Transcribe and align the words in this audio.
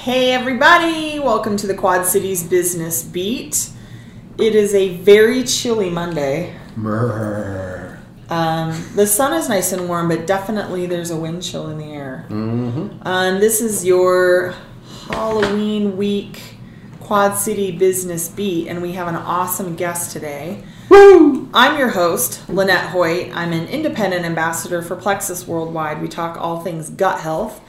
Hey, 0.00 0.32
everybody, 0.32 1.18
welcome 1.18 1.58
to 1.58 1.66
the 1.66 1.74
Quad 1.74 2.06
Cities 2.06 2.42
Business 2.42 3.02
Beat. 3.02 3.68
It 4.38 4.54
is 4.54 4.74
a 4.74 4.96
very 4.96 5.44
chilly 5.44 5.90
Monday. 5.90 6.56
Um, 8.30 8.82
the 8.94 9.06
sun 9.06 9.34
is 9.34 9.50
nice 9.50 9.72
and 9.72 9.88
warm, 9.88 10.08
but 10.08 10.26
definitely 10.26 10.86
there's 10.86 11.10
a 11.10 11.18
wind 11.18 11.42
chill 11.42 11.68
in 11.68 11.76
the 11.76 11.92
air. 11.92 12.24
Mm-hmm. 12.30 13.06
Um, 13.06 13.40
this 13.40 13.60
is 13.60 13.84
your 13.84 14.54
Halloween 15.10 15.98
week 15.98 16.54
Quad 17.00 17.36
City 17.36 17.70
Business 17.70 18.26
Beat, 18.26 18.68
and 18.68 18.80
we 18.80 18.92
have 18.92 19.06
an 19.06 19.16
awesome 19.16 19.76
guest 19.76 20.12
today. 20.12 20.64
Woo! 20.88 21.50
I'm 21.52 21.78
your 21.78 21.90
host, 21.90 22.48
Lynette 22.48 22.88
Hoyt. 22.88 23.36
I'm 23.36 23.52
an 23.52 23.68
independent 23.68 24.24
ambassador 24.24 24.80
for 24.80 24.96
Plexus 24.96 25.46
Worldwide. 25.46 26.00
We 26.00 26.08
talk 26.08 26.38
all 26.38 26.60
things 26.60 26.88
gut 26.88 27.20
health. 27.20 27.60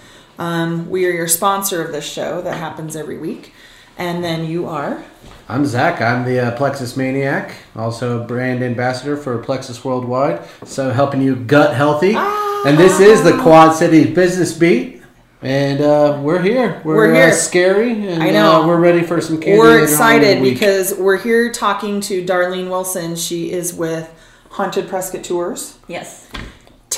Um, 0.42 0.90
we 0.90 1.06
are 1.06 1.12
your 1.12 1.28
sponsor 1.28 1.86
of 1.86 1.92
this 1.92 2.04
show 2.04 2.42
that 2.42 2.58
happens 2.58 2.96
every 2.96 3.20
week. 3.20 3.54
And 3.96 4.24
then 4.24 4.48
you 4.48 4.66
are. 4.66 5.04
I'm 5.48 5.68
Zach. 5.68 6.02
I'm 6.02 6.26
the 6.26 6.40
uh, 6.40 6.58
Plexus 6.58 6.98
Maniac, 6.98 7.54
also 7.76 8.20
a 8.20 8.26
brand 8.26 8.64
ambassador 8.64 9.18
for 9.18 9.38
Plexus 9.38 9.86
Worldwide. 9.86 10.42
So 10.66 10.90
helping 10.90 11.22
you 11.22 11.36
gut 11.36 11.76
healthy. 11.76 12.16
And 12.16 12.76
this 12.76 13.00
is 13.00 13.24
the 13.24 13.38
Quad 13.44 13.76
City 13.76 14.12
Business 14.12 14.52
Beat. 14.58 15.04
And 15.44 15.80
uh, 15.80 16.20
we're 16.24 16.42
here. 16.42 16.82
We're, 16.84 16.96
We're 16.96 17.14
here. 17.14 17.28
Uh, 17.28 17.32
scary. 17.34 17.92
And, 17.92 18.24
I 18.24 18.32
know. 18.32 18.64
Uh, 18.64 18.68
we're 18.68 18.80
ready 18.80 19.04
for 19.04 19.22
some 19.22 19.40
candy. 19.40 19.60
We're 19.60 19.66
later 19.66 19.76
on 19.78 19.84
in 19.84 19.86
the 19.86 19.92
excited 19.92 20.44
because 20.44 20.94
we're 20.96 21.20
here 21.20 21.52
talking 21.52 22.02
to 22.02 22.26
Darlene 22.26 22.70
Wilson. 22.72 23.16
She 23.16 23.52
is 23.52 23.76
with 23.76 24.12
Haunted 24.50 24.90
Prescott 24.90 25.24
Tours. 25.24 25.78
Yes. 25.88 26.28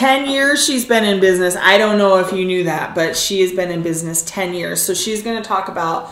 10 0.04 0.30
years 0.30 0.62
she's 0.62 0.84
been 0.86 1.06
in 1.06 1.22
business. 1.22 1.56
I 1.56 1.78
don't 1.78 1.98
know 1.98 2.18
if 2.18 2.34
you 2.34 2.44
knew 2.44 2.66
that, 2.66 2.94
but 2.94 3.16
she 3.16 3.40
has 3.40 3.54
been 3.54 3.72
in 3.72 3.82
business 3.84 4.22
10 4.24 4.54
years. 4.54 4.82
So 4.82 4.94
she's 4.94 5.24
going 5.24 5.42
to 5.42 5.48
talk 5.48 5.70
about 5.70 6.12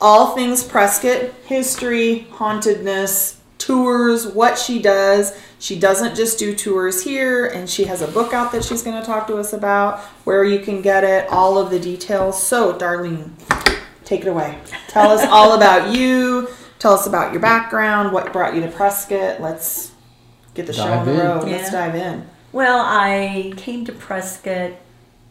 all 0.00 0.34
things 0.34 0.64
Prescott 0.64 1.34
history, 1.44 2.20
hauntedness, 2.30 3.38
tours, 3.58 4.26
what 4.26 4.56
she 4.58 4.80
does. 4.80 5.38
She 5.58 5.78
doesn't 5.78 6.14
just 6.16 6.38
do 6.38 6.54
tours 6.54 7.04
here, 7.04 7.44
and 7.44 7.68
she 7.68 7.84
has 7.84 8.00
a 8.00 8.08
book 8.08 8.32
out 8.32 8.50
that 8.52 8.64
she's 8.64 8.82
going 8.82 8.98
to 8.98 9.04
talk 9.06 9.26
to 9.26 9.36
us 9.36 9.52
about, 9.52 10.00
where 10.24 10.42
you 10.42 10.60
can 10.60 10.80
get 10.80 11.04
it, 11.04 11.28
all 11.28 11.58
of 11.58 11.68
the 11.68 11.78
details. 11.78 12.42
So, 12.42 12.72
Darlene, 12.78 13.28
take 14.06 14.22
it 14.22 14.28
away. 14.28 14.58
Tell 14.86 15.10
us 15.10 15.22
all 15.26 15.52
about 15.58 15.94
you. 15.94 16.48
Tell 16.78 16.94
us 16.94 17.06
about 17.06 17.32
your 17.34 17.42
background, 17.42 18.10
what 18.14 18.32
brought 18.32 18.54
you 18.54 18.62
to 18.62 18.68
Prescott. 18.68 19.38
Let's 19.42 19.92
get 20.54 20.66
the 20.66 20.72
show 20.72 20.84
on 20.84 21.04
Dive 21.04 21.06
the 21.06 21.12
in. 21.12 21.18
road. 21.18 21.44
Let's 21.44 21.70
Yeah. 21.70 21.86
dive 21.86 21.94
in. 21.94 22.26
Well, 22.52 22.80
I 22.80 23.52
came 23.56 23.84
to 23.84 23.92
Prescott 23.92 24.72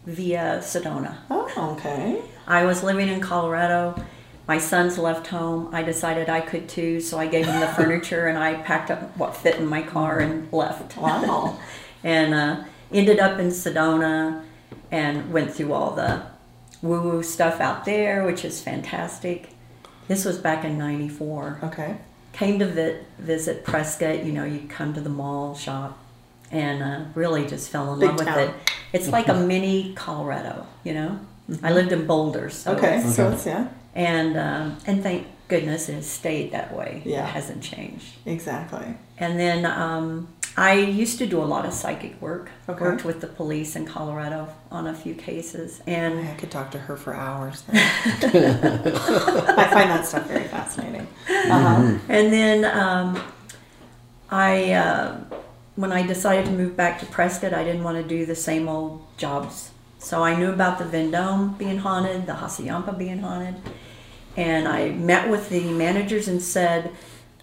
via 0.05 0.59
Sedona. 0.61 1.17
Oh, 1.29 1.73
okay. 1.75 2.21
I 2.45 2.63
was 2.65 2.83
living 2.83 3.07
in 3.07 3.19
Colorado. 3.19 4.01
My 4.47 4.59
sons 4.59 4.97
left 4.97 5.27
home. 5.27 5.73
I 5.73 5.83
decided 5.83 6.29
I 6.29 6.41
could 6.41 6.69
too, 6.69 7.01
so 7.01 7.17
I 7.17 7.27
gave 7.27 7.45
them 7.45 7.59
the 7.59 7.67
furniture 7.75 8.27
and 8.27 8.37
I 8.37 8.55
packed 8.61 8.91
up 8.91 9.17
what 9.17 9.35
fit 9.35 9.55
in 9.55 9.65
my 9.67 9.81
car 9.81 10.19
and 10.19 10.51
left. 10.53 10.95
Wow. 10.95 11.59
and 12.03 12.33
uh, 12.33 12.63
ended 12.91 13.19
up 13.19 13.39
in 13.39 13.47
Sedona 13.47 14.43
and 14.91 15.33
went 15.33 15.53
through 15.53 15.73
all 15.73 15.91
the 15.95 16.21
woo 16.81 17.01
woo 17.01 17.23
stuff 17.23 17.59
out 17.59 17.83
there, 17.85 18.23
which 18.25 18.45
is 18.45 18.61
fantastic. 18.61 19.49
This 20.07 20.23
was 20.23 20.37
back 20.37 20.63
in 20.63 20.77
94. 20.77 21.59
Okay. 21.63 21.97
came 22.31 22.59
to 22.59 22.65
vi- 22.67 22.99
visit 23.19 23.65
Prescott. 23.65 24.23
You 24.23 24.31
know, 24.31 24.45
you 24.45 24.67
come 24.69 24.93
to 24.93 25.01
the 25.01 25.09
mall 25.09 25.53
shop, 25.55 25.97
and 26.51 26.83
uh, 26.83 27.05
really 27.15 27.45
just 27.45 27.69
fell 27.69 27.93
in 27.93 27.99
Big 27.99 28.09
love 28.09 28.17
with 28.19 28.37
it. 28.37 28.53
It's 28.93 29.09
like 29.09 29.27
a 29.27 29.33
mini 29.51 29.93
Colorado. 29.95 30.65
You 30.83 30.93
know, 30.93 31.19
I 31.63 31.71
lived 31.73 31.91
in 31.91 32.05
Boulder, 32.07 32.49
so 32.49 32.75
Mm-hmm. 32.75 32.85
Okay. 32.85 33.01
So 33.09 33.31
it's 33.31 33.45
yeah. 33.45 33.67
and 33.95 34.37
um, 34.37 34.77
and 34.85 35.03
thank 35.03 35.27
goodness 35.47 35.89
it 35.89 35.93
has 35.95 36.09
stayed 36.09 36.51
that 36.51 36.75
way. 36.75 37.01
Yeah. 37.05 37.23
it 37.25 37.29
hasn't 37.29 37.63
changed. 37.63 38.05
Exactly. 38.25 38.95
And 39.17 39.39
then 39.39 39.65
um, 39.65 40.27
I 40.57 40.73
used 40.73 41.19
to 41.19 41.27
do 41.27 41.39
a 41.41 41.45
lot 41.45 41.65
of 41.65 41.73
psychic 41.73 42.19
work. 42.21 42.49
Okay. 42.67 42.83
Worked 42.83 43.05
with 43.05 43.21
the 43.21 43.27
police 43.27 43.75
in 43.75 43.85
Colorado 43.85 44.49
on 44.71 44.87
a 44.87 44.93
few 44.93 45.13
cases, 45.13 45.81
and 45.87 46.19
I 46.27 46.33
could 46.33 46.49
talk 46.51 46.71
to 46.71 46.79
her 46.79 46.97
for 46.97 47.13
hours. 47.13 47.63
I 47.73 49.67
find 49.71 49.89
that 49.91 50.05
stuff 50.05 50.27
very 50.27 50.47
fascinating. 50.47 51.07
Uh-huh. 51.29 51.97
And 52.09 52.33
then 52.33 52.65
um, 52.65 53.21
I, 54.29 54.73
uh, 54.73 55.19
when 55.77 55.91
I 55.91 56.05
decided 56.05 56.45
to 56.45 56.51
move 56.51 56.75
back 56.75 56.99
to 56.99 57.05
Prescott, 57.05 57.53
I 57.53 57.63
didn't 57.63 57.83
want 57.83 58.01
to 58.01 58.03
do 58.03 58.25
the 58.25 58.35
same 58.35 58.67
old 58.67 59.05
jobs. 59.15 59.69
So 59.99 60.23
I 60.23 60.35
knew 60.35 60.51
about 60.51 60.79
the 60.79 60.85
Vendome 60.85 61.55
being 61.57 61.77
haunted, 61.77 62.25
the 62.25 62.33
Hassayampa 62.33 62.97
being 62.97 63.19
haunted, 63.19 63.55
and 64.35 64.67
I 64.67 64.89
met 64.89 65.29
with 65.29 65.49
the 65.49 65.71
managers 65.71 66.27
and 66.27 66.41
said, 66.41 66.91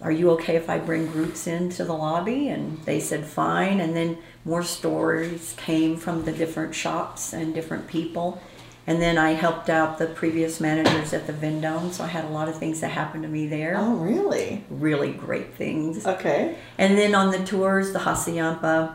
"Are 0.03 0.13
you 0.13 0.31
okay 0.33 0.57
if 0.57 0.69
I 0.69 0.79
bring 0.79 1.07
groups 1.07 1.47
into 1.47 1.85
the 1.85 1.95
lobby?" 1.95 2.49
And 2.49 2.79
they 2.85 2.99
said, 2.99 3.25
"Fine." 3.25 3.81
And 3.81 3.95
then 3.95 4.19
more 4.45 4.65
stories 4.65 5.55
came 5.57 5.97
from 5.97 6.25
the 6.25 6.33
different 6.33 6.75
shops 6.75 7.33
and 7.33 7.55
different 7.55 7.87
people. 7.87 8.41
And 8.87 9.01
then 9.01 9.17
I 9.17 9.31
helped 9.31 9.71
out 9.71 9.99
the 9.99 10.07
previous 10.07 10.61
managers 10.61 11.15
at 11.15 11.27
the 11.27 11.33
Vendome, 11.33 11.91
so 11.91 12.05
I 12.05 12.09
had 12.09 12.25
a 12.27 12.29
lot 12.29 12.49
of 12.51 12.59
things 12.59 12.81
that 12.81 12.91
happened 12.91 13.23
to 13.23 13.29
me 13.31 13.47
there 13.47 13.77
Oh, 13.79 13.95
really? 13.95 14.63
really 14.69 15.13
great 15.13 15.55
things. 15.55 16.07
Okay. 16.07 16.57
And 16.77 16.99
then 16.99 17.15
on 17.15 17.31
the 17.31 17.43
tours, 17.45 17.93
the 17.95 18.01
Hassayampa 18.01 18.95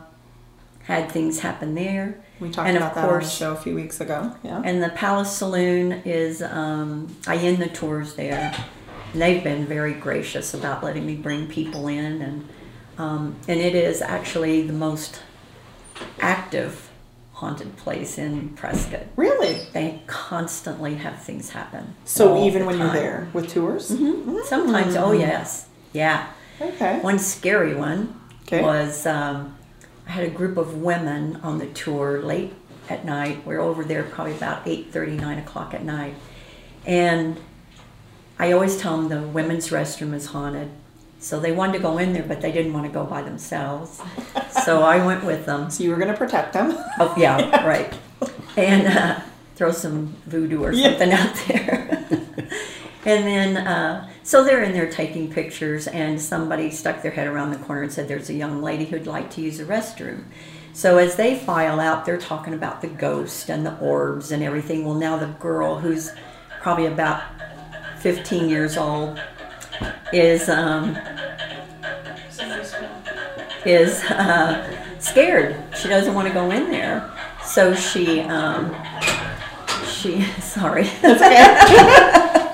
had 0.83 1.11
things 1.11 1.39
happen 1.39 1.73
there. 1.75 2.23
We 2.39 2.49
talked 2.51 2.67
And 2.67 2.77
of 2.77 2.83
about 2.83 2.95
that 2.95 3.09
on 3.09 3.19
the 3.19 3.25
show 3.27 3.53
a 3.53 3.55
few 3.55 3.75
weeks 3.75 3.99
ago. 3.99 4.35
Yeah. 4.43 4.61
And 4.63 4.81
the 4.81 4.89
Palace 4.89 5.31
Saloon 5.31 5.91
is, 6.05 6.41
um, 6.41 7.15
I 7.27 7.37
end 7.37 7.57
the 7.57 7.67
tours 7.67 8.15
there. 8.15 8.53
And 9.13 9.21
they've 9.21 9.43
been 9.43 9.65
very 9.65 9.93
gracious 9.93 10.53
about 10.53 10.83
letting 10.83 11.05
me 11.05 11.15
bring 11.15 11.47
people 11.47 11.87
in. 11.87 12.21
And, 12.21 12.49
um, 12.99 13.35
and 13.47 13.59
it 13.59 13.73
is 13.75 14.01
actually 14.01 14.61
the 14.67 14.73
most 14.73 15.21
active 16.19 16.88
haunted 17.39 17.77
place 17.77 18.17
in 18.17 18.49
Prescott. 18.49 19.03
Really? 19.15 19.65
They 19.71 20.01
constantly 20.07 20.95
have 20.95 21.21
things 21.23 21.51
happen. 21.51 21.95
So 22.03 22.43
even 22.45 22.65
when 22.65 22.77
you're 22.77 22.91
there 22.91 23.29
with 23.31 23.49
tours? 23.49 23.87
Sometimes, 24.47 24.97
oh 24.97 25.13
yes. 25.13 25.69
Yeah. 25.93 26.27
Okay. 26.59 26.99
One 26.99 27.17
scary 27.17 27.73
one 27.75 28.19
Okay. 28.43 28.61
was 28.61 29.05
um, 29.05 29.55
I 30.05 30.11
had 30.11 30.25
a 30.25 30.29
group 30.29 30.57
of 30.57 30.75
women 30.81 31.37
on 31.37 31.59
the 31.59 31.67
tour 31.67 32.21
late 32.21 32.51
at 32.89 33.05
night. 33.05 33.45
We 33.47 33.55
are 33.55 33.61
over 33.61 33.85
there 33.85 34.03
probably 34.03 34.33
about 34.35 34.65
8.30, 34.65 35.21
9 35.21 35.37
o'clock 35.37 35.73
at 35.73 35.83
night. 35.85 36.15
And 36.85 37.39
I 38.37 38.51
always 38.51 38.75
tell 38.77 38.97
them 38.97 39.07
the 39.07 39.21
women's 39.25 39.69
restroom 39.69 40.13
is 40.13 40.25
haunted. 40.27 40.71
So 41.21 41.39
they 41.39 41.51
wanted 41.51 41.73
to 41.73 41.79
go 41.79 41.97
in 41.97 42.11
there, 42.13 42.23
but 42.23 42.41
they 42.41 42.51
didn't 42.51 42.73
want 42.73 42.85
to 42.85 42.91
go 42.91 43.03
by 43.05 43.21
themselves. 43.21 44.01
so 44.69 44.83
I 44.83 45.03
went 45.03 45.23
with 45.23 45.47
them. 45.47 45.71
So 45.71 45.83
you 45.83 45.89
were 45.89 45.95
going 45.95 46.11
to 46.11 46.17
protect 46.17 46.53
them. 46.53 46.77
Oh, 46.99 47.15
yeah, 47.17 47.65
right. 47.65 47.91
And 48.55 48.85
uh, 48.85 49.19
throw 49.55 49.71
some 49.71 50.15
voodoo 50.27 50.63
or 50.63 50.71
Yeah. 50.71 50.89
something 50.89 51.11
out 51.11 51.35
there. 51.47 52.05
and 53.05 53.25
then, 53.25 53.57
uh, 53.57 54.07
so 54.21 54.43
they're 54.43 54.61
in 54.61 54.73
there 54.73 54.91
taking 54.91 55.31
pictures, 55.33 55.87
and 55.87 56.21
somebody 56.21 56.69
stuck 56.69 57.01
their 57.01 57.09
head 57.09 57.25
around 57.25 57.49
the 57.49 57.57
corner 57.57 57.81
and 57.81 57.91
said, 57.91 58.07
There's 58.07 58.29
a 58.29 58.35
young 58.35 58.61
lady 58.61 58.85
who'd 58.85 59.07
like 59.07 59.31
to 59.31 59.41
use 59.41 59.57
the 59.57 59.63
restroom. 59.63 60.25
So 60.73 60.99
as 60.99 61.15
they 61.15 61.35
file 61.35 61.79
out, 61.79 62.05
they're 62.05 62.19
talking 62.19 62.53
about 62.53 62.81
the 62.81 62.89
ghost 62.89 63.49
and 63.49 63.65
the 63.65 63.75
orbs 63.79 64.31
and 64.31 64.43
everything. 64.43 64.85
Well, 64.85 64.93
now 64.93 65.17
the 65.17 65.33
girl, 65.39 65.79
who's 65.79 66.11
probably 66.61 66.85
about 66.85 67.23
15 68.01 68.47
years 68.47 68.77
old, 68.77 69.19
is 70.13 70.47
um, 70.47 70.95
is 73.69 74.03
uh, 74.05 74.99
scared. 74.99 75.55
She 75.79 75.87
doesn't 75.87 76.13
want 76.13 76.27
to 76.27 76.33
go 76.33 76.51
in 76.51 76.71
there, 76.71 77.11
so 77.43 77.73
she 77.73 78.21
um, 78.21 78.75
she 79.85 80.23
sorry. 80.41 80.83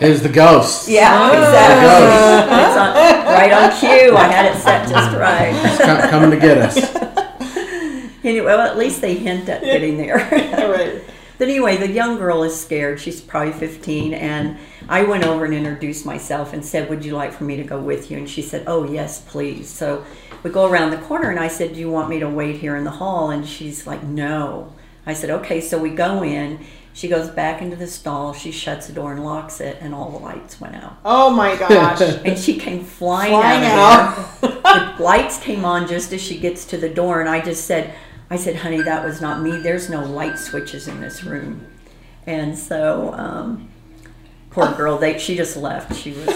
Is 0.02 0.22
the 0.22 0.30
ghost. 0.30 0.90
yeah, 0.90 1.30
exactly. 1.30 2.58
It's 2.68 2.78
on, 2.78 2.94
right 3.34 3.52
on 3.54 3.80
cue. 3.80 4.16
I 4.18 4.28
had 4.28 4.46
it 4.54 4.60
set 4.60 4.90
just 4.90 5.16
right. 5.16 5.54
Co- 5.78 6.10
coming 6.10 6.32
to 6.32 6.38
get 6.38 6.58
us. 6.58 6.76
Anyway, 8.26 8.48
well, 8.48 8.60
at 8.62 8.76
least 8.76 9.02
they 9.02 9.14
hint 9.14 9.48
at 9.50 9.62
getting 9.62 9.98
there. 9.98 10.20
All 10.60 10.72
right. 10.72 11.04
But 11.38 11.50
anyway, 11.50 11.76
the 11.76 11.92
young 11.92 12.18
girl 12.18 12.44
is 12.44 12.58
scared. 12.60 12.98
She's 13.00 13.20
probably 13.20 13.52
15. 13.52 14.14
And 14.14 14.58
I 14.88 15.04
went 15.04 15.26
over 15.26 15.44
and 15.44 15.54
introduced 15.54 16.06
myself 16.06 16.54
and 16.54 16.64
said, 16.66 16.90
Would 16.90 17.04
you 17.04 17.14
like 17.14 17.34
for 17.34 17.44
me 17.44 17.58
to 17.58 17.64
go 17.64 17.78
with 17.80 18.10
you? 18.10 18.18
And 18.18 18.28
she 18.28 18.42
said, 18.42 18.64
Oh, 18.68 18.90
yes, 18.90 19.22
please. 19.22 19.70
So 19.70 20.06
we 20.46 20.52
go 20.52 20.70
around 20.70 20.92
the 20.92 20.98
corner 20.98 21.32
and 21.32 21.40
I 21.40 21.48
said, 21.48 21.74
Do 21.74 21.80
you 21.80 21.90
want 21.90 22.08
me 22.08 22.20
to 22.20 22.30
wait 22.30 22.58
here 22.58 22.76
in 22.76 22.84
the 22.84 22.92
hall? 22.92 23.32
And 23.32 23.48
she's 23.48 23.88
like, 23.88 24.04
No. 24.04 24.72
I 25.04 25.14
said, 25.14 25.32
Okay. 25.32 25.60
So 25.60 25.80
we 25.80 25.90
go 25.90 26.24
in. 26.24 26.64
She 26.94 27.08
goes 27.08 27.30
back 27.30 27.64
into 27.64 27.76
the 27.76 27.88
stall. 27.88 28.32
She 28.32 28.52
shuts 28.52 28.86
the 28.86 28.94
door 28.94 29.12
and 29.12 29.26
locks 29.26 29.60
it, 29.60 29.78
and 29.82 29.94
all 29.94 30.12
the 30.12 30.20
lights 30.20 30.62
went 30.62 30.76
out. 30.76 30.98
Oh 31.04 31.32
my 31.32 31.56
gosh. 31.58 32.00
And 32.26 32.38
she 32.38 32.58
came 32.58 32.86
flying, 32.86 33.32
Flying 33.34 33.66
out. 33.66 34.18
out. 34.44 34.96
The 34.98 35.04
lights 35.04 35.40
came 35.40 35.66
on 35.66 35.88
just 35.88 36.14
as 36.14 36.22
she 36.22 36.38
gets 36.38 36.64
to 36.66 36.78
the 36.78 36.90
door, 36.90 37.22
and 37.22 37.30
I 37.30 37.42
just 37.42 37.66
said, 37.66 37.94
I 38.30 38.36
said, 38.36 38.58
honey, 38.58 38.82
that 38.82 39.04
was 39.04 39.22
not 39.22 39.42
me. 39.42 39.58
There's 39.58 39.90
no 39.90 40.04
light 40.06 40.38
switches 40.38 40.88
in 40.88 41.02
this 41.02 41.24
room. 41.24 41.66
And 42.28 42.58
so 42.58 43.14
um, 43.14 43.70
Poor 44.52 44.72
girl. 44.74 44.98
They 44.98 45.18
she 45.18 45.36
just 45.36 45.58
left. 45.58 45.96
She 45.96 46.12
was. 46.12 46.30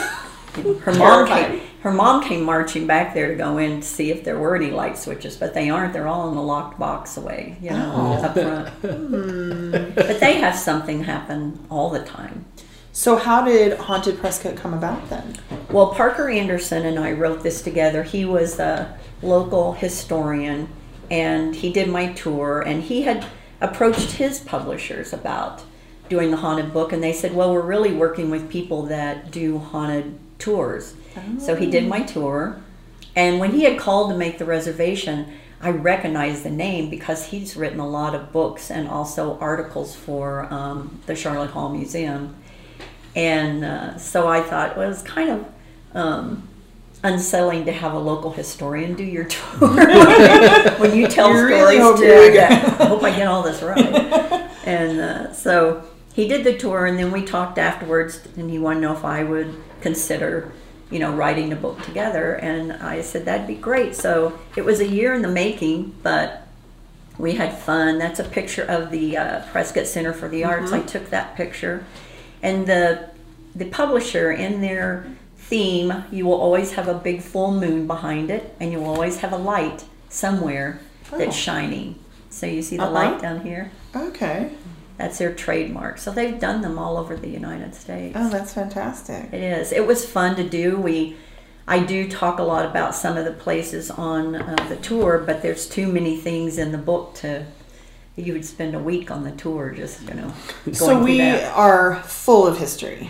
Her 0.81 0.93
mom 0.95 1.27
came. 1.27 1.61
Her 1.81 1.91
mom 1.91 2.23
came 2.23 2.43
marching 2.43 2.85
back 2.87 3.13
there 3.13 3.29
to 3.29 3.35
go 3.35 3.57
in 3.57 3.79
to 3.81 3.87
see 3.87 4.11
if 4.11 4.23
there 4.25 4.37
were 4.37 4.55
any 4.55 4.69
light 4.69 4.97
switches, 4.97 5.37
but 5.37 5.53
they 5.53 5.69
aren't. 5.69 5.93
They're 5.93 6.07
all 6.09 6.27
in 6.29 6.35
the 6.35 6.41
locked 6.41 6.77
box 6.77 7.15
away, 7.15 7.55
you 7.61 7.69
know, 7.69 7.93
Oh. 7.95 8.23
up 8.25 8.33
front. 8.33 9.95
But 9.95 10.19
they 10.19 10.33
have 10.39 10.55
something 10.55 11.03
happen 11.05 11.59
all 11.69 11.89
the 11.89 11.99
time. 12.03 12.45
So 12.91 13.15
how 13.15 13.45
did 13.45 13.77
Haunted 13.77 14.19
Prescott 14.19 14.57
come 14.57 14.73
about 14.73 15.09
then? 15.09 15.35
Well, 15.71 15.93
Parker 15.93 16.27
Anderson 16.29 16.85
and 16.85 16.99
I 16.99 17.13
wrote 17.13 17.43
this 17.43 17.61
together. 17.61 18.03
He 18.03 18.25
was 18.25 18.59
a 18.59 18.97
local 19.21 19.73
historian 19.73 20.67
and 21.09 21.55
he 21.55 21.71
did 21.71 21.87
my 21.87 22.11
tour 22.13 22.61
and 22.61 22.83
he 22.83 23.03
had 23.03 23.25
approached 23.61 24.11
his 24.11 24.39
publishers 24.39 25.13
about 25.13 25.61
doing 26.09 26.31
the 26.31 26.37
haunted 26.37 26.73
book 26.73 26.91
and 26.91 27.01
they 27.03 27.13
said, 27.13 27.33
"Well, 27.35 27.53
we're 27.53 27.61
really 27.61 27.93
working 27.93 28.29
with 28.31 28.49
people 28.49 28.83
that 28.87 29.31
do 29.31 29.59
haunted 29.59 30.17
tours." 30.39 30.93
So 31.39 31.55
he 31.55 31.69
did 31.69 31.87
my 31.87 32.01
tour. 32.01 32.61
And 33.15 33.39
when 33.39 33.51
he 33.51 33.63
had 33.63 33.77
called 33.79 34.11
to 34.11 34.17
make 34.17 34.37
the 34.37 34.45
reservation, 34.45 35.33
I 35.61 35.71
recognized 35.71 36.43
the 36.43 36.49
name 36.49 36.89
because 36.89 37.25
he's 37.27 37.55
written 37.57 37.79
a 37.79 37.87
lot 37.87 38.15
of 38.15 38.31
books 38.31 38.71
and 38.71 38.87
also 38.87 39.37
articles 39.39 39.95
for 39.95 40.51
um, 40.53 40.99
the 41.05 41.13
Sharlot 41.13 41.49
Hall 41.49 41.69
Museum. 41.69 42.35
And 43.15 43.65
uh, 43.65 43.97
so 43.97 44.27
I 44.27 44.41
thought 44.41 44.77
well, 44.77 44.85
it 44.85 44.89
was 44.89 45.01
kind 45.01 45.29
of 45.31 45.45
um, 45.93 46.47
unsettling 47.03 47.65
to 47.65 47.71
have 47.71 47.93
a 47.93 47.99
local 47.99 48.31
historian 48.31 48.93
do 48.93 49.03
your 49.03 49.25
tour 49.25 49.59
when 50.77 50.95
you 50.95 51.07
tell 51.07 51.29
You 51.33 51.45
really 51.45 51.77
stories 51.77 51.79
hope 51.81 51.97
too. 51.97 52.05
you're- 52.05 52.35
Yeah, 52.35 52.75
I 52.79 52.85
hope 52.85 53.03
I 53.03 53.09
get 53.15 53.27
all 53.27 53.41
this 53.41 53.61
right. 53.61 53.79
and 54.65 54.99
uh, 55.01 55.33
so 55.33 55.83
he 56.13 56.27
did 56.27 56.43
the 56.43 56.57
tour, 56.57 56.85
and 56.85 56.99
then 56.99 57.11
we 57.11 57.23
talked 57.23 57.57
afterwards, 57.57 58.19
and 58.37 58.49
he 58.49 58.59
wanted 58.59 58.81
to 58.81 58.87
know 58.87 58.93
if 58.93 59.05
I 59.05 59.23
would 59.23 59.55
consider, 59.81 60.51
you 60.91 60.99
know, 60.99 61.13
writing 61.13 61.51
a 61.53 61.55
book 61.55 61.81
together. 61.83 62.33
And 62.35 62.73
I 62.73 63.01
said 63.01 63.25
that'd 63.25 63.47
be 63.47 63.55
great. 63.55 63.95
So 63.95 64.39
it 64.55 64.65
was 64.65 64.79
a 64.79 64.87
year 64.87 65.13
in 65.13 65.21
the 65.21 65.27
making, 65.27 65.93
but 66.03 66.47
we 67.17 67.33
had 67.33 67.57
fun. 67.57 67.97
That's 67.99 68.19
a 68.19 68.23
picture 68.23 68.63
of 68.63 68.91
the 68.91 69.17
uh, 69.17 69.41
Prescott 69.51 69.87
Center 69.87 70.13
for 70.13 70.27
the 70.29 70.43
Arts. 70.45 70.71
I 70.71 70.81
took 70.81 71.09
that 71.09 71.35
picture, 71.35 71.85
and 72.41 72.65
the 72.65 73.09
the 73.55 73.65
publisher 73.65 74.31
in 74.31 74.61
their 74.61 75.05
theme, 75.37 76.05
you 76.11 76.25
will 76.25 76.39
always 76.39 76.73
have 76.73 76.87
a 76.87 76.93
big 76.93 77.21
full 77.21 77.51
moon 77.59 77.87
behind 77.87 78.29
it, 78.29 78.55
and 78.59 78.71
you 78.71 78.77
will 78.79 78.89
always 78.93 79.17
have 79.19 79.33
a 79.33 79.37
light 79.37 79.83
somewhere 80.09 80.79
Oh. 81.11 81.17
that's 81.17 81.35
shining. 81.35 81.95
So 82.29 82.45
you 82.45 82.61
see 82.61 82.77
the 82.77 82.83
Uh-huh. 82.83 82.93
light 82.93 83.21
down 83.21 83.41
here. 83.41 83.71
Okay. 83.95 84.51
That's 84.99 85.17
their 85.17 85.33
trademark. 85.33 85.97
So 85.97 86.11
they've 86.11 86.37
done 86.37 86.61
them 86.61 86.77
all 86.77 86.97
over 86.97 87.15
the 87.15 87.29
United 87.29 87.73
States. 87.73 88.17
Oh, 88.19 88.29
that's 88.29 88.53
fantastic. 88.53 89.31
It 89.31 89.41
is. 89.41 89.71
It 89.71 89.87
was 89.87 90.05
fun 90.05 90.35
to 90.35 90.43
do. 90.43 90.77
We, 90.77 91.15
I 91.69 91.79
do 91.79 92.09
talk 92.09 92.37
a 92.37 92.43
lot 92.43 92.65
about 92.65 92.93
some 92.93 93.15
of 93.15 93.23
the 93.23 93.31
places 93.31 93.89
on 93.89 94.35
uh, 94.35 94.57
the 94.67 94.75
tour, 94.75 95.23
but 95.25 95.41
there's 95.41 95.69
too 95.69 95.87
many 95.87 96.17
things 96.17 96.57
in 96.57 96.73
the 96.73 96.77
book 96.77 97.13
to. 97.15 97.45
You 98.17 98.33
would 98.33 98.43
spend 98.43 98.75
a 98.75 98.79
week 98.79 99.09
on 99.09 99.23
the 99.23 99.31
tour 99.31 99.69
just 99.69 100.01
you 100.01 100.15
know. 100.15 100.33
Going 100.65 100.75
So 100.75 101.01
we 101.01 101.19
that. 101.19 101.55
are 101.55 102.03
full 102.03 102.45
of 102.45 102.57
history. 102.57 103.09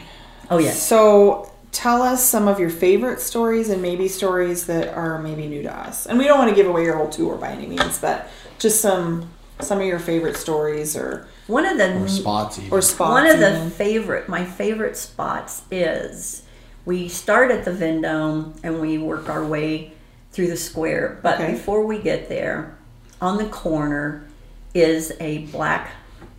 Oh 0.51 0.59
yes. 0.59 0.79
So 0.79 1.51
tell 1.71 2.03
us 2.03 2.23
some 2.23 2.47
of 2.47 2.59
your 2.59 2.69
favorite 2.69 3.19
stories 3.19 3.69
and 3.69 3.81
maybe 3.81 4.07
stories 4.07 4.67
that 4.67 4.89
are 4.89 5.19
maybe 5.19 5.47
new 5.47 5.63
to 5.63 5.75
us. 5.75 6.05
And 6.05 6.19
we 6.19 6.25
don't 6.25 6.37
want 6.37 6.51
to 6.51 6.55
give 6.55 6.67
away 6.67 6.83
your 6.83 6.97
whole 6.97 7.09
tour 7.09 7.35
by 7.37 7.49
any 7.49 7.65
means, 7.65 7.97
but 7.97 8.29
just 8.59 8.79
some 8.79 9.31
some 9.61 9.79
of 9.79 9.85
your 9.85 9.99
favorite 9.99 10.37
stories 10.37 10.95
or 10.95 11.27
One 11.47 11.65
of 11.65 11.77
the 11.77 12.01
Or 12.01 12.07
spots 12.07 12.57
even. 12.59 12.71
or 12.71 12.81
spots. 12.81 13.11
One 13.11 13.27
of 13.27 13.39
the 13.39 13.69
favorite, 13.71 14.29
my 14.29 14.45
favorite 14.45 14.95
spots 14.95 15.63
is 15.71 16.43
we 16.85 17.09
start 17.09 17.51
at 17.51 17.65
the 17.65 17.71
Vendome 17.71 18.53
and 18.63 18.79
we 18.79 18.97
work 18.97 19.29
our 19.29 19.43
way 19.43 19.91
through 20.31 20.47
the 20.47 20.57
square. 20.57 21.19
But 21.21 21.35
Okay. 21.41 21.51
before 21.53 21.85
we 21.85 21.99
get 21.99 22.29
there, 22.29 22.75
on 23.21 23.37
the 23.37 23.45
corner 23.45 24.23
is 24.73 25.11
a 25.19 25.39
black 25.47 25.91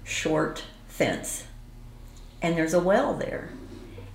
short 0.04 0.64
fence, 0.88 1.44
and 2.40 2.56
there's 2.56 2.72
a 2.74 2.80
well 2.80 3.14
there. 3.14 3.50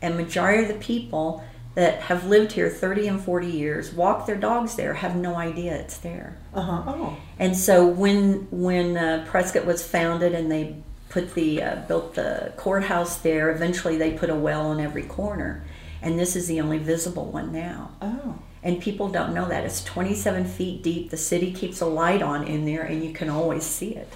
And 0.02 0.18
majority 0.18 0.64
of 0.64 0.68
the 0.70 0.74
people 0.76 1.44
that 1.76 2.02
have 2.04 2.26
lived 2.26 2.54
here 2.54 2.70
30 2.70 3.08
and 3.08 3.22
40 3.22 3.48
years 3.48 3.94
walk 3.94 4.26
their 4.26 4.38
dogs 4.38 4.76
there 4.76 4.94
have 4.96 5.16
no 5.16 5.36
idea 5.36 5.76
it's 5.76 5.98
there. 5.98 6.38
uh-huh. 6.54 6.84
Oh. 6.88 7.18
And 7.38 7.56
so 7.56 7.86
when 7.86 8.48
when 8.52 8.98
uh, 8.98 9.26
Prescott 9.30 9.66
was 9.66 9.86
founded 9.86 10.34
and 10.34 10.52
they 10.52 10.76
put 11.10 11.34
the 11.36 11.62
uh, 11.62 11.76
built 11.88 12.16
the 12.16 12.54
courthouse 12.58 13.18
there, 13.18 13.52
eventually 13.52 13.98
they 13.98 14.12
put 14.12 14.30
a 14.30 14.36
well 14.36 14.68
on 14.68 14.80
every 14.80 15.04
corner, 15.04 15.64
and 16.02 16.18
this 16.18 16.36
is 16.36 16.48
the 16.48 16.60
only 16.62 16.78
visible 16.78 17.26
one 17.26 17.52
now. 17.52 17.92
Oh. 18.02 18.40
And 18.64 18.82
people 18.82 19.10
don't 19.10 19.34
know 19.34 19.48
that 19.48 19.64
it's 19.64 19.84
27 19.84 20.46
feet 20.46 20.82
deep. 20.82 21.12
The 21.12 21.18
city 21.18 21.54
keeps 21.54 21.82
a 21.82 21.86
light 21.86 22.24
on 22.24 22.48
in 22.48 22.66
there, 22.66 22.82
and 22.82 23.04
you 23.04 23.14
can 23.14 23.30
always 23.30 23.64
see 23.64 23.96
it. 23.96 24.12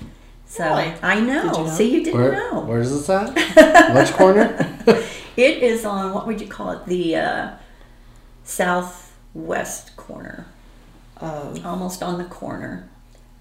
So 0.47 0.63
Really? 0.63 0.93
I 1.03 1.19
know. 1.19 1.43
Did 1.43 1.57
you 1.57 1.63
know? 1.65 1.69
See, 1.69 1.93
you 1.93 2.03
didn't 2.03 2.19
Where, 2.19 2.31
know. 2.31 2.61
Where's 2.61 2.89
this 2.89 3.07
at? 3.09 3.35
Which 3.95 4.11
corner? 4.13 4.47
It 5.39 5.63
is 5.63 5.85
on 5.85 6.13
what 6.13 6.27
would 6.27 6.41
you 6.41 6.47
call 6.47 6.71
it? 6.71 6.85
The 6.85 7.15
uh, 7.15 7.51
southwest 8.43 9.95
corner, 9.95 10.45
Um, 11.21 11.59
almost 11.65 12.03
on 12.03 12.17
the 12.17 12.25
corner. 12.25 12.89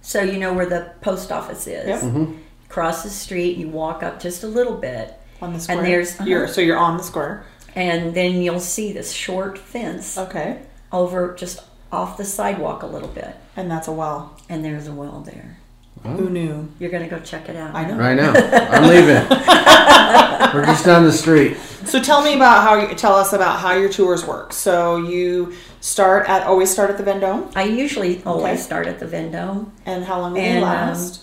So 0.01 0.23
you 0.23 0.39
know 0.39 0.53
where 0.53 0.67
the 0.67 0.93
post 1.01 1.33
office 1.33 1.67
is. 1.67 1.87
Yep. 2.03 2.29
cross 2.69 3.03
the 3.03 3.09
street, 3.11 3.57
you 3.57 3.67
walk 3.69 4.03
up 4.03 4.21
just 4.21 4.43
a 4.45 4.47
little 4.47 4.77
bit, 4.77 5.15
on 5.41 5.55
the 5.55 5.59
square. 5.61 5.83
there's- 5.83 6.21
you're 6.27 6.47
so 6.47 6.61
you're 6.61 6.77
on 6.77 6.99
the 6.99 7.03
square. 7.03 7.45
and 7.75 8.15
then 8.15 8.43
you'll 8.43 8.61
see 8.61 8.93
this 8.93 9.11
short 9.13 9.57
fence 9.59 10.19
Okay. 10.19 10.59
over 10.93 11.35
just 11.35 11.61
off 11.91 12.17
the 12.19 12.25
sidewalk 12.25 12.83
a 12.83 12.87
little 12.87 13.09
bit, 13.09 13.35
And 13.57 13.71
that's 13.71 13.89
a 13.89 13.93
well. 13.93 14.37
and 14.51 14.63
there's 14.65 14.87
a 14.87 14.93
well 14.93 15.21
there. 15.25 15.57
Who 16.05 16.31
knew? 16.31 16.69
You're 16.79 16.91
gonna 16.91 17.09
go 17.09 17.19
check 17.21 17.49
it 17.49 17.57
out. 17.57 17.75
I 17.75 17.85
know. 17.87 17.97
Right 17.99 18.15
now. 18.17 18.33
I'm 18.71 18.83
leaving. 18.89 19.29
We're 20.55 20.65
just 20.65 20.85
down 20.85 21.05
the 21.05 21.13
street. 21.13 21.57
So 21.85 22.01
tell 22.03 22.23
me 22.23 22.35
about 22.35 22.63
how 22.63 22.75
you 22.89 22.95
tell 22.95 23.15
us 23.15 23.33
about 23.33 23.61
how 23.61 23.75
your 23.75 23.89
tours 23.91 24.25
work. 24.27 24.53
So 24.53 24.97
you 24.97 25.55
start 25.81 26.29
at 26.29 26.43
always 26.45 26.71
start 26.71 26.91
at 26.91 26.97
the 26.99 27.05
Vendome, 27.05 27.51
I 27.55 27.65
usually 27.65 28.23
always 28.25 28.55
Okay. 28.55 28.63
start 28.63 28.87
at 28.87 28.99
the 28.99 29.07
Vendome. 29.07 29.73
and 29.87 30.05
how 30.05 30.21
long 30.21 30.33
will 30.33 30.41
And, 30.41 30.57
they 30.63 30.67
um, 30.67 30.69
last? 30.89 31.23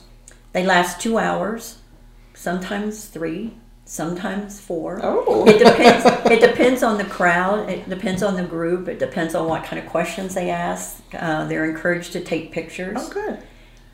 They 0.54 0.64
last 0.66 1.02
two 1.02 1.18
hours, 1.18 1.80
sometimes 2.34 3.06
three, 3.06 3.54
sometimes 3.86 4.60
four. 4.60 5.00
oh. 5.04 5.46
It 5.48 5.58
depends. 5.60 6.06
it 6.32 6.40
depends 6.42 6.84
on 6.84 6.98
the 6.98 7.04
crowd. 7.06 7.70
It 7.70 7.90
depends 7.90 8.24
on 8.24 8.36
the 8.36 8.44
group. 8.44 8.88
It 8.88 9.00
depends 9.00 9.36
on 9.36 9.48
what 9.48 9.64
kind 9.64 9.82
of 9.84 9.90
questions 9.90 10.34
they 10.36 10.50
ask. 10.50 11.02
Uh, 11.14 11.46
they're 11.46 11.66
encouraged 11.66 12.14
to 12.14 12.22
take 12.22 12.52
pictures. 12.52 12.98
oh, 13.00 13.10
good. 13.10 13.40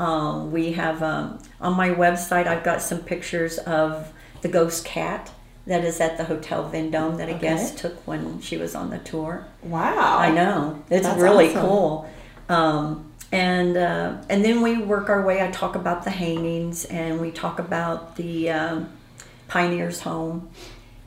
Um, 0.02 0.52
we 0.52 0.72
have 0.74 1.04
um, 1.04 1.38
on 1.60 1.74
my 1.76 1.90
website. 1.90 2.48
I've 2.48 2.64
got 2.64 2.82
some 2.82 3.00
pictures 3.00 3.60
of 3.60 4.12
the 4.42 4.48
ghost 4.48 4.84
cat 4.84 5.32
that 5.68 5.84
is 5.86 6.00
at 6.02 6.18
the 6.18 6.24
Hotel 6.24 6.68
Vendome 6.68 7.18
that 7.18 7.30
a 7.30 7.34
Okay. 7.34 7.42
guest 7.42 7.78
took 7.78 7.96
when 8.08 8.42
she 8.42 8.58
was 8.58 8.74
on 8.74 8.90
the 8.90 8.98
tour. 8.98 9.46
Wow. 9.62 10.18
I 10.18 10.32
know 10.32 10.84
it's 10.90 11.06
That's 11.06 11.22
really 11.22 11.50
awesome. 11.50 11.62
cool. 11.62 12.10
Um, 12.50 13.12
and 13.32 13.78
uh, 13.78 14.18
and 14.28 14.44
then 14.44 14.62
we 14.62 14.78
work 14.80 15.08
our 15.10 15.22
way. 15.24 15.42
I 15.42 15.52
talk 15.52 15.76
about 15.76 16.04
the 16.04 16.10
hangings, 16.10 16.84
and 16.86 17.22
we 17.22 17.30
talk 17.32 17.60
about 17.60 18.16
the 18.18 18.50
um, 18.50 18.90
Pioneers 19.48 20.02
Home. 20.02 20.50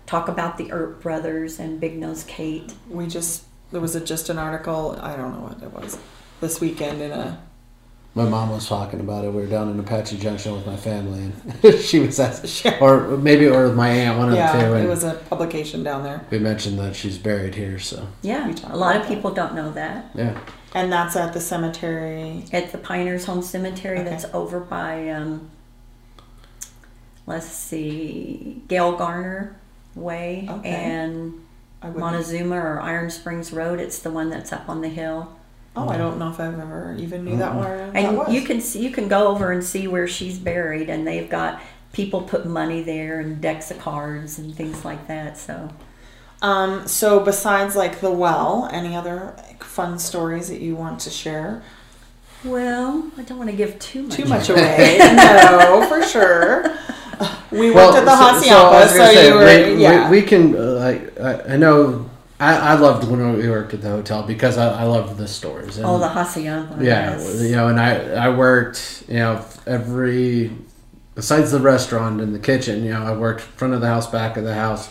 Talk 0.06 0.28
about 0.28 0.56
the 0.56 0.70
Earp 0.70 1.02
brothers 1.02 1.58
and 1.58 1.80
Big 1.80 1.98
Nose 1.98 2.24
Kate. 2.24 2.72
We 2.88 3.08
just 3.08 3.42
there 3.72 3.80
was 3.80 3.94
a, 3.96 4.00
just 4.00 4.28
an 4.30 4.38
article. 4.38 4.96
I 5.02 5.16
don't 5.16 5.32
know 5.34 5.40
what 5.48 5.62
it 5.62 5.72
was 5.72 5.98
this 6.40 6.60
weekend 6.60 7.02
in 7.02 7.10
a. 7.10 7.42
My 8.16 8.25
mom 8.25 8.50
was 8.50 8.68
talking 8.68 9.00
about 9.00 9.25
it. 9.25 9.33
We 9.33 9.40
were 9.42 9.47
down 9.49 9.68
in 9.71 9.80
Apache 9.80 10.18
Junction 10.18 10.52
with 10.54 10.64
my 10.66 10.76
family, 10.76 11.33
and 11.64 11.75
she 11.80 11.99
was 11.99 12.21
asking, 12.21 12.75
or 12.80 13.16
maybe 13.16 13.47
or 13.49 13.64
with 13.66 13.75
my 13.75 13.88
aunt, 13.88 14.18
one 14.18 14.28
of 14.28 14.35
the 14.37 14.37
two. 14.52 14.59
Yeah, 14.59 14.76
it 14.76 14.88
was 14.88 15.02
a 15.02 15.14
publication 15.14 15.83
down 15.83 16.04
there, 16.04 16.25
we 16.30 16.38
mentioned 16.38 16.78
that 16.78 16.94
she's 16.94 17.18
buried 17.18 17.56
here, 17.56 17.78
so 17.80 18.06
Yeah, 18.23 18.54
a 18.64 18.76
lot 18.76 18.94
of 18.97 19.09
people 19.09 19.33
don't 19.33 19.54
know 19.56 19.73
that. 19.73 20.11
yeah. 20.14 20.38
and 20.75 20.92
that's 20.92 21.16
at 21.16 21.33
the 21.33 21.40
cemetery. 21.40 22.44
At 22.52 22.71
the 22.71 22.78
Pioneers 22.78 23.25
Home 23.25 23.42
Cemetery, 23.42 23.99
Okay. 23.99 24.09
that's 24.11 24.26
over 24.33 24.61
by, 24.61 25.09
um, 25.11 25.50
let's 27.26 27.47
see, 27.47 28.62
Gail 28.68 28.92
Gardner 28.97 29.56
Way 29.97 30.47
Okay. 30.49 30.68
and 30.71 31.40
Montezuma 31.83 32.56
or 32.56 32.80
Iron 32.80 33.11
Springs 33.11 33.52
Road. 33.52 33.80
It's 33.80 33.99
the 33.99 34.11
one 34.12 34.30
that's 34.30 34.52
up 34.52 34.68
on 34.68 34.83
the 34.83 34.88
hill. 34.88 35.37
Oh, 35.76 35.88
I 35.88 35.97
don't 35.97 36.19
know 36.19 36.31
if 36.31 36.38
I've 36.38 36.59
ever 36.59 36.95
even 36.99 37.25
knew 37.25 37.37
that 37.38 37.54
where 37.57 37.90
that 37.90 37.97
And 37.97 38.16
was. 38.19 38.33
you 38.33 38.43
can 38.43 38.61
see, 38.61 38.81
you 38.85 38.90
can 38.90 39.09
go 39.09 39.26
over 39.28 39.50
and 39.50 39.62
see 39.64 39.88
where 39.88 40.07
she's 40.07 40.38
buried, 40.38 40.88
and 40.88 41.07
they've 41.07 41.28
got 41.28 41.61
people 41.93 42.23
put 42.23 42.47
money 42.47 42.83
there 42.83 43.21
and 43.21 43.40
decks 43.40 43.71
of 43.73 43.78
cards 43.81 44.38
and 44.38 44.54
things 44.54 44.85
like 44.85 45.09
that. 45.09 45.37
So 45.37 45.71
Um, 46.43 46.87
so 46.87 47.21
besides 47.21 47.75
like 47.75 48.00
the 48.00 48.11
well, 48.11 48.69
any 48.73 48.95
other 48.95 49.35
like, 49.38 49.64
fun 49.64 49.99
stories 49.99 50.49
that 50.49 50.61
you 50.61 50.76
want 50.76 51.00
to 51.00 51.11
share? 51.11 51.62
well, 52.45 53.11
I 53.16 53.23
don't 53.23 53.38
want 53.38 53.50
to 53.50 53.57
give 53.57 53.78
too 53.78 54.02
much. 54.04 54.16
Too 54.16 54.26
much 54.26 54.49
away? 54.50 54.99
no, 55.00 55.87
for 55.88 56.02
sure. 56.14 56.62
we 57.50 57.71
worked 57.71 57.97
at 57.97 58.04
the 58.04 58.11
I 58.11 58.40
Hassayampa, 58.40 58.71
was 58.73 58.90
so, 58.90 58.97
say, 59.07 59.28
you 59.28 59.35
were, 59.35 59.45
we, 59.71 59.75
we- 59.76 59.83
yeah. 59.83 60.11
we, 60.11 60.23
can. 60.23 60.54
Uh, 60.57 61.11
I, 61.23 61.54
I 61.54 61.57
know. 61.57 62.11
I, 62.44 62.72
I 62.72 62.74
loved 62.74 63.08
when 63.08 63.36
we 63.36 63.48
worked 63.48 63.74
at 63.74 63.80
the 63.82 63.88
hotel 63.88 64.22
because 64.22 64.58
I, 64.58 64.82
I 64.82 64.84
loved 64.84 65.16
the 65.16 65.26
stores. 65.28 65.76
And, 65.78 65.86
Oh, 65.86 65.98
the 65.98 66.08
Hassayampa. 66.08 66.82
yeah, 66.82 67.16
yes. 67.16 67.42
you 67.42 67.52
know, 67.56 67.68
and 67.68 67.80
I 67.80 68.26
I 68.26 68.28
worked 68.28 69.04
you 69.08 69.16
know 69.16 69.44
every 69.66 70.50
besides 71.14 71.50
the 71.52 71.60
restaurant 71.60 72.20
and 72.20 72.34
the 72.34 72.38
kitchen. 72.38 72.84
You 72.84 72.92
know, 72.92 73.04
I 73.04 73.16
worked 73.16 73.40
front 73.40 73.74
of 73.74 73.80
the 73.80 73.86
house, 73.88 74.06
back 74.10 74.36
of 74.36 74.44
the 74.44 74.54
house. 74.54 74.88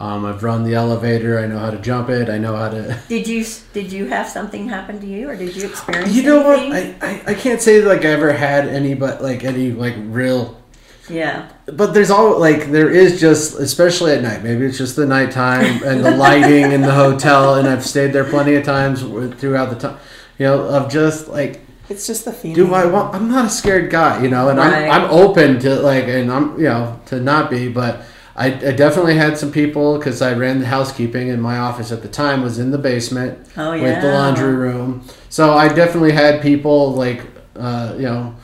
Um, 0.00 0.24
I've 0.24 0.42
run 0.42 0.64
the 0.64 0.74
elevator. 0.74 1.38
I 1.38 1.46
know 1.46 1.58
how 1.58 1.70
to 1.70 1.78
jump 1.78 2.08
it. 2.08 2.28
I 2.28 2.38
know 2.38 2.56
how 2.56 2.68
to. 2.70 3.00
Did 3.08 3.28
you 3.28 3.44
did 3.72 3.92
you 3.92 4.06
have 4.06 4.28
something 4.28 4.68
happen 4.68 4.98
to 5.00 5.06
you, 5.06 5.28
or 5.30 5.36
did 5.36 5.54
you 5.54 5.68
experience? 5.68 6.12
You 6.14 6.24
know 6.24 6.42
what? 6.42 6.58
I, 6.58 6.96
I, 7.00 7.22
I 7.28 7.34
can't 7.34 7.60
say 7.60 7.80
like 7.82 8.04
I 8.04 8.08
ever 8.08 8.32
had 8.32 8.66
any, 8.66 8.94
but 8.94 9.22
like 9.22 9.44
any 9.44 9.70
like 9.70 9.94
real 9.98 10.60
yeah, 11.08 11.48
But 11.66 11.92
there's 11.94 12.10
all 12.10 12.38
like 12.40 12.70
there 12.70 12.90
is 12.90 13.20
just 13.20 13.58
especially 13.58 14.12
at 14.12 14.22
night. 14.22 14.42
Maybe 14.42 14.64
it's 14.66 14.78
just 14.78 14.96
the 14.96 15.06
nighttime 15.06 15.82
and 15.84 16.04
the 16.04 16.10
lighting 16.12 16.72
in 16.72 16.80
the 16.80 16.92
hotel, 16.92 17.56
and 17.56 17.68
I've 17.68 17.84
stayed 17.84 18.12
there 18.12 18.24
plenty 18.24 18.54
of 18.54 18.64
times 18.64 19.00
throughout 19.40 19.70
the 19.70 19.76
time. 19.76 19.98
You 20.38 20.46
know, 20.46 20.62
of 20.64 20.90
just 20.90 21.28
like, 21.28 21.60
it's 21.88 22.06
just 22.06 22.24
the 22.24 22.32
feeling. 22.32 22.56
do 22.56 22.74
I 22.74 22.86
want? 22.86 23.14
I'm 23.14 23.28
not 23.30 23.44
a 23.44 23.50
scared 23.50 23.90
guy, 23.90 24.22
you 24.22 24.28
know, 24.30 24.48
and 24.48 24.58
Right. 24.58 24.88
I'm 24.88 25.04
I'm 25.04 25.10
open 25.10 25.58
to 25.60 25.76
like, 25.76 26.04
and 26.04 26.32
I'm 26.32 26.56
you 26.58 26.64
know 26.64 27.00
to 27.06 27.20
not 27.20 27.50
be, 27.50 27.68
but. 27.68 28.02
I, 28.36 28.46
I 28.46 28.72
definitely 28.72 29.14
had 29.16 29.38
some 29.38 29.52
people 29.52 29.96
because 29.96 30.20
I 30.20 30.32
ran 30.32 30.58
the 30.58 30.66
housekeeping 30.66 31.30
and 31.30 31.40
my 31.40 31.58
office 31.58 31.92
at 31.92 32.02
the 32.02 32.08
time 32.08 32.42
was 32.42 32.58
in 32.58 32.72
the 32.72 32.78
basement 32.78 33.38
Oh, 33.56 33.80
with 33.80 34.02
the 34.02 34.08
laundry 34.10 34.56
room. 34.56 35.04
So 35.28 35.52
I 35.52 35.68
definitely 35.68 36.10
had 36.10 36.42
people 36.42 36.94
like 36.94 37.22
uh, 37.54 37.94
you 37.96 38.02
know 38.06 38.34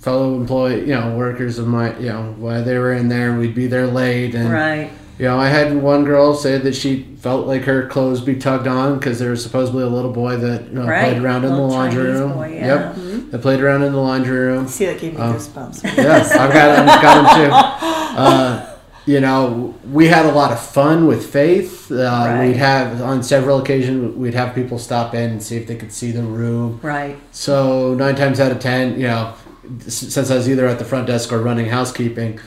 fellow 0.00 0.34
employee 0.34 0.80
you 0.80 0.86
know 0.98 1.14
workers 1.16 1.58
of 1.58 1.66
my 1.66 1.96
you 1.98 2.08
know 2.08 2.34
while 2.38 2.64
they 2.64 2.78
were 2.78 2.92
in 2.92 3.08
there 3.08 3.36
we'd 3.36 3.54
be 3.54 3.66
there 3.66 3.86
late 3.86 4.34
and 4.34 4.50
right. 4.50 4.90
you 5.18 5.26
know 5.26 5.38
I 5.38 5.48
had 5.48 5.76
one 5.76 6.04
girl 6.04 6.34
say 6.34 6.56
that 6.58 6.74
she 6.74 7.02
felt 7.20 7.46
like 7.46 7.64
her 7.64 7.86
clothes 7.86 8.22
be 8.22 8.34
tugged 8.36 8.66
on 8.66 8.98
because 8.98 9.18
there 9.18 9.30
was 9.30 9.42
supposedly 9.42 9.82
a 9.82 9.88
little 9.88 10.12
boy 10.12 10.36
that 10.38 10.68
you 10.68 10.72
know 10.74 10.86
Right. 10.86 11.04
played 11.10 11.22
around 11.22 11.44
in 11.44 11.50
the 11.52 11.58
laundry 11.60 12.04
Chinese 12.04 12.20
room. 12.20 12.32
boy, 12.32 12.52
yeah. 12.54 12.66
Yep, 12.96 13.30
that 13.32 13.42
played 13.42 13.60
around 13.60 13.82
in 13.82 13.92
the 13.92 13.98
laundry 14.00 14.38
room. 14.38 14.66
See, 14.66 14.86
that 14.86 14.98
gave 14.98 15.12
me 15.14 15.20
Um, 15.20 15.34
goosebumps. 15.36 15.84
Yes, 15.96 16.32
I've 16.32 16.52
got 16.52 16.88
I've 16.88 17.02
got 17.02 17.14
them 17.36 17.36
too. 17.36 17.86
Uh, 18.20 18.66
you 19.06 19.20
know, 19.20 19.74
we 19.92 20.06
had 20.08 20.26
a 20.26 20.32
lot 20.32 20.50
of 20.52 20.60
fun 20.60 21.06
with 21.06 21.24
Faith. 21.32 21.90
Uh, 21.90 21.94
Right. 21.94 22.48
We'd 22.48 22.56
have 22.56 23.00
on 23.02 23.22
several 23.22 23.58
occasions 23.60 24.14
we'd 24.16 24.34
have 24.34 24.54
people 24.54 24.78
stop 24.78 25.14
in 25.14 25.30
and 25.30 25.42
see 25.42 25.56
if 25.56 25.66
they 25.66 25.76
could 25.76 25.92
see 25.92 26.10
the 26.10 26.22
room. 26.22 26.80
Right. 26.82 27.16
So 27.30 27.94
nine 27.94 28.14
times 28.16 28.40
out 28.40 28.50
of 28.52 28.58
ten, 28.58 28.98
you 29.00 29.06
know, 29.06 29.32
s- 29.32 29.39
since 29.86 30.30
I 30.30 30.34
was 30.36 30.48
either 30.48 30.66
at 30.66 30.78
the 30.78 30.84
front 30.84 31.06
desk 31.06 31.32
or 31.32 31.38
running 31.40 31.66
housekeeping, 31.66 32.40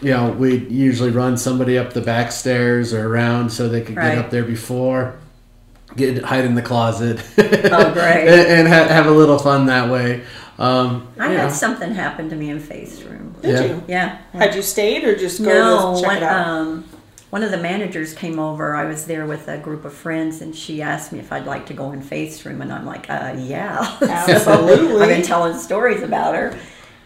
you 0.00 0.10
know, 0.10 0.30
we'd 0.30 0.70
usually 0.70 1.10
run 1.10 1.36
somebody 1.36 1.78
up 1.78 1.92
the 1.92 2.00
back 2.00 2.32
stairs 2.32 2.92
or 2.92 3.06
around 3.06 3.50
so 3.50 3.68
they 3.68 3.80
could 3.80 3.96
Right. 3.96 4.14
get 4.16 4.18
up 4.18 4.30
there 4.30 4.44
before, 4.44 5.14
get 5.96 6.22
hide 6.24 6.44
in 6.44 6.54
the 6.54 6.62
closet. 6.62 7.20
Oh, 7.38 7.92
great. 7.92 8.26
and 8.28 8.66
and 8.66 8.68
ha- 8.68 8.88
have 8.88 9.06
a 9.06 9.10
little 9.12 9.38
fun 9.38 9.66
that 9.66 9.90
way. 9.90 10.22
Um, 10.58 11.08
I 11.18 11.32
you 11.32 11.38
had 11.38 11.48
know. 11.48 11.52
something 11.52 11.94
happen 11.94 12.28
to 12.30 12.36
me 12.36 12.50
in 12.50 12.60
Faith's 12.60 13.02
room. 13.02 13.34
Did 13.42 13.50
Yeah. 13.52 13.64
you? 13.64 13.82
Yeah. 13.88 14.18
Had 14.32 14.54
you 14.54 14.62
stayed 14.62 15.04
or 15.04 15.16
just 15.16 15.42
go 15.42 15.46
No, 15.52 15.94
to 15.96 16.00
check 16.00 16.08
one, 16.08 16.16
it 16.18 16.22
out? 16.22 16.46
um, 16.48 16.84
one 17.34 17.42
of 17.42 17.50
the 17.50 17.58
managers 17.58 18.14
came 18.14 18.38
over. 18.38 18.76
I 18.76 18.84
was 18.84 19.06
there 19.06 19.26
with 19.26 19.48
a 19.48 19.58
group 19.58 19.84
of 19.84 19.92
friends, 19.92 20.40
and 20.40 20.54
she 20.54 20.80
asked 20.80 21.10
me 21.10 21.18
if 21.18 21.32
I'd 21.32 21.46
like 21.46 21.66
to 21.66 21.74
go 21.74 21.90
in 21.90 22.00
Faith's 22.00 22.46
room, 22.46 22.62
and 22.62 22.72
I'm 22.72 22.86
like, 22.86 23.10
uh, 23.10 23.34
yeah. 23.36 23.98
Absolutely. 24.00 25.02
I've 25.02 25.08
been 25.08 25.22
telling 25.22 25.58
stories 25.58 26.00
about 26.00 26.36
her, 26.36 26.56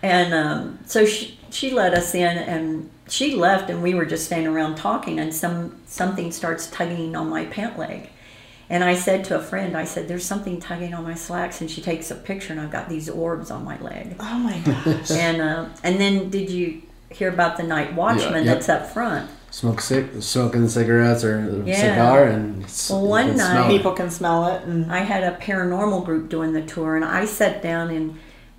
and 0.02 0.34
um, 0.34 0.80
so 0.84 1.06
she 1.06 1.38
she 1.48 1.70
let 1.70 1.94
us 1.94 2.14
in, 2.14 2.36
and 2.36 2.90
she 3.08 3.36
left, 3.36 3.70
and 3.70 3.82
we 3.82 3.94
were 3.94 4.04
just 4.04 4.26
standing 4.26 4.48
around 4.48 4.74
talking, 4.74 5.18
and 5.18 5.34
some 5.34 5.80
something 5.86 6.30
starts 6.30 6.66
tugging 6.66 7.16
on 7.16 7.30
my 7.30 7.46
pant 7.46 7.78
leg. 7.78 8.10
And 8.68 8.84
I 8.84 8.96
said 8.96 9.24
to 9.24 9.36
a 9.36 9.42
friend, 9.42 9.74
I 9.74 9.84
said, 9.84 10.08
"There's 10.08 10.26
something 10.26 10.60
tugging 10.60 10.92
on 10.92 11.04
my 11.04 11.14
slacks," 11.14 11.62
and 11.62 11.70
she 11.70 11.80
takes 11.80 12.10
a 12.10 12.14
picture, 12.14 12.52
and 12.52 12.60
I've 12.60 12.70
got 12.70 12.90
these 12.90 13.08
orbs 13.08 13.50
on 13.50 13.64
my 13.64 13.80
leg. 13.80 14.16
oh 14.20 14.38
my 14.38 14.58
gosh. 14.58 15.10
And 15.10 15.40
uh, 15.40 15.68
and 15.82 15.98
then 15.98 16.28
did 16.28 16.50
you 16.50 16.82
hear 17.08 17.30
about 17.30 17.56
the 17.56 17.62
night 17.62 17.94
watchman 17.94 18.44
yep. 18.44 18.56
that's 18.56 18.68
up 18.68 18.90
front? 18.90 19.30
Smoke 19.58 19.80
cig- 19.80 20.22
smoking 20.22 20.68
cigarettes 20.68 21.24
or 21.24 21.38
a 21.40 21.66
Yeah. 21.68 21.74
cigar 21.80 22.24
and 22.24 22.62
s- 22.64 22.90
Well, 22.90 23.04
one 23.08 23.36
night- 23.36 23.50
smell. 23.50 23.68
People 23.68 23.90
can 23.92 24.08
smell 24.08 24.46
it. 24.46 24.62
And 24.64 24.92
I 24.92 24.98
had 24.98 25.24
a 25.24 25.32
paranormal 25.36 26.04
group 26.04 26.28
doing 26.28 26.52
the 26.52 26.62
tour, 26.62 26.94
and 26.94 27.04
I 27.04 27.24
sat 27.24 27.60
down 27.62 27.90
in 27.90 28.18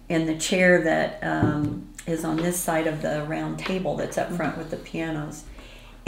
in 0.09 0.25
the 0.25 0.33
chair 0.35 0.81
that 0.81 1.19
um, 1.21 1.83
is 2.07 2.25
on 2.25 2.35
this 2.37 2.57
side 2.57 2.87
of 2.87 3.03
the 3.03 3.23
round 3.27 3.59
table 3.59 3.95
that's 3.95 4.17
up 4.17 4.31
front 4.33 4.57
with 4.57 4.71
the 4.71 4.75
pianos, 4.75 5.43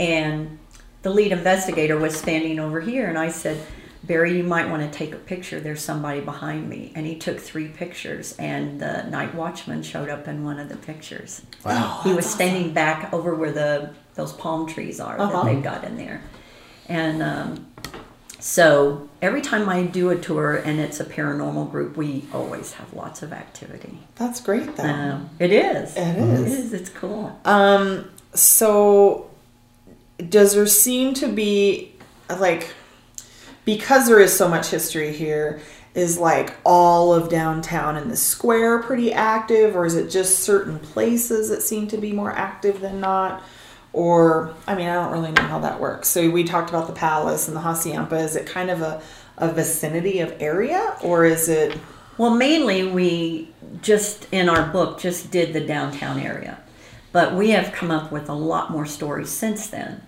and 0.00 0.58
the 1.02 1.10
lead 1.10 1.30
investigator 1.32 1.96
was 1.96 2.14
standing 2.16 2.58
over 2.60 2.80
here, 2.80 3.06
and 3.08 3.18
I 3.18 3.30
said. 3.30 3.56
Barry, 4.04 4.36
you 4.36 4.42
might 4.42 4.68
want 4.68 4.82
to 4.82 4.98
take 4.98 5.12
a 5.14 5.16
picture. 5.16 5.60
There's 5.60 5.80
somebody 5.80 6.18
behind 6.20 6.68
me. 6.68 6.90
And 6.96 7.06
he 7.06 7.14
took 7.14 7.38
three 7.38 7.68
pictures, 7.68 8.34
and 8.36 8.80
the 8.80 9.04
night 9.04 9.32
watchman 9.32 9.84
showed 9.84 10.08
up 10.08 10.26
in 10.26 10.42
one 10.44 10.58
of 10.58 10.68
the 10.68 10.76
pictures. 10.76 11.42
Wow. 11.64 12.00
he 12.02 12.12
was 12.12 12.26
standing 12.26 12.72
back 12.72 13.12
over 13.14 13.32
where 13.36 13.52
the 13.52 13.90
those 14.14 14.32
palm 14.32 14.66
trees 14.66 15.00
are 15.00 15.18
Uh-huh. 15.20 15.32
that 15.42 15.44
they've 15.52 15.62
got 15.62 15.84
in 15.84 15.96
there 15.96 16.20
and 16.88 17.22
um, 17.22 17.66
so 18.40 19.08
every 19.20 19.40
time 19.40 19.68
i 19.68 19.82
do 19.84 20.10
a 20.10 20.16
tour 20.16 20.56
and 20.56 20.80
it's 20.80 20.98
a 21.00 21.04
paranormal 21.04 21.70
group 21.70 21.96
we 21.96 22.24
always 22.34 22.72
have 22.74 22.92
lots 22.92 23.22
of 23.22 23.32
activity 23.32 23.98
that's 24.16 24.40
great 24.40 24.74
though. 24.76 24.82
um, 24.84 25.30
it 25.38 25.52
is 25.52 25.96
It 25.96 26.00
it 26.00 26.16
is. 26.18 26.52
is 26.58 26.72
it's 26.72 26.90
cool 26.90 27.38
Um, 27.44 28.10
so 28.34 29.30
does 30.28 30.54
there 30.54 30.66
seem 30.66 31.14
to 31.14 31.28
be 31.28 31.92
like 32.38 32.72
because 33.64 34.06
there 34.08 34.18
is 34.20 34.36
so 34.36 34.48
much 34.48 34.68
history 34.68 35.12
here 35.12 35.60
is 35.94 36.18
like 36.18 36.54
all 36.64 37.12
of 37.12 37.28
downtown 37.28 37.96
and 37.96 38.10
the 38.10 38.16
square 38.16 38.82
pretty 38.82 39.12
active 39.12 39.76
or 39.76 39.84
is 39.84 39.94
it 39.94 40.08
just 40.10 40.40
certain 40.40 40.78
places 40.78 41.48
that 41.50 41.62
seem 41.62 41.86
to 41.88 41.96
be 41.98 42.12
more 42.12 42.30
active 42.32 42.80
than 42.80 42.98
not 43.00 43.42
or 43.92 44.54
i 44.66 44.74
mean 44.74 44.88
i 44.88 44.94
don't 44.94 45.12
really 45.12 45.32
know 45.32 45.42
how 45.42 45.58
that 45.60 45.80
works. 45.80 46.08
So 46.08 46.30
we 46.30 46.44
talked 46.44 46.70
about 46.70 46.86
the 46.86 46.92
palace 46.92 47.48
and 47.48 47.56
the 47.56 47.60
Hassayampa. 47.60 48.24
Is 48.24 48.36
it 48.36 48.46
kind 48.46 48.70
of 48.70 48.80
a, 48.80 49.02
a 49.38 49.52
vicinity 49.52 50.20
of 50.20 50.34
area 50.40 50.96
or 51.02 51.24
is 51.24 51.48
it? 51.48 51.78
Well 52.18 52.34
mainly 52.34 52.86
we 52.86 53.48
just 53.80 54.26
in 54.32 54.48
our 54.48 54.70
book 54.70 55.00
just 55.00 55.30
did 55.30 55.52
the 55.52 55.60
downtown 55.60 56.18
area. 56.18 56.58
But 57.12 57.34
we 57.34 57.50
have 57.50 57.72
come 57.72 57.90
up 57.90 58.10
with 58.10 58.28
a 58.28 58.34
lot 58.34 58.70
more 58.70 58.86
stories 58.86 59.28
since 59.28 59.66
then. 59.68 60.02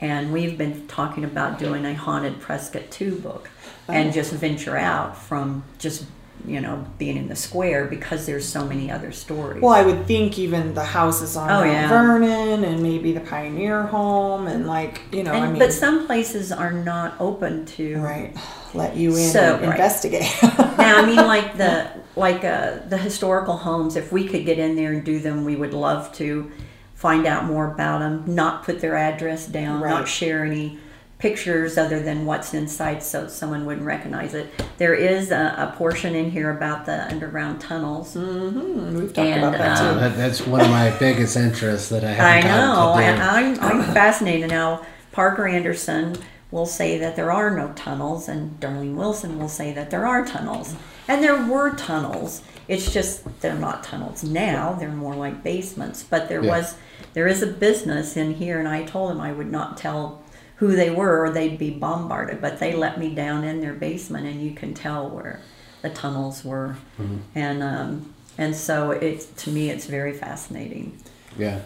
And 0.00 0.32
we've 0.32 0.58
been 0.58 0.86
talking 0.88 1.24
about 1.24 1.58
doing 1.58 1.84
a 1.86 1.94
haunted 1.94 2.40
prescott 2.40 2.90
2 2.90 3.18
book 3.18 3.50
and 3.88 4.08
oh. 4.10 4.12
just 4.12 4.32
venture 4.32 4.76
out 4.76 5.16
from 5.16 5.64
just 5.78 6.04
you 6.44 6.60
know 6.60 6.84
being 6.98 7.16
in 7.16 7.28
the 7.28 7.34
square 7.36 7.86
because 7.86 8.26
there's 8.26 8.46
so 8.46 8.64
many 8.66 8.90
other 8.90 9.10
stories 9.10 9.62
Well, 9.62 9.72
I 9.74 9.82
would 9.82 10.06
think 10.06 10.38
even 10.38 10.74
the 10.74 10.84
houses 10.84 11.36
on 11.36 11.50
Oh, 11.50 11.60
Mount 11.60 11.72
yeah. 11.72 11.88
Vernon 11.88 12.64
and 12.64 12.82
maybe 12.82 13.12
the 13.12 13.20
Pioneer 13.20 13.82
Home 13.84 14.46
and 14.46 14.66
like 14.66 15.00
you 15.12 15.22
know, 15.24 15.32
And, 15.32 15.44
I 15.44 15.48
mean, 15.48 15.58
but 15.58 15.72
some 15.72 16.06
places 16.06 16.52
are 16.52 16.72
not 16.72 17.14
open 17.20 17.64
to 17.76 17.98
right, 17.98 18.36
let 18.74 18.96
you 18.96 19.10
in 19.16 19.30
So, 19.30 19.54
and 19.56 19.62
right. 19.62 19.70
investigate. 19.72 20.30
now 20.78 21.02
i 21.02 21.06
mean 21.06 21.16
like 21.34 21.56
the 21.56 21.88
like 22.16 22.44
uh, 22.44 22.78
the 22.88 22.96
historical 22.98 23.56
homes 23.56 23.96
if 23.96 24.12
we 24.12 24.26
could 24.28 24.44
get 24.46 24.58
in 24.58 24.76
there 24.76 24.92
and 24.92 25.04
do 25.04 25.18
them 25.18 25.44
we 25.44 25.56
would 25.56 25.74
love 25.74 26.12
to 26.14 26.50
find 26.94 27.26
out 27.26 27.44
more 27.44 27.72
about 27.72 27.98
them 27.98 28.24
not 28.26 28.62
put 28.64 28.80
their 28.80 28.96
address 28.96 29.46
down 29.46 29.80
Right. 29.82 29.90
not 29.90 30.08
share 30.08 30.44
any 30.44 30.78
pictures 31.18 31.78
other 31.78 32.00
than 32.00 32.26
what's 32.26 32.52
inside 32.52 33.02
so 33.02 33.26
someone 33.26 33.64
wouldn't 33.64 33.86
recognize 33.86 34.34
it 34.34 34.48
there 34.76 34.94
is 34.94 35.30
a, 35.30 35.54
a 35.56 35.74
portion 35.78 36.14
in 36.14 36.30
here 36.30 36.50
about 36.50 36.84
the 36.84 37.08
underground 37.08 37.58
tunnels 37.60 38.14
Mm, 38.14 38.92
We've 38.92 39.12
talked 39.12 39.18
And, 39.28 39.42
about 39.42 39.58
that 39.58 39.78
um, 39.80 39.94
too. 39.94 40.00
That, 40.00 40.16
that's 40.16 40.46
one 40.46 40.60
of 40.60 40.68
my 40.70 40.90
biggest 40.98 41.36
interests 41.36 41.88
that 41.88 42.04
I 42.04 42.10
I 42.10 42.12
haven't 42.12 42.50
know, 42.50 42.94
and 42.98 43.16
to 43.56 43.58
do. 43.58 43.66
I'm, 43.66 43.80
I'm 43.82 43.94
fascinated 43.94 44.50
now. 44.50 44.84
Parker 45.12 45.46
Anderson 45.48 46.16
will 46.50 46.66
say 46.66 46.98
that 46.98 47.16
there 47.16 47.32
are 47.32 47.50
no 47.56 47.72
tunnels, 47.74 48.28
and 48.28 48.58
Darlene 48.60 48.94
Wilson 48.94 49.38
will 49.38 49.48
say 49.48 49.72
that 49.72 49.90
there 49.90 50.06
are 50.06 50.24
tunnels. 50.24 50.74
And 51.08 51.22
there 51.22 51.44
were 51.46 51.74
tunnels. 51.74 52.42
It's 52.68 52.92
just 52.92 53.24
they're 53.40 53.54
not 53.54 53.82
tunnels 53.82 54.22
now. 54.22 54.74
They're 54.74 54.88
more 54.90 55.14
like 55.16 55.42
basements. 55.42 56.02
But 56.02 56.28
there 56.28 56.42
Yeah. 56.44 56.50
was, 56.58 56.76
there 57.14 57.26
is 57.26 57.42
a 57.42 57.46
business 57.46 58.16
in 58.16 58.34
here, 58.34 58.58
and 58.58 58.68
I 58.68 58.84
told 58.84 59.10
him 59.10 59.20
I 59.20 59.32
would 59.32 59.50
not 59.50 59.76
tell 59.76 60.22
who 60.56 60.74
they 60.74 60.90
were, 60.90 61.24
or 61.24 61.30
they'd 61.30 61.58
be 61.58 61.70
bombarded. 61.70 62.40
But 62.40 62.58
they 62.58 62.74
let 62.74 62.98
me 62.98 63.14
down 63.14 63.44
in 63.44 63.60
their 63.60 63.74
basement, 63.74 64.26
and 64.26 64.42
you 64.42 64.52
can 64.54 64.74
tell 64.74 65.08
where 65.08 65.40
the 65.82 65.90
tunnels 65.90 66.44
were. 66.44 66.76
Mm-hmm. 67.00 67.16
And 67.34 67.62
um, 67.62 68.14
and 68.38 68.54
so 68.54 68.90
it's 68.90 69.26
to 69.44 69.50
me, 69.50 69.70
it's 69.70 69.86
very 69.86 70.12
fascinating. 70.12 70.98
Yeah. 71.38 71.60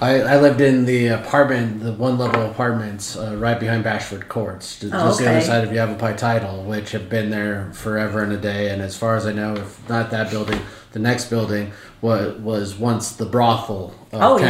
I, 0.00 0.20
I 0.20 0.40
lived 0.40 0.60
in 0.60 0.84
the 0.84 1.08
apartment, 1.08 1.82
the 1.82 1.92
one 1.92 2.16
level 2.18 2.48
apartments 2.48 3.16
uh, 3.16 3.36
right 3.36 3.58
behind 3.58 3.84
Bashford 3.84 4.28
Courts, 4.28 4.78
just 4.78 4.94
Oh, 4.94 5.12
the 5.14 5.28
other 5.28 5.38
okay. 5.38 5.46
side 5.46 5.64
of 5.64 5.72
Yavapai 5.72 6.16
Title, 6.16 6.62
which 6.62 6.92
have 6.92 7.08
been 7.08 7.30
there 7.30 7.70
forever 7.72 8.22
and 8.22 8.32
a 8.32 8.36
day. 8.36 8.70
And 8.70 8.82
as 8.82 8.96
far 8.96 9.16
as 9.16 9.26
I 9.26 9.32
know, 9.32 9.54
if 9.54 9.88
not 9.88 10.10
that 10.10 10.30
building, 10.30 10.60
the 10.94 11.00
next 11.00 11.28
building 11.28 11.72
was 12.00 12.38
was 12.40 12.74
once 12.76 13.12
the 13.16 13.26
brothel. 13.26 13.92
Of 14.12 14.22
Oh 14.22 14.38
town. 14.38 14.46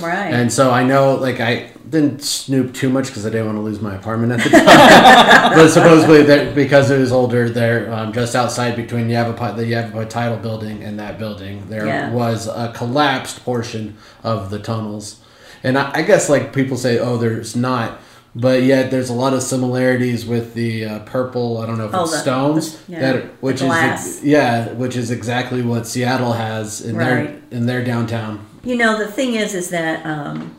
yeah, 0.00 0.06
right. 0.06 0.32
And 0.34 0.52
so 0.52 0.70
I 0.72 0.82
know, 0.82 1.14
like, 1.14 1.38
I 1.40 1.70
didn't 1.88 2.22
snoop 2.24 2.74
too 2.74 2.90
much 2.90 3.06
because 3.06 3.24
I 3.24 3.30
didn't 3.30 3.46
want 3.46 3.58
to 3.58 3.62
lose 3.62 3.80
my 3.80 3.94
apartment 3.94 4.32
at 4.32 4.42
the 4.42 4.50
time. 4.50 4.66
but 5.54 5.68
supposedly, 5.68 6.24
that 6.24 6.54
because 6.56 6.90
it 6.90 6.98
was 6.98 7.12
older, 7.12 7.48
there, 7.48 7.92
um, 7.92 8.12
just 8.12 8.34
outside 8.34 8.74
between 8.74 9.08
Yavapai, 9.08 9.52
the 9.54 9.64
Yavapai 9.66 10.06
Title 10.06 10.36
Building 10.38 10.82
and 10.82 10.98
that 10.98 11.18
building, 11.20 11.68
there 11.68 11.86
Yeah. 11.86 12.10
was 12.12 12.48
a 12.48 12.72
collapsed 12.74 13.44
portion 13.44 13.96
of 14.24 14.50
the 14.50 14.58
tunnels. 14.58 15.20
And 15.62 15.78
I, 15.78 15.90
I 16.00 16.02
guess, 16.02 16.28
like, 16.28 16.52
people 16.52 16.76
say, 16.76 16.98
oh, 16.98 17.16
there's 17.16 17.54
not. 17.56 18.00
But 18.38 18.64
yet, 18.64 18.90
there's 18.90 19.08
a 19.08 19.14
lot 19.14 19.32
of 19.32 19.42
similarities 19.42 20.26
with 20.26 20.52
the 20.52 20.84
uh, 20.84 20.98
purple. 21.00 21.56
I 21.56 21.64
don't 21.66 21.78
know 21.78 21.86
if 21.86 21.94
Oh, 21.94 22.02
it's 22.02 22.12
the- 22.12 22.18
stones 22.18 22.76
the- 22.84 22.92
yeah, 22.92 23.00
that, 23.12 23.24
which 23.42 23.62
is 23.62 24.22
yeah, 24.22 24.68
which 24.72 24.94
is 24.94 25.10
exactly 25.10 25.62
what 25.62 25.86
Seattle 25.86 26.34
has 26.34 26.82
in 26.82 26.98
their 26.98 27.40
in 27.50 27.64
their 27.64 27.82
downtown. 27.82 28.44
You 28.62 28.76
know, 28.76 28.98
the 28.98 29.10
thing 29.10 29.36
is, 29.36 29.54
is 29.54 29.70
that 29.70 30.04
um, 30.04 30.54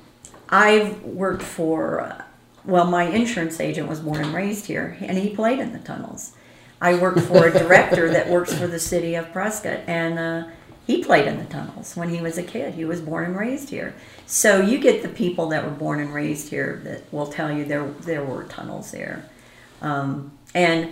I've 0.50 1.04
worked 1.04 1.44
for, 1.44 2.02
uh, 2.02 2.22
well, 2.66 2.86
my 2.86 3.04
insurance 3.04 3.60
agent 3.60 3.88
was 3.88 4.00
born 4.00 4.24
and 4.24 4.34
raised 4.34 4.66
here, 4.66 4.98
and 5.02 5.16
he 5.16 5.36
played 5.36 5.60
in 5.60 5.72
the 5.72 5.80
tunnels. 5.80 6.32
I 6.82 6.96
worked 6.96 7.20
for 7.20 7.46
a 7.46 7.52
director 7.64 8.10
that 8.10 8.28
works 8.30 8.54
for 8.58 8.66
the 8.66 8.80
city 8.80 9.14
of 9.14 9.32
Prescott, 9.32 9.82
and 9.86 10.18
uh, 10.18 10.48
he 10.88 11.04
played 11.04 11.28
in 11.28 11.38
the 11.38 11.46
tunnels 11.46 11.96
when 11.98 12.10
he 12.10 12.22
was 12.22 12.38
a 12.38 12.44
kid. 12.44 12.74
He 12.74 12.86
was 12.86 13.02
born 13.02 13.26
and 13.26 13.38
raised 13.38 13.70
here. 13.70 13.94
So 14.26 14.62
you 14.62 14.80
get 14.80 15.04
the 15.04 15.10
people 15.10 15.50
that 15.50 15.64
were 15.66 15.70
born 15.72 16.00
and 16.00 16.14
raised 16.14 16.50
here 16.50 16.82
that 16.86 17.12
will 17.14 17.28
tell 17.28 17.52
you 17.52 17.66
there 17.66 17.86
there 18.02 18.24
were 18.24 18.46
tunnels 18.46 18.92
there, 18.92 19.30
um, 19.82 20.32
and 20.56 20.90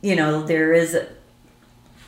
you 0.00 0.14
know 0.16 0.42
there 0.46 0.72
is 0.72 0.94
a, 0.94 1.08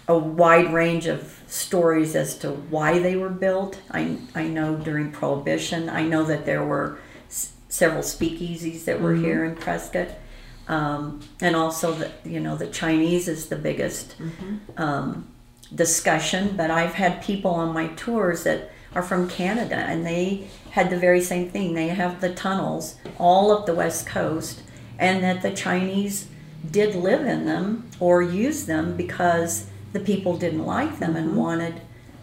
a 0.06 0.16
wide 0.16 0.72
range 0.72 1.06
of 1.06 1.42
stories 1.48 2.14
as 2.14 2.38
to 2.38 2.50
why 2.52 2.98
they 2.98 3.16
were 3.16 3.28
built. 3.30 3.80
I, 3.90 4.18
I 4.34 4.46
know 4.48 4.76
during 4.76 5.10
Prohibition, 5.12 5.88
I 5.88 6.02
know 6.04 6.22
that 6.24 6.46
there 6.46 6.64
were 6.64 6.98
s- 7.28 7.52
several 7.68 8.02
speakeasies 8.02 8.84
that 8.84 9.00
were 9.00 9.14
here 9.14 9.44
in 9.44 9.56
Prescott. 9.56 10.08
Um, 10.68 11.20
and 11.40 11.56
also 11.56 11.92
that 11.94 12.12
you 12.26 12.40
know 12.40 12.54
the 12.54 12.66
Chinese 12.66 13.26
is 13.26 13.48
the 13.48 13.56
biggest 13.56 14.14
um, 14.76 15.26
discussion. 15.74 16.56
But 16.56 16.70
I've 16.70 16.94
had 16.94 17.22
people 17.22 17.52
on 17.52 17.74
my 17.74 17.88
tours 17.88 18.44
that 18.44 18.70
are 18.94 19.02
from 19.02 19.28
Canada, 19.28 19.76
and 19.76 20.06
they 20.06 20.48
had 20.70 20.90
the 20.90 20.98
very 20.98 21.20
same 21.20 21.50
thing. 21.50 21.74
They 21.74 21.88
have 21.88 22.20
the 22.20 22.34
tunnels 22.34 22.96
all 23.18 23.52
up 23.52 23.66
the 23.66 23.74
west 23.74 24.06
coast, 24.06 24.62
and 24.98 25.22
that 25.22 25.42
the 25.42 25.50
Chinese 25.50 26.28
did 26.70 26.94
live 26.94 27.24
in 27.24 27.46
them 27.46 27.88
or 28.00 28.22
use 28.22 28.66
them 28.66 28.96
because 28.96 29.66
the 29.92 30.00
people 30.00 30.36
didn't 30.36 30.64
like 30.64 30.98
them 30.98 31.16
and 31.16 31.28
mm-hmm. 31.28 31.38
wanted 31.38 31.80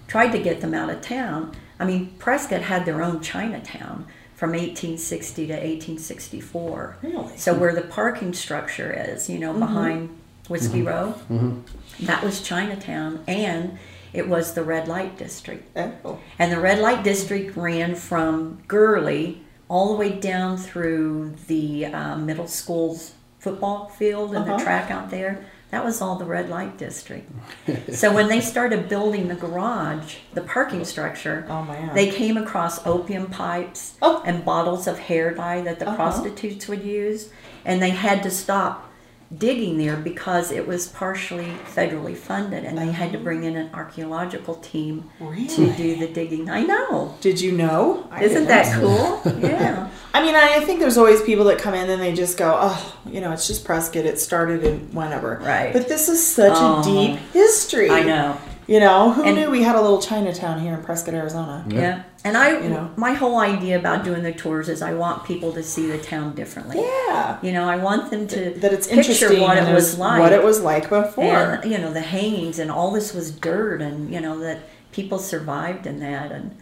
tried 0.08 0.32
to 0.32 0.40
get 0.40 0.62
them 0.62 0.74
out 0.74 0.90
of 0.90 1.02
town. 1.02 1.56
I 1.80 1.86
mean, 1.86 2.14
Prescott 2.20 2.62
had 2.62 2.86
their 2.86 3.02
own 3.02 3.22
Chinatown 3.22 4.06
from 4.36 4.52
1860 4.52 5.48
to 5.48 5.54
1864. 5.54 6.98
Really? 7.02 7.38
So 7.38 7.54
where 7.56 7.74
the 7.74 7.82
parking 7.82 8.34
structure 8.34 8.94
is, 8.94 9.30
you 9.30 9.40
know, 9.40 9.52
mm-hmm. 9.52 9.60
behind 9.62 10.20
Whiskey 10.50 10.82
Row, 10.82 11.16
that 12.02 12.24
was 12.24 12.42
Chinatown, 12.42 13.24
and 13.28 13.78
it 14.14 14.28
was 14.28 14.54
the 14.54 14.64
red 14.64 14.88
light 14.88 15.18
district. 15.18 15.76
Oh. 15.78 16.20
And 16.40 16.52
the 16.52 16.60
red 16.60 16.80
light 16.80 17.04
district 17.04 17.56
ran 17.58 17.96
from 17.96 18.60
Gurley 18.68 19.42
all 19.68 19.90
the 19.94 19.96
way 20.00 20.12
down 20.12 20.58
through 20.58 21.36
the 21.48 21.88
uh, 21.88 22.18
middle 22.18 22.48
school's 22.48 23.14
football 23.40 23.90
field 23.90 24.36
and 24.36 24.46
Uh-huh. 24.46 24.58
the 24.58 24.64
track 24.64 24.92
out 24.92 25.10
there. 25.10 25.46
That 25.72 25.84
was 25.84 26.00
all 26.02 26.16
the 26.16 26.26
red 26.26 26.48
light 26.50 26.78
district. 26.78 27.30
so 27.92 28.14
when 28.14 28.28
they 28.30 28.40
started 28.40 28.88
building 28.88 29.28
the 29.28 29.36
garage, 29.36 30.16
the 30.34 30.42
parking 30.42 30.86
structure, 30.86 31.46
Oh, 31.50 31.68
they 31.94 32.10
came 32.10 32.38
across 32.38 32.86
opium 32.86 33.26
pipes 33.28 33.96
Oh. 34.02 34.22
and 34.26 34.46
bottles 34.46 34.88
of 34.88 35.00
hair 35.00 35.32
dye 35.34 35.62
that 35.62 35.80
the 35.80 35.88
Uh-huh. 35.88 35.96
prostitutes 35.96 36.68
would 36.68 36.84
use, 36.84 37.30
and 37.66 37.82
they 37.82 37.90
had 37.90 38.24
to 38.24 38.30
stop 38.32 38.90
digging 39.36 39.78
there 39.78 39.96
because 39.98 40.52
it 40.52 40.68
was 40.68 40.88
partially 40.88 41.52
federally 41.74 42.16
funded, 42.16 42.64
and 42.64 42.78
they 42.78 42.92
had 42.92 43.12
to 43.12 43.18
bring 43.18 43.44
in 43.44 43.56
an 43.56 43.70
archaeological 43.74 44.56
team 44.56 45.10
to 45.20 45.74
do 45.74 45.96
the 45.98 46.08
digging. 46.08 46.50
I 46.50 46.62
know. 46.64 47.16
Did 47.22 47.42
you 47.42 47.52
know? 47.52 48.08
I 48.12 48.24
Isn't 48.24 48.46
that 48.48 48.80
cool? 48.80 49.22
yeah. 49.40 49.90
I 50.14 50.22
mean, 50.22 50.36
I 50.36 50.56
I 50.58 50.60
think 50.62 50.80
there's 50.80 50.98
always 50.98 51.22
people 51.24 51.46
that 51.46 51.58
come 51.60 51.74
in 51.74 51.90
and 51.90 52.02
they 52.02 52.14
just 52.14 52.38
go, 52.38 52.58
oh, 52.62 52.98
you 53.06 53.20
know, 53.22 53.32
it's 53.32 53.48
just 53.48 53.66
Prescott. 53.66 54.06
It 54.06 54.20
started 54.20 54.64
in 54.64 54.80
whenever. 54.94 55.40
Right. 55.44 55.74
But 55.74 55.88
this 55.88 56.08
is 56.08 56.26
such 56.26 56.54
Oh. 56.56 56.80
a 56.80 56.84
deep 56.84 57.20
history. 57.34 57.90
I 57.90 58.04
know. 58.04 58.38
You 58.68 58.80
know, 58.80 59.12
who 59.12 59.24
And- 59.24 59.36
knew 59.36 59.50
we 59.52 59.62
had 59.62 59.76
a 59.76 59.82
little 59.82 60.02
Chinatown 60.02 60.60
here 60.60 60.74
in 60.74 60.82
Prescott, 60.84 61.14
Arizona? 61.14 61.64
Yeah. 61.68 62.02
And 62.24 62.36
I, 62.36 62.60
You 62.60 62.70
know. 62.70 62.90
my 62.96 63.14
whole 63.14 63.38
idea 63.40 63.78
about 63.78 64.04
doing 64.04 64.24
the 64.24 64.32
tours 64.32 64.68
is 64.70 64.82
I 64.82 64.94
want 64.94 65.24
people 65.26 65.52
to 65.54 65.62
see 65.62 65.86
the 65.86 66.00
town 66.00 66.34
differently. 66.34 66.78
Yeah. 66.82 67.38
You 67.44 67.52
know, 67.52 67.70
I 67.70 67.76
want 67.78 68.10
them 68.10 68.28
to 68.30 68.50
That 68.62 68.74
it's 68.74 68.88
picture 68.88 69.12
interesting 69.12 69.42
what 69.42 69.58
it 69.58 69.72
was 69.72 70.00
like. 70.00 70.20
what 70.20 70.32
it 70.32 70.44
was 70.44 70.62
like 70.62 70.90
before. 70.90 71.24
and 71.62 71.72
you 71.72 71.78
know 71.78 71.94
the 71.94 72.02
hangings 72.02 72.58
and 72.58 72.72
all 72.72 72.90
this 72.92 73.14
was 73.14 73.30
dirt 73.32 73.82
and 73.82 74.12
you 74.12 74.20
know 74.20 74.40
that 74.40 74.60
people 74.92 75.20
survived 75.20 75.86
in 75.86 76.00
that 76.00 76.32
and 76.32 76.56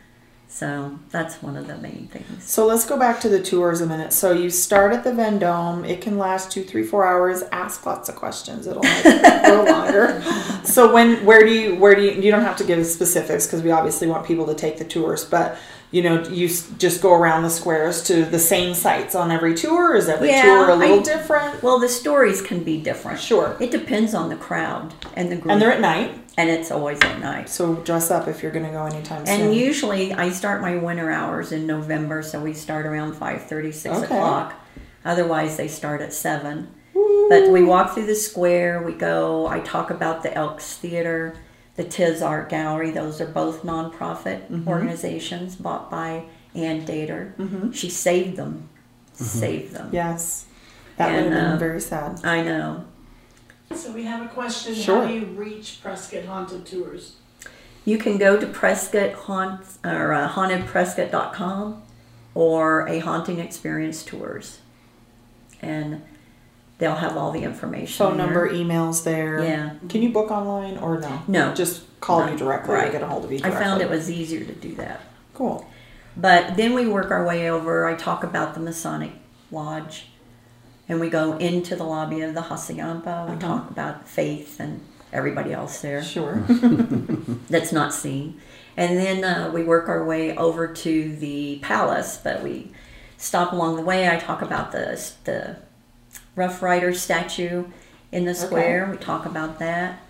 so 0.53 0.99
that's 1.09 1.41
one 1.41 1.57
of 1.57 1.65
the 1.65 1.75
main 1.77 2.07
things 2.11 2.43
So 2.43 2.67
let's 2.67 2.85
go 2.85 2.95
back 2.97 3.19
to 3.21 3.29
the 3.29 3.41
tours 3.41 3.81
a 3.81 3.87
minute. 3.87 4.13
So 4.13 4.31
you 4.31 4.51
start 4.51 4.93
at 4.93 5.03
the 5.03 5.11
Vendome. 5.11 5.83
It 5.83 5.99
can 6.01 6.19
last 6.19 6.51
two, 6.51 6.63
three, 6.63 6.83
four 6.83 7.05
hours. 7.07 7.41
Ask 7.51 7.85
lots 7.87 8.07
of 8.07 8.15
questions. 8.15 8.67
It'll 8.67 8.83
like 8.83 9.03
go 9.03 9.65
longer. 9.67 10.21
So 10.63 10.93
when, 10.93 11.25
where 11.25 11.43
do 11.45 11.51
you, 11.53 11.75
where 11.75 11.93
do 11.93 12.01
you? 12.01 12.11
You 12.11 12.31
don't 12.31 12.43
have 12.43 12.55
to 12.57 12.63
give 12.63 12.85
specifics 12.87 13.45
because 13.45 13.61
we 13.61 13.69
obviously 13.71 14.07
want 14.07 14.25
people 14.25 14.45
to 14.47 14.55
take 14.55 14.77
the 14.77 14.85
tours. 14.85 15.25
But 15.25 15.57
you 15.91 16.01
know, 16.01 16.23
you 16.29 16.47
just 16.79 17.01
go 17.01 17.13
around 17.13 17.43
the 17.43 17.49
squares 17.51 18.01
to 18.05 18.25
the 18.25 18.39
same 18.39 18.73
sites 18.73 19.13
on 19.13 19.29
every 19.29 19.53
tour. 19.55 19.95
Is 19.95 20.07
every 20.09 20.29
Yeah, 20.29 20.41
tour 20.43 20.69
a 20.69 20.75
little 20.75 20.99
I- 21.01 21.03
different? 21.03 21.61
well 21.61 21.79
the 21.79 21.89
stories 21.89 22.41
can 22.41 22.63
be 22.63 22.81
different 22.81 23.19
Sure. 23.19 23.55
it 23.59 23.69
depends 23.71 24.13
on 24.15 24.29
the 24.29 24.35
crowd 24.35 24.93
and 25.15 25.31
the 25.31 25.35
group 25.35 25.51
And 25.51 25.61
they're 25.61 25.71
at 25.73 25.81
night. 25.81 26.22
And 26.37 26.49
it's 26.49 26.71
always 26.71 26.99
at 27.01 27.19
night 27.19 27.47
So 27.49 27.75
dress 27.75 28.09
up 28.09 28.27
if 28.27 28.41
you're 28.41 28.51
going 28.51 28.65
to 28.65 28.71
go 28.71 28.85
anytime 28.85 29.25
soon. 29.25 29.41
and 29.41 29.55
usually 29.55 30.13
i 30.13 30.29
start 30.29 30.61
my 30.61 30.75
winter 30.77 31.11
hours 31.11 31.51
in 31.51 31.67
november 31.67 32.23
so 32.23 32.41
we 32.41 32.53
start 32.53 32.85
around 32.87 33.13
5 33.13 33.41
6 33.47 33.85
Okay. 33.85 34.03
o'clock 34.05 34.53
otherwise 35.05 35.57
they 35.57 35.67
start 35.67 36.01
at 36.01 36.11
7 36.13 36.67
But 37.29 37.49
we 37.49 37.63
walk 37.63 37.93
through 37.93 38.05
the 38.07 38.15
square. 38.15 38.81
We 38.83 38.93
go. 38.93 39.47
I 39.47 39.59
talk 39.61 39.89
about 39.89 40.21
the 40.23 40.31
Elks 40.33 40.77
Theater, 40.77 41.35
the 41.75 41.83
Tis 41.83 42.21
Art 42.21 42.49
Gallery. 42.49 42.91
Those 42.91 43.19
are 43.21 43.25
both 43.27 43.63
nonprofit 43.63 44.39
Mm-hmm. 44.49 44.67
organizations 44.67 45.55
bought 45.55 45.89
by 45.89 46.25
Ann 46.53 46.85
Dater. 46.85 47.23
She 47.73 47.89
saved 47.89 48.35
them. 48.35 48.69
Mm-hmm. 49.15 49.23
Saved 49.23 49.73
them. 49.73 49.89
yes, 49.91 50.45
that 50.97 51.11
would 51.11 51.23
have 51.23 51.31
been 51.31 51.51
uh, 51.53 51.57
very 51.57 51.81
sad. 51.81 52.19
I 52.25 52.41
know. 52.43 52.85
So 53.75 53.91
we 53.91 54.03
have 54.03 54.25
a 54.25 54.29
question. 54.29 54.73
Sure. 54.75 55.01
How 55.01 55.07
do 55.07 55.13
you 55.13 55.25
reach 55.25 55.79
Prescott 55.81 56.25
Haunted 56.25 56.65
Tours? 56.65 57.15
You 57.85 57.97
can 57.97 58.17
go 58.17 58.39
to 58.39 58.45
Prescott 58.47 59.13
Haunt 59.13 59.61
or 59.83 60.13
uh, 60.13 60.29
hauntedprescott.com 60.29 61.81
or 62.35 62.87
a 62.87 62.99
haunting 62.99 63.39
experience 63.39 64.03
tours, 64.03 64.59
and 65.61 66.01
they'll 66.77 66.95
have 66.95 67.17
all 67.17 67.31
the 67.31 67.43
information. 67.43 67.93
Phone 68.05 68.17
there. 68.17 68.25
number, 68.25 68.49
emails 68.49 69.03
there. 69.03 69.43
Yeah. 69.43 69.73
Can 69.89 70.01
you 70.01 70.09
book 70.11 70.31
online 70.31 70.77
or 70.77 70.99
no? 70.99 71.21
No. 71.27 71.53
Just 71.53 71.83
call 71.99 72.25
No. 72.25 72.31
you 72.31 72.37
directly 72.37 72.75
or 72.75 72.89
get 72.91 73.01
a 73.01 73.07
hold 73.07 73.25
of 73.25 73.31
you 73.31 73.39
I 73.43 73.51
found 73.51 73.81
it 73.81 73.89
was 73.89 74.09
easier 74.09 74.43
to 74.45 74.53
do 74.53 74.73
that. 74.75 75.01
cool. 75.33 75.67
But 76.15 76.57
then 76.57 76.73
we 76.75 76.85
work 76.87 77.09
our 77.11 77.25
way 77.25 77.49
over. 77.49 77.87
I 77.87 77.95
talk 77.95 78.23
about 78.23 78.53
the 78.53 78.59
Masonic 78.59 79.11
Lodge, 79.51 80.07
and 80.89 80.99
we 80.99 81.09
go 81.09 81.37
into 81.37 81.75
the 81.75 81.83
lobby 81.83 82.21
of 82.21 82.33
the 82.33 82.41
Hassayampa. 82.41 83.27
We 83.29 83.33
Uh-huh. 83.33 83.39
talk 83.39 83.69
about 83.71 84.07
faith 84.07 84.59
and 84.59 84.81
everybody 85.11 85.53
else 85.53 85.81
there 85.81 86.03
Sure. 86.03 86.43
that's 87.49 87.71
not 87.71 87.93
seen. 87.93 88.39
And 88.75 88.97
then 88.97 89.23
uh, 89.23 89.51
we 89.53 89.63
work 89.63 89.87
our 89.87 90.03
way 90.03 90.35
over 90.35 90.67
to 90.67 91.15
the 91.15 91.59
palace, 91.61 92.19
but 92.23 92.41
we 92.43 92.71
stop 93.17 93.51
along 93.53 93.75
the 93.75 93.83
way. 93.83 94.09
I 94.09 94.17
talk 94.17 94.41
about 94.41 94.71
the 94.71 94.99
the 95.25 95.57
Rough 96.35 96.61
Rider 96.63 96.93
statue 96.93 97.65
in 98.11 98.25
the 98.25 98.33
square. 98.33 98.87
We 98.91 98.97
talk 98.97 99.25
about 99.27 99.59
that, 99.59 100.01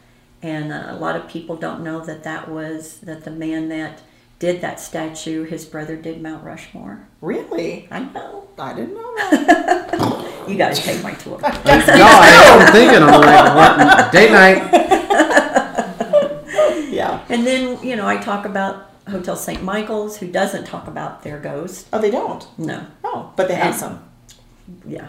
and 0.42 0.72
uh, 0.72 0.86
a 0.90 0.96
lot 0.96 1.18
of 1.18 1.28
people 1.28 1.58
don't 1.58 1.84
know 1.84 2.00
that 2.06 2.24
that 2.24 2.50
was 2.50 3.00
that 3.02 3.26
the 3.26 3.32
man 3.32 3.68
that 3.70 4.02
did 4.44 4.60
that 4.60 4.78
statue, 4.78 5.46
his 5.46 5.64
brother 5.64 5.96
did 5.96 6.22
Mount 6.22 6.44
Rushmore. 6.44 7.08
really? 7.22 7.88
I 7.90 8.00
know. 8.00 8.46
I 8.60 8.74
didn't 8.74 8.94
know 8.94 9.16
that. 9.16 10.44
You 10.50 10.58
got 10.58 10.76
to 10.76 10.82
take 10.82 11.02
my 11.02 11.14
tour. 11.14 11.40
no, 11.42 11.48
I 11.50 12.42
am 12.44 12.70
thinking. 12.74 13.02
I'm 13.02 13.22
like, 13.22 13.56
what? 13.56 14.12
Date 14.12 14.32
night. 14.34 14.58
yeah. 16.92 17.24
and 17.30 17.48
then 17.48 17.82
you 17.82 17.96
know 17.96 18.06
I 18.06 18.18
talk 18.18 18.44
about 18.46 18.90
Hotel 19.10 19.38
St. 19.38 19.64
Michael's, 19.64 20.18
who 20.18 20.28
doesn't 20.30 20.66
talk 20.66 20.90
about 20.90 21.24
their 21.24 21.40
ghost. 21.40 21.88
Oh, 21.94 22.02
they 22.02 22.12
don't. 22.12 22.46
No. 22.58 22.86
Oh, 23.06 23.32
but 23.38 23.48
they 23.48 23.56
have 23.56 23.68
And- 23.68 23.76
some. 23.76 24.04
Yeah. 24.86 25.08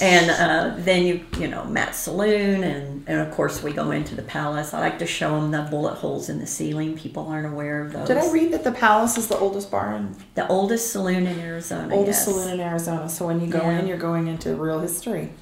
And 0.00 0.30
uh, 0.30 0.74
then 0.78 1.06
you, 1.06 1.24
you 1.38 1.46
know, 1.46 1.64
Matt's 1.64 1.98
Saloon, 1.98 2.64
and, 2.64 3.04
and 3.06 3.20
of 3.20 3.34
course 3.34 3.62
we 3.62 3.72
go 3.72 3.90
into 3.90 4.14
the 4.14 4.22
palace. 4.22 4.72
I 4.72 4.80
like 4.80 4.98
to 5.00 5.06
show 5.06 5.38
them 5.38 5.50
the 5.50 5.62
bullet 5.70 5.96
holes 5.96 6.28
in 6.28 6.38
the 6.38 6.46
ceiling. 6.46 6.96
People 6.96 7.26
aren't 7.28 7.46
aware 7.46 7.84
of 7.84 7.92
those. 7.92 8.08
Did 8.08 8.16
I 8.16 8.30
read 8.32 8.52
that 8.52 8.64
the 8.64 8.72
Palace 8.72 9.18
is 9.18 9.28
the 9.28 9.36
oldest 9.38 9.70
bar 9.70 9.94
in 9.94 10.16
the 10.34 10.48
oldest 10.48 10.90
saloon 10.92 11.26
in 11.26 11.38
Arizona? 11.38 11.94
oldest 11.94 12.26
yes. 12.26 12.36
saloon 12.36 12.54
in 12.54 12.60
Arizona? 12.60 13.08
So 13.08 13.26
when 13.26 13.40
you 13.40 13.48
go 13.48 13.60
Yeah. 13.60 13.78
in, 13.78 13.86
you're 13.86 13.98
going 13.98 14.26
into 14.26 14.54
real 14.54 14.80
history. 14.80 15.32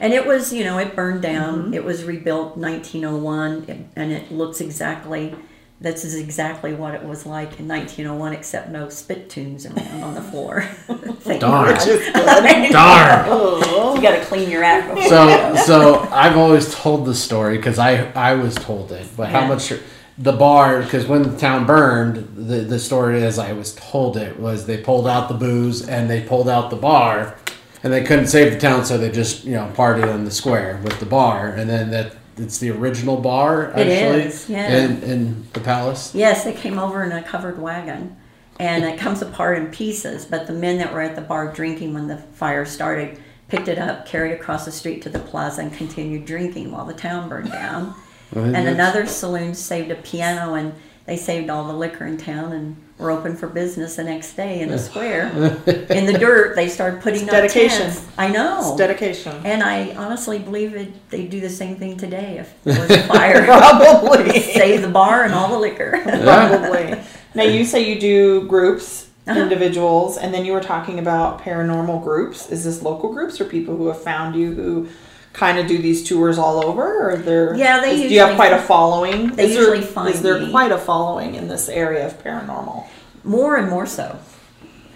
And 0.00 0.14
it 0.14 0.26
was, 0.26 0.52
you 0.52 0.64
know, 0.64 0.78
it 0.78 0.96
burned 0.96 1.22
down. 1.22 1.64
Mm-hmm. 1.64 1.74
It 1.74 1.84
was 1.84 2.04
rebuilt 2.04 2.56
1901, 2.56 3.90
and 3.94 4.12
it 4.12 4.32
looks 4.32 4.60
exactly. 4.60 5.34
This 5.82 6.04
is 6.04 6.14
exactly 6.14 6.74
what 6.74 6.94
it 6.94 7.02
was 7.02 7.24
like 7.24 7.58
in 7.58 7.66
1901, 7.66 8.34
except 8.34 8.68
no 8.68 8.90
spittoons 8.90 9.64
around 9.64 10.02
on 10.02 10.14
the 10.14 10.20
floor. 10.20 10.60
Thank 11.20 11.40
Darn. 11.40 11.74
God. 11.74 11.74
Just 11.86 12.12
good. 12.14 12.72
Darn. 12.72 13.24
Oh. 13.28 13.94
You 13.96 14.02
got 14.02 14.18
to 14.18 14.24
clean 14.24 14.48
your 14.50 14.62
act 14.64 14.94
before. 14.94 15.08
So, 15.10 15.54
so 15.66 15.98
I've 16.10 16.36
always 16.36 16.74
told 16.74 17.04
the 17.06 17.14
story 17.14 17.56
because 17.56 17.78
I 17.78 18.10
I 18.12 18.34
was 18.34 18.54
told 18.54 18.92
it, 18.92 19.06
but 19.16 19.28
how 19.30 19.40
Yeah. 19.40 19.48
much 19.48 19.72
the 20.16 20.32
bar 20.32 20.82
because 20.82 21.06
when 21.06 21.22
the 21.22 21.36
town 21.36 21.66
burned, 21.66 22.28
the 22.36 22.60
the 22.60 22.78
story 22.78 23.22
as 23.24 23.38
I 23.38 23.52
was 23.52 23.74
told 23.74 24.16
it 24.16 24.38
was 24.38 24.64
they 24.66 24.78
pulled 24.78 25.06
out 25.08 25.28
the 25.28 25.34
booze 25.34 25.86
and 25.88 26.08
they 26.08 26.22
pulled 26.22 26.48
out 26.48 26.70
the 26.70 26.76
bar, 26.76 27.36
and 27.82 27.92
they 27.92 28.02
couldn't 28.04 28.28
save 28.28 28.52
the 28.54 28.58
town, 28.60 28.84
so 28.86 28.96
they 28.96 29.10
just 29.10 29.44
you 29.44 29.52
know 29.52 29.70
partied 29.74 30.10
on 30.12 30.24
the 30.24 30.30
square 30.30 30.80
with 30.84 30.98
the 31.00 31.06
bar, 31.06 31.48
and 31.48 31.68
then 31.68 31.90
that 31.90 32.14
it's 32.40 32.58
the 32.58 32.70
original 32.70 33.16
bar 33.16 33.70
actually 33.70 34.22
is, 34.22 34.48
yeah. 34.48 34.76
in 34.76 35.02
in 35.02 35.48
the 35.52 35.60
palace. 35.60 36.14
Yes, 36.14 36.44
they 36.44 36.52
came 36.52 36.78
over 36.78 37.02
in 37.04 37.12
a 37.12 37.22
covered 37.22 37.60
wagon, 37.60 38.16
and 38.58 38.84
it 38.84 38.98
comes 38.98 39.22
apart 39.22 39.58
in 39.58 39.68
pieces. 39.68 40.24
But 40.24 40.46
the 40.46 40.52
men 40.52 40.78
that 40.78 40.92
were 40.92 41.00
at 41.00 41.14
the 41.14 41.22
bar 41.22 41.52
drinking 41.52 41.94
when 41.94 42.06
the 42.06 42.18
fire 42.18 42.64
started 42.64 43.20
picked 43.48 43.68
it 43.68 43.78
up, 43.78 44.06
carried 44.06 44.32
it 44.32 44.40
across 44.40 44.64
the 44.64 44.72
street 44.72 45.02
to 45.02 45.08
the 45.08 45.18
plaza, 45.18 45.62
and 45.62 45.72
continued 45.72 46.24
drinking 46.24 46.70
while 46.70 46.86
the 46.86 46.94
town 46.94 47.28
burned 47.28 47.50
down. 47.50 47.94
and 48.34 48.56
another 48.56 49.06
saloon 49.06 49.54
saved 49.54 49.90
a 49.90 49.96
piano, 49.96 50.54
and 50.54 50.72
they 51.10 51.16
saved 51.16 51.50
all 51.50 51.64
the 51.66 51.72
liquor 51.72 52.06
in 52.06 52.16
town, 52.16 52.52
and 52.52 52.76
were 52.96 53.10
open 53.10 53.34
for 53.36 53.48
business 53.48 53.96
the 53.96 54.04
next 54.04 54.34
day 54.34 54.60
in 54.60 54.68
the 54.68 54.78
square. 54.78 55.26
in 55.90 56.06
the 56.06 56.16
dirt, 56.16 56.54
they 56.54 56.68
started 56.68 57.00
putting 57.00 57.22
It's 57.24 57.28
up 57.32 57.40
dedication. 57.42 57.86
tents. 57.88 58.06
I 58.16 58.28
know. 58.28 58.60
It's 58.60 58.76
dedication. 58.76 59.34
and 59.44 59.60
I 59.60 59.92
honestly 59.96 60.38
believe 60.38 60.76
it. 60.76 61.10
They'd 61.10 61.28
do 61.28 61.40
the 61.40 61.50
same 61.50 61.74
thing 61.76 61.96
today 61.96 62.38
if 62.38 62.54
there 62.64 62.78
was 62.80 62.90
a 62.92 63.02
fire. 63.08 63.44
Probably. 63.44 64.38
Save 64.38 64.82
the 64.82 64.88
bar 64.88 65.24
and 65.24 65.34
all 65.34 65.48
the 65.48 65.58
liquor. 65.58 66.00
Probably. 66.04 66.96
Now 67.34 67.42
you 67.42 67.64
say 67.64 67.92
you 67.92 67.98
do 67.98 68.46
groups, 68.46 69.08
Uh-huh. 69.26 69.40
individuals, 69.40 70.16
and 70.16 70.32
then 70.32 70.44
you 70.44 70.52
were 70.52 70.62
talking 70.62 71.00
about 71.00 71.42
paranormal 71.42 72.04
groups. 72.04 72.50
Is 72.50 72.62
this 72.62 72.82
local 72.82 73.12
groups 73.12 73.40
or 73.40 73.46
people 73.46 73.76
who 73.76 73.88
have 73.88 74.00
found 74.00 74.36
you 74.36 74.52
who 74.54 74.88
kind 75.32 75.58
of 75.58 75.66
do 75.66 75.78
these 75.78 76.06
tours 76.08 76.38
all 76.38 76.64
over, 76.64 77.10
or 77.12 77.16
they're 77.16 77.54
Yeah, 77.54 77.80
they 77.80 77.94
is- 77.94 78.08
do 78.08 78.14
you 78.14 78.20
have 78.20 78.36
quite 78.36 78.52
a 78.52 78.58
following? 78.58 79.28
they 79.36 79.44
is 79.46 79.54
there, 79.54 79.60
usually 79.74 79.82
find 79.82 80.14
is 80.14 80.22
there 80.22 80.38
me. 80.40 80.50
quite 80.50 80.72
a 80.72 80.78
following 80.78 81.34
in 81.36 81.48
this 81.48 81.68
area 81.68 82.06
of 82.06 82.22
paranormal? 82.22 82.84
more 83.22 83.56
and 83.56 83.68
more 83.68 83.84
so 83.86 84.18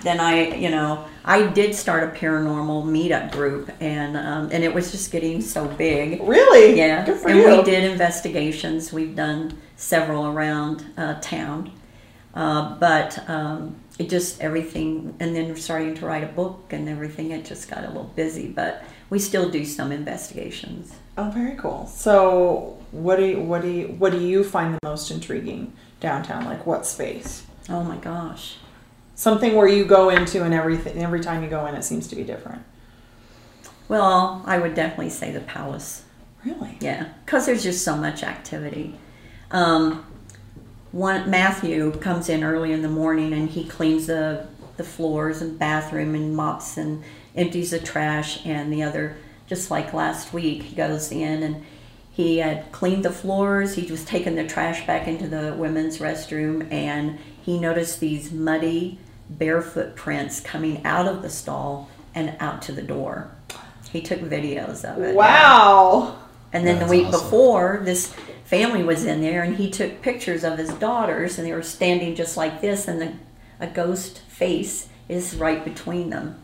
than 0.03 0.19
I, 0.21 0.55
you 0.57 0.71
know, 0.71 1.05
I 1.25 1.47
did 1.47 1.75
start 1.75 2.03
a 2.05 2.09
paranormal 2.19 2.85
meetup 2.85 3.33
group, 3.33 3.71
and 3.81 4.17
um, 4.17 4.51
and 4.53 4.63
it 4.65 4.75
was 4.75 4.91
just 4.91 5.11
getting 5.13 5.41
so 5.41 5.67
big. 5.67 6.21
Really? 6.23 6.77
Yeah, 6.77 7.05
Good 7.07 7.19
for 7.21 7.29
and 7.29 7.39
you. 7.39 7.57
we 7.57 7.63
did 7.63 7.91
investigations. 7.91 8.93
We've 8.93 9.15
done 9.17 9.57
several 9.77 10.27
around 10.27 10.85
uh, 10.99 11.15
town, 11.21 11.71
uh, 12.35 12.77
but 12.79 13.27
um, 13.31 13.77
it 13.99 14.11
just 14.11 14.41
everything. 14.43 15.15
And 15.21 15.35
then 15.35 15.57
starting 15.57 15.95
to 15.95 16.07
write 16.07 16.25
a 16.25 16.29
book 16.29 16.73
and 16.75 16.89
everything. 16.89 17.31
It 17.31 17.45
just 17.47 17.71
got 17.71 17.85
a 17.85 17.89
little 17.89 18.13
busy, 18.15 18.49
but 18.49 18.85
we 19.15 19.21
still 19.21 19.49
do 19.49 19.65
some 19.65 19.93
investigations. 19.93 20.93
Oh, 21.17 21.31
very 21.31 21.55
cool. 21.55 21.87
So, 21.87 22.77
what 22.91 23.15
do 23.15 23.25
you, 23.25 23.39
what 23.39 23.63
do 23.63 23.71
you, 23.71 23.87
what 23.97 24.11
do 24.11 24.19
you 24.19 24.43
find 24.43 24.75
the 24.75 24.81
most 24.83 25.09
intriguing 25.09 25.73
downtown? 26.01 26.45
Like 26.47 26.67
what 26.67 26.85
space? 26.85 27.47
Oh 27.69 27.85
my 27.85 27.97
gosh. 27.99 28.57
Something 29.15 29.55
where 29.55 29.69
you 29.69 29.85
go 29.85 30.11
into 30.11 30.43
and 30.43 30.53
everything 30.53 31.01
every 31.01 31.21
time 31.21 31.45
you 31.45 31.49
go 31.49 31.65
in, 31.67 31.77
it 31.77 31.85
seems 31.85 32.09
to 32.09 32.17
be 32.17 32.25
different. 32.25 32.65
Well, 33.87 34.43
I 34.47 34.59
would 34.59 34.75
definitely 34.75 35.11
say 35.11 35.31
the 35.31 35.39
palace. 35.39 36.03
Really? 36.45 36.77
Yeah, 36.81 37.11
because 37.25 37.47
there's 37.47 37.63
just 37.63 37.85
so 37.85 37.95
much 37.97 38.25
activity. 38.25 38.99
Um, 39.53 40.05
one 40.91 41.31
Matthew 41.31 41.93
comes 41.93 42.29
in 42.29 42.43
early 42.43 42.73
in 42.73 42.83
the 42.83 42.89
morning 42.89 43.33
and 43.33 43.49
he 43.49 43.63
cleans 43.63 44.09
the 44.09 44.49
the 44.77 44.85
floors 44.85 45.41
and 45.41 45.59
bathroom 45.59 46.15
and 46.15 46.35
mops 46.37 46.77
and 46.77 47.03
empties 47.37 47.71
the 47.71 47.79
trash. 47.79 48.45
And 48.47 48.73
the 48.73 48.83
other, 48.83 49.17
just 49.47 49.71
like 49.71 49.93
last 49.93 50.33
week, 50.33 50.63
he 50.63 50.77
goes 50.77 51.11
in 51.13 51.43
and 51.43 51.65
he 52.11 52.39
had 52.39 52.71
cleaned 52.73 53.05
the 53.05 53.13
floors. 53.13 53.75
He 53.75 53.91
was 53.91 54.05
taking 54.05 54.37
the 54.37 54.47
trash 54.47 54.87
back 54.87 55.09
into 55.09 55.27
the 55.29 55.55
women's 55.55 55.99
restroom 55.99 56.71
and 56.73 57.19
he 57.43 57.59
noticed 57.59 58.01
these 58.01 58.33
muddy 58.33 58.99
barefoot 59.29 59.97
prints 59.97 60.41
coming 60.41 60.85
out 60.85 61.07
of 61.07 61.23
the 61.23 61.31
stall 61.31 61.91
and 62.15 62.37
out 62.41 62.63
to 62.63 62.73
the 62.73 62.83
door. 62.83 63.31
He 63.91 64.01
took 64.01 64.21
videos 64.21 64.85
of 64.85 65.03
it. 65.03 65.15
Wow. 65.15 66.19
And 66.53 66.67
then 66.67 66.79
That's 66.79 66.91
the 66.91 66.97
week 66.97 67.07
awesome. 67.09 67.21
before, 67.21 67.81
this 67.85 68.15
family 68.45 68.85
was 68.85 69.05
in 69.05 69.21
there, 69.21 69.43
and 69.43 69.57
he 69.57 69.71
took 69.71 70.03
pictures 70.03 70.45
of 70.45 70.59
his 70.59 70.71
daughters, 70.75 71.39
and 71.39 71.47
they 71.47 71.53
were 71.53 71.63
standing 71.63 72.15
just 72.15 72.37
like 72.37 72.61
this, 72.61 72.87
and 72.87 73.01
the, 73.01 73.13
a 73.61 73.67
ghost 73.67 74.21
face 74.29 74.89
is 75.09 75.37
right 75.37 75.65
between 75.65 76.11
them. 76.11 76.37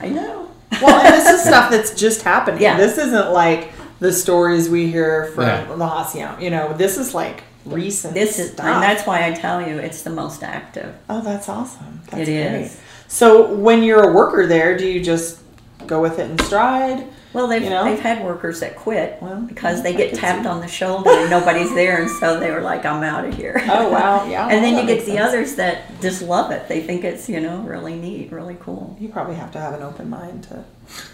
I 0.00 0.08
know. 0.08 0.48
Well, 0.82 1.00
and 1.04 1.14
this 1.14 1.28
is 1.28 1.40
stuff 1.46 1.70
that's 1.70 1.94
just 1.98 2.22
happening. 2.22 2.60
Yeah. 2.60 2.76
This 2.76 2.98
isn't 2.98 3.32
like 3.32 3.72
the 4.00 4.12
stories 4.12 4.68
we 4.68 4.86
hear 4.88 5.32
from 5.34 5.44
Yeah. 5.46 5.64
the 5.64 5.74
Hassayampa. 5.76 6.40
You 6.42 6.50
know, 6.50 6.72
this 6.74 6.98
is 6.98 7.14
like 7.14 7.42
recent. 7.64 8.12
This 8.14 8.38
is, 8.38 8.52
stuff. 8.52 8.66
and 8.66 8.82
that's 8.82 9.04
why 9.06 9.26
I 9.26 9.32
tell 9.32 9.66
you, 9.66 9.78
it's 9.78 10.02
the 10.02 10.10
most 10.10 10.42
active. 10.44 10.94
oh, 11.08 11.20
that's 11.22 11.48
awesome. 11.48 12.02
That's 12.10 12.28
It 12.28 12.50
great. 12.50 12.62
is. 12.66 12.80
So, 13.08 13.52
when 13.54 13.82
you're 13.82 14.10
a 14.10 14.12
worker 14.14 14.46
there, 14.46 14.76
do 14.76 14.86
you 14.86 15.02
just 15.02 15.40
go 15.86 16.00
with 16.02 16.18
it 16.18 16.30
in 16.30 16.38
stride? 16.40 17.06
Well, 17.34 17.46
they've, 17.46 17.62
You 17.62 17.70
know? 17.70 17.84
they've 17.84 18.00
had 18.00 18.24
workers 18.24 18.60
that 18.60 18.74
quit 18.76 19.18
Well, 19.20 19.42
because 19.42 19.82
they 19.82 19.92
I 19.94 19.96
get 19.96 20.14
tapped 20.14 20.44
see. 20.44 20.48
on 20.48 20.60
the 20.60 20.68
shoulder 20.68 21.10
and 21.10 21.28
nobody's 21.30 21.72
there, 21.74 22.00
and 22.00 22.10
so 22.10 22.40
they 22.40 22.50
were 22.50 22.62
like, 22.62 22.86
"I'm 22.86 23.02
out 23.02 23.26
of 23.26 23.34
here." 23.34 23.60
Oh 23.68 23.90
wow, 23.90 24.24
yeah. 24.26 24.48
and 24.50 24.64
then 24.64 24.76
you 24.78 24.86
get 24.86 25.04
the 25.04 25.12
sense. 25.12 25.20
others 25.28 25.54
that 25.56 26.00
just 26.00 26.22
love 26.22 26.50
it. 26.52 26.68
They 26.68 26.80
think 26.80 27.04
it's 27.04 27.28
you 27.28 27.40
know 27.40 27.58
really 27.58 27.96
neat, 27.96 28.32
really 28.32 28.56
cool. 28.60 28.96
You 28.98 29.08
probably 29.10 29.34
have 29.36 29.52
to 29.52 29.60
have 29.60 29.74
an 29.74 29.82
open 29.82 30.08
mind 30.08 30.44
to. 30.44 30.64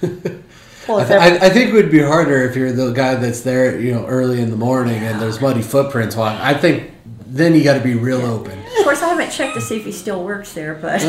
well, 0.88 1.00
I, 1.00 1.04
th- 1.04 1.20
I, 1.20 1.46
I 1.46 1.50
think 1.50 1.70
it 1.70 1.74
would 1.74 1.90
be 1.90 2.00
harder 2.00 2.42
if 2.48 2.54
you're 2.54 2.70
the 2.72 2.92
guy 2.92 3.16
that's 3.16 3.40
there, 3.40 3.80
you 3.80 3.92
know, 3.92 4.06
early 4.06 4.40
in 4.40 4.50
the 4.50 4.56
morning 4.56 5.02
and 5.02 5.20
there's 5.20 5.40
muddy 5.40 5.62
footprints. 5.62 6.14
Walking. 6.14 6.38
I 6.40 6.54
think 6.54 6.92
then 7.26 7.54
you 7.56 7.64
got 7.64 7.74
to 7.74 7.80
be 7.82 7.94
real 7.94 8.22
open. 8.22 8.56
Of 8.78 8.84
course, 8.84 9.02
I 9.02 9.08
haven't 9.08 9.30
checked 9.30 9.54
to 9.54 9.60
see 9.60 9.76
if 9.78 9.84
he 9.84 9.90
still 9.92 10.22
works 10.22 10.52
there, 10.52 10.74
but 10.76 11.00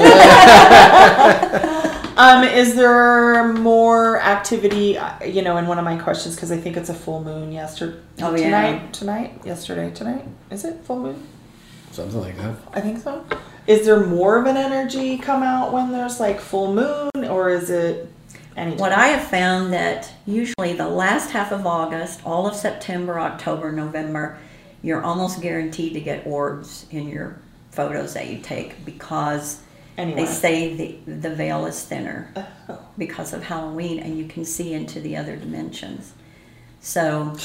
Um, 2.17 2.43
is 2.45 2.75
there 2.75 3.43
more 3.53 4.21
activity? 4.21 4.97
uh, 4.97 5.23
You 5.23 5.41
know, 5.41 5.57
in 5.57 5.67
one 5.67 5.77
of 5.77 5.83
my 5.85 5.97
questions 5.97 6.35
because 6.35 6.51
I 6.51 6.57
think 6.57 6.77
it's 6.77 6.89
a 6.89 6.93
full 6.93 7.23
moon 7.23 7.51
yesterday. 7.51 7.97
Oh, 8.21 8.35
yeah. 8.35 8.43
tonight, 8.45 8.93
tonight, 8.93 9.41
yesterday, 9.45 9.91
tonight. 9.91 10.25
Is 10.49 10.63
it 10.63 10.83
full 10.85 10.99
moon? 10.99 11.27
Something 11.91 12.21
like 12.21 12.37
that. 12.37 12.55
I 12.73 12.81
think 12.81 12.99
so. 13.01 13.25
Is 13.67 13.85
there 13.85 14.05
more 14.05 14.37
of 14.37 14.45
an 14.45 14.57
energy 14.57 15.17
come 15.17 15.43
out 15.43 15.73
when 15.73 15.91
there's 15.91 16.19
like 16.19 16.39
full 16.39 16.73
moon, 16.73 17.25
or 17.29 17.49
is 17.49 17.69
it 17.69 18.09
any? 18.55 18.75
what 18.75 18.91
I 18.91 19.07
have 19.07 19.27
found 19.27 19.73
that 19.73 20.11
usually 20.25 20.73
the 20.73 20.87
last 20.87 21.31
half 21.31 21.51
of 21.51 21.65
August, 21.65 22.21
all 22.25 22.47
of 22.47 22.55
September, 22.55 23.19
October, 23.19 23.71
November, 23.71 24.37
you're 24.81 25.03
almost 25.03 25.41
guaranteed 25.41 25.93
to 25.95 25.99
get 26.01 26.25
orbs 26.27 26.85
in 26.91 27.07
your 27.09 27.39
photos 27.71 28.13
that 28.13 28.27
you 28.27 28.37
take 28.39 28.85
because 28.85 29.61
anyway. 29.97 30.21
they 30.21 30.25
say 30.25 30.73
the 30.75 31.11
the 31.11 31.35
veil 31.35 31.65
is 31.65 31.81
thinner 31.83 32.31
Oh. 32.69 32.79
because 32.97 33.33
of 33.33 33.43
Halloween, 33.43 33.99
and 33.99 34.17
you 34.17 34.25
can 34.25 34.45
see 34.45 34.73
into 34.73 34.99
the 34.99 35.15
other 35.17 35.35
dimensions. 35.35 36.13
So. 36.81 37.35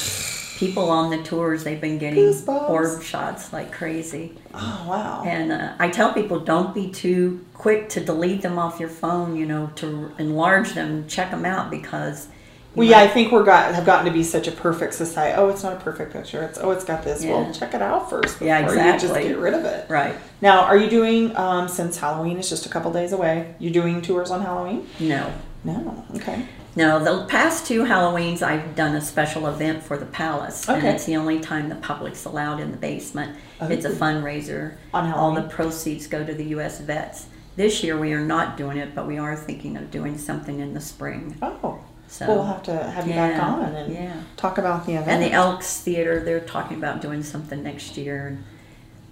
People 0.59 0.91
on 0.91 1.09
the 1.09 1.23
tours, 1.23 1.65
they've 1.65 1.81
been 1.81 1.97
getting 1.97 2.23
Goosebumps. 2.23 2.69
orb 2.69 3.03
shots 3.03 3.51
like 3.51 3.73
crazy. 3.73 4.37
Oh 4.53 4.85
wow. 4.87 5.23
And 5.27 5.51
uh, 5.53 5.73
I 5.79 5.89
tell 5.89 6.13
people 6.13 6.39
don't 6.41 6.75
be 6.75 6.91
too 6.91 7.43
quick 7.55 7.89
to 7.91 8.05
delete 8.05 8.43
them 8.43 8.59
off 8.59 8.79
your 8.79 8.91
phone, 8.91 9.37
you 9.37 9.47
know, 9.47 9.71
to 9.77 10.13
enlarge 10.19 10.75
them, 10.75 11.09
check 11.09 11.31
them 11.31 11.47
out 11.47 11.71
because. 11.71 12.29
You 12.75 12.81
Well, 12.81 12.89
yeah, 12.89 13.01
I 13.01 13.09
think 13.09 13.33
we're 13.33 13.45
got 13.45 13.75
have 13.75 13.85
gotten 13.85 14.07
to 14.07 14.13
be 14.13 14.23
such 14.23 14.47
a 14.49 14.53
perfect 14.53 14.95
society. 14.95 15.35
Oh, 15.37 15.49
it's 15.49 15.63
not 15.63 15.73
a 15.75 15.81
perfect 15.81 16.13
picture. 16.13 16.43
It's 16.43 16.59
oh, 16.59 16.71
it's 16.71 16.85
got 16.85 17.03
this. 17.03 17.25
Yeah. 17.25 17.33
Well, 17.33 17.53
check 17.53 17.75
it 17.75 17.83
out 17.83 18.09
first 18.11 18.35
before 18.39 18.47
Yeah, 18.47 18.93
you 18.93 18.99
just 19.01 19.15
get 19.15 19.39
rid 19.39 19.55
of 19.55 19.65
it. 19.65 19.89
Right. 19.91 20.15
Now, 20.41 20.63
are 20.65 20.77
you 20.77 20.89
doing 20.89 21.37
um, 21.37 21.69
since 21.69 21.97
Halloween 21.99 22.39
is 22.39 22.49
just 22.49 22.67
a 22.67 22.69
couple 22.69 22.93
days 22.93 23.13
away? 23.13 23.55
you're 23.59 23.73
doing 23.73 24.01
tours 24.03 24.31
on 24.31 24.43
Halloween? 24.43 24.87
No. 25.01 25.33
No. 25.65 26.05
Okay. 26.17 26.47
No, 26.77 27.03
the 27.03 27.27
past 27.27 27.67
two 27.67 27.83
Halloweens 27.83 28.43
I've 28.43 28.77
done 28.77 28.95
a 28.95 29.01
special 29.01 29.49
event 29.49 29.83
for 29.83 29.97
the 29.99 30.07
palace. 30.07 30.69
And 30.69 30.79
Okay. 30.79 30.95
it's 30.95 31.05
the 31.05 31.17
only 31.17 31.41
time 31.41 31.69
the 31.69 31.75
public's 31.75 32.25
allowed 32.25 32.61
in 32.61 32.71
the 32.71 32.77
basement. 32.77 33.37
It's 33.63 33.85
a 33.85 33.89
Oh. 33.89 33.93
fundraiser. 33.95 34.75
On 34.95 35.05
Halloween. 35.07 35.37
All 35.37 35.43
the 35.43 35.49
proceeds 35.49 36.07
go 36.07 36.25
to 36.25 36.33
the 36.33 36.45
U.S. 36.45 36.79
vets. 36.79 37.27
This 37.57 37.83
year 37.83 37.99
we 37.99 38.13
are 38.13 38.25
not 38.25 38.57
doing 38.57 38.77
it, 38.79 38.95
but 38.95 39.07
we 39.09 39.19
are 39.19 39.35
thinking 39.35 39.77
of 39.77 39.91
doing 39.91 40.17
something 40.17 40.61
in 40.61 40.73
the 40.73 40.81
spring. 40.81 41.37
Oh, 41.43 41.81
So 42.11 42.27
We'll 42.27 42.45
have 42.45 42.63
to 42.65 42.73
have 42.77 43.07
you 43.07 43.15
back 43.15 43.41
on 43.41 43.63
and 43.75 43.95
yeah. 43.95 44.21
talk 44.37 44.59
about 44.59 44.85
the 44.85 44.95
event. 44.95 45.09
and 45.09 45.23
the 45.23 45.31
Elks 45.33 45.81
Theater, 45.81 46.21
they're 46.25 46.41
talking 46.41 46.77
about 46.77 47.01
doing 47.01 47.23
something 47.23 47.63
next 47.63 47.97
year 47.97 48.37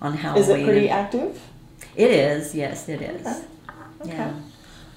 on 0.02 0.14
Halloween. 0.14 0.42
Is 0.42 0.48
it 0.48 0.64
pretty 0.64 0.88
active? 0.90 1.40
It 1.94 2.10
is. 2.10 2.54
Yes, 2.56 2.88
it 2.88 3.00
is. 3.00 3.24
Okay. 3.24 3.40
Okay. 4.02 4.10
Yeah. 4.16 4.34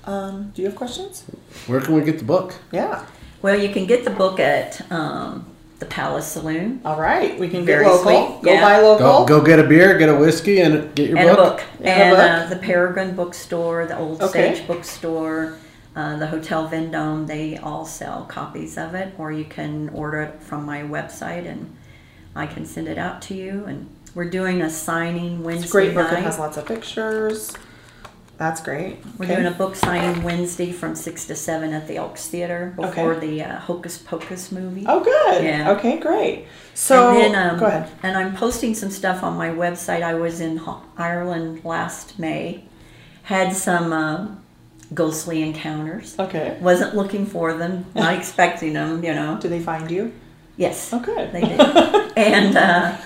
Um, 0.06 0.52
do 0.56 0.64
you 0.64 0.68
have 0.68 0.76
questions? 0.76 1.24
Where 1.68 1.80
can 1.80 1.94
we 1.94 2.02
get 2.02 2.18
the 2.18 2.26
book? 2.26 2.56
Yeah. 2.72 3.06
Well, 3.44 3.60
you 3.60 3.70
can 3.72 3.86
get 3.86 4.04
the 4.04 4.10
book 4.10 4.40
at 4.40 4.82
um, 4.92 5.46
the 5.78 5.86
Palace 5.86 6.28
Saloon 6.28 6.82
All 6.84 7.00
right. 7.00 7.40
We 7.40 7.50
can 7.50 7.66
Very 7.66 7.86
get 7.86 7.92
local. 7.94 8.04
sweet. 8.38 8.44
Go 8.44 8.52
Yeah. 8.54 8.62
buy 8.62 8.80
local. 8.82 9.26
Go, 9.26 9.40
go 9.40 9.46
get 9.46 9.60
a 9.60 9.64
beer, 9.64 9.96
get 10.00 10.10
a 10.10 10.16
whiskey, 10.16 10.60
and 10.60 10.94
get 10.96 11.10
your 11.10 11.18
and 11.20 11.28
book. 11.30 11.38
a 11.38 11.52
book. 11.52 11.64
And 11.84 12.14
a 12.14 12.16
book. 12.16 12.30
Uh, 12.30 12.50
the 12.50 12.56
Peregrine 12.58 13.16
Bookstore, 13.16 13.86
the 13.86 13.98
Old 13.98 14.22
Okay. 14.24 14.56
Sage 14.56 14.68
Bookstore, 14.68 15.58
uh, 15.96 16.18
the 16.18 16.28
Hotel 16.28 16.68
Vendome, 16.70 17.28
they 17.28 17.58
all 17.58 17.86
sell 17.86 18.24
copies 18.26 18.78
of 18.78 18.94
it, 18.96 19.14
or 19.18 19.32
you 19.32 19.46
can 19.46 19.90
order 19.90 20.22
it 20.22 20.42
from 20.42 20.66
my 20.66 20.82
website 20.82 21.46
and 21.46 21.76
I 22.36 22.48
can 22.48 22.66
send 22.66 22.88
it 22.88 22.98
out 22.98 23.22
to 23.24 23.34
you. 23.36 23.66
And 23.66 23.90
we're 24.16 24.30
doing 24.30 24.62
a 24.62 24.70
signing 24.70 25.44
Wednesday 25.44 25.64
It's 25.64 25.72
great 25.72 25.94
book. 25.94 26.10
It 26.12 26.16
night. 26.16 26.24
has 26.24 26.40
lots 26.40 26.56
of 26.58 26.66
pictures. 26.66 27.54
That's 28.38 28.60
great. 28.62 28.98
We're 29.20 29.26
Okay. 29.26 29.36
doing 29.36 29.48
a 29.48 29.52
book 29.52 29.76
signing 29.76 30.24
Wednesday 30.24 30.72
from 30.72 30.96
6 30.96 31.26
to 31.28 31.36
7 31.36 31.74
at 31.74 31.88
the 31.88 31.98
Elks 31.98 32.28
Theater 32.28 32.74
before 32.76 33.16
the 33.16 33.44
uh, 33.44 33.60
Hocus 33.60 34.00
Pocus 34.00 34.52
movie. 34.52 34.84
Oh, 34.88 35.02
good. 35.02 35.44
Yeah. 35.44 35.72
Okay, 35.74 36.00
great. 36.00 36.46
So, 36.74 37.12
and 37.12 37.36
then, 37.36 37.50
um, 37.52 37.60
go 37.60 37.66
ahead. 37.68 37.92
And 38.02 38.18
I'm 38.18 38.36
posting 38.36 38.74
some 38.74 38.90
stuff 38.90 39.22
on 39.22 39.38
my 39.38 39.50
website. 39.50 40.02
I 40.02 40.16
was 40.16 40.42
in 40.42 40.58
Ho- 40.58 40.82
Ireland 40.98 41.64
last 41.64 42.18
May, 42.18 42.64
had 43.24 43.54
some 43.54 43.94
um 43.94 44.41
ghostly 44.94 45.42
encounters. 45.42 46.16
Okay. 46.20 46.58
Wasn't 46.62 46.96
looking 46.96 47.26
for 47.26 47.54
them, 47.54 47.86
not 47.96 48.14
expecting 48.14 48.74
them, 48.74 49.04
you 49.04 49.14
know. 49.14 49.38
Do 49.40 49.48
they 49.48 49.62
find 49.62 49.90
you? 49.90 50.14
Yes, 50.58 50.92
Oh, 50.94 51.00
good. 51.00 51.32
they 51.32 51.42
did. 51.42 51.60
and 52.18 52.58
uh, 52.58 52.98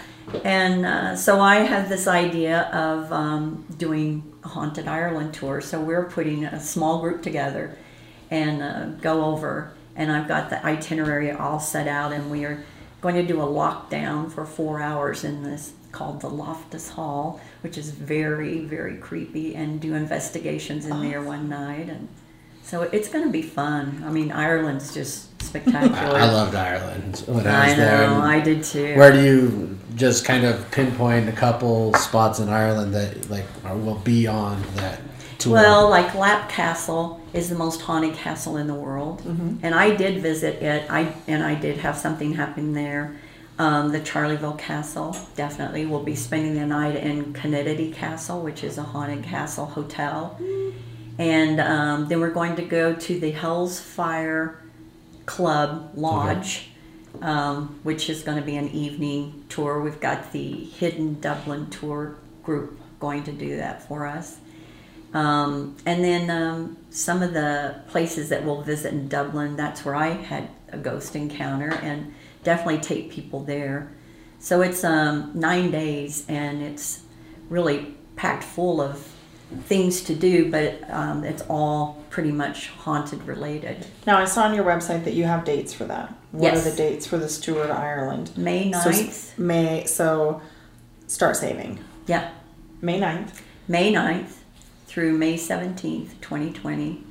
and 0.44 0.86
uh, 0.86 1.16
so 1.16 1.40
I 1.40 1.58
have 1.58 1.88
this 1.88 2.08
idea 2.08 2.64
of 2.74 3.12
um, 3.14 3.66
doing 3.78 4.34
a 4.44 4.48
haunted 4.50 4.88
Ireland 4.88 5.34
tour. 5.36 5.62
So 5.62 5.80
we're 5.80 6.06
putting 6.06 6.44
a 6.46 6.60
small 6.60 7.00
group 7.00 7.22
together 7.22 7.78
and 8.32 8.62
uh, 8.62 8.86
go 9.02 9.24
over. 9.26 9.72
And 9.96 10.12
I've 10.12 10.28
got 10.28 10.50
the 10.50 10.66
itinerary 10.66 11.32
all 11.32 11.60
set 11.60 11.88
out, 11.88 12.12
and 12.12 12.30
we 12.30 12.44
are 12.44 12.66
going 13.00 13.16
to 13.16 13.24
do 13.24 13.40
a 13.42 13.46
lockdown 13.46 14.30
for 14.30 14.46
four 14.46 14.82
hours 14.82 15.24
in 15.24 15.44
this 15.44 15.72
called 15.96 16.22
the 16.22 16.30
Loftus 16.30 16.90
Hall, 16.90 17.40
which 17.64 17.78
is 17.78 17.88
very 17.92 18.60
very 18.76 18.98
creepy, 19.08 19.48
and 19.56 19.80
do 19.82 19.94
investigations 19.96 20.86
in 20.86 20.96
there 21.02 21.22
one 21.22 21.48
night. 21.50 21.88
And 21.90 22.08
so 22.64 22.82
it's 22.96 23.10
going 23.14 23.24
to 23.26 23.32
be 23.32 23.42
fun. 23.42 24.04
I 24.06 24.10
mean, 24.12 24.32
Ireland's 24.32 24.94
just 24.94 25.16
spectacular. 25.42 25.96
I, 26.18 26.26
I 26.28 26.32
loved 26.40 26.56
Ireland 26.56 27.24
when 27.28 27.46
I 27.48 27.50
I 27.66 27.68
was 27.70 27.78
know, 27.78 27.86
there. 27.86 28.04
and 28.04 28.14
I 28.36 28.40
did 28.50 28.64
too. 28.64 28.96
Where 29.00 29.12
do 29.12 29.22
you 29.24 29.78
just 29.96 30.26
kind 30.26 30.44
of 30.46 30.70
pinpoint 30.72 31.30
a 31.30 31.32
couple 31.46 31.94
spots 32.08 32.40
in 32.40 32.50
Ireland 32.50 32.94
that 32.94 33.30
like 33.30 33.46
are, 33.64 33.78
will 33.78 34.02
be 34.16 34.28
on 34.28 34.62
that 34.76 35.00
tour? 35.38 35.54
Well, 35.54 35.90
like 35.90 36.14
Leap 36.16 36.50
Castle 36.50 37.22
is 37.34 37.50
the 37.50 37.56
most 37.56 37.82
haunted 37.82 38.16
castle 38.16 38.58
in 38.58 38.68
the 38.68 38.74
world, 38.88 39.22
Mm-hmm. 39.22 39.58
and 39.64 39.74
I 39.76 39.96
did 39.96 40.22
visit 40.22 40.62
it. 40.62 40.90
I 40.90 41.14
and 41.28 41.42
I 41.44 41.56
did 41.56 41.78
have 41.78 41.96
something 41.98 42.34
happen 42.34 42.74
there. 42.74 43.16
Um, 43.58 43.92
the 43.92 44.00
Charleville 44.00 44.58
Castle 44.58 45.16
definitely. 45.36 45.86
We'll 45.86 46.04
be 46.04 46.16
spending 46.16 46.56
the 46.56 46.66
night 46.66 46.96
in 46.98 47.34
Kinnitty 47.34 47.94
Castle, 47.94 48.42
which 48.42 48.64
is 48.64 48.78
a 48.78 48.84
haunted 48.84 49.24
castle 49.24 49.66
hotel, 49.66 50.38
and 51.18 51.62
um, 51.62 52.08
then 52.10 52.20
we're 52.20 52.32
going 52.32 52.58
to 52.58 52.64
go 52.64 52.94
to 52.94 53.20
the 53.20 53.32
Hell's 53.32 53.80
Fire 53.80 54.62
Club 55.26 55.92
Lodge. 55.96 56.70
Um, 57.22 57.80
which 57.84 58.10
is 58.10 58.24
going 58.24 58.38
to 58.38 58.44
be 58.44 58.58
an 58.58 58.68
evening 58.72 59.46
tour. 59.48 59.80
We've 59.80 60.02
got 60.02 60.34
the 60.34 60.66
Hidden 60.66 61.22
Dublin 61.22 61.70
tour 61.70 62.18
group 62.44 62.78
going 63.00 63.24
to 63.24 63.32
do 63.32 63.56
that 63.56 63.88
for 63.88 64.06
us. 64.06 64.38
Um, 65.14 65.78
and 65.86 66.04
then 66.04 66.30
um, 66.30 66.78
some 66.90 67.24
of 67.24 67.34
the 67.34 67.82
places 67.88 68.30
that 68.30 68.44
we'll 68.44 68.64
visit 68.64 68.94
in 68.94 69.08
Dublin, 69.08 69.56
that's 69.56 69.86
where 69.86 69.96
I 69.96 70.10
had 70.10 70.50
a 70.74 70.78
ghost 70.78 71.16
encounter, 71.16 71.72
and 71.72 72.14
definitely 72.46 72.80
take 72.80 73.12
people 73.12 73.42
there. 73.42 73.92
So 74.40 74.62
it's 74.62 74.84
um, 74.86 75.32
nine 75.34 75.72
days, 75.72 76.24
and 76.30 76.62
it's 76.62 77.02
really 77.50 77.96
packed 78.16 78.44
full 78.44 78.80
of 78.80 79.12
things 79.66 80.02
to 80.04 80.16
do, 80.16 80.50
but 80.50 80.90
um, 80.90 81.24
it's 81.24 81.44
all 81.50 82.02
pretty 82.10 82.32
much 82.32 82.70
haunted 82.70 83.22
related. 83.24 83.86
Now, 84.08 84.18
I 84.18 84.26
saw 84.26 84.44
on 84.44 84.54
your 84.56 84.64
website 84.64 85.04
that 85.04 85.14
you 85.14 85.26
have 85.26 85.44
dates 85.44 85.74
for 85.74 85.84
that. 85.86 86.14
What 86.32 86.54
Yes. 86.54 86.66
are 86.66 86.72
the 86.72 86.76
dates 86.78 87.06
for 87.08 87.18
this 87.18 87.40
tour 87.40 87.66
to 87.68 87.74
Ireland? 87.74 88.32
May 88.38 88.72
So, 88.72 88.90
9th, 88.92 89.08
s- 89.10 89.34
May, 89.38 89.86
so 89.86 90.42
start 91.08 91.36
saving. 91.38 91.80
yeah, 92.08 92.30
May 92.82 93.00
9th. 93.00 93.42
May 93.68 93.92
9th 93.92 94.38
through 94.88 95.18
May 95.18 95.36
17th, 95.38 96.20
2020. 96.22 97.04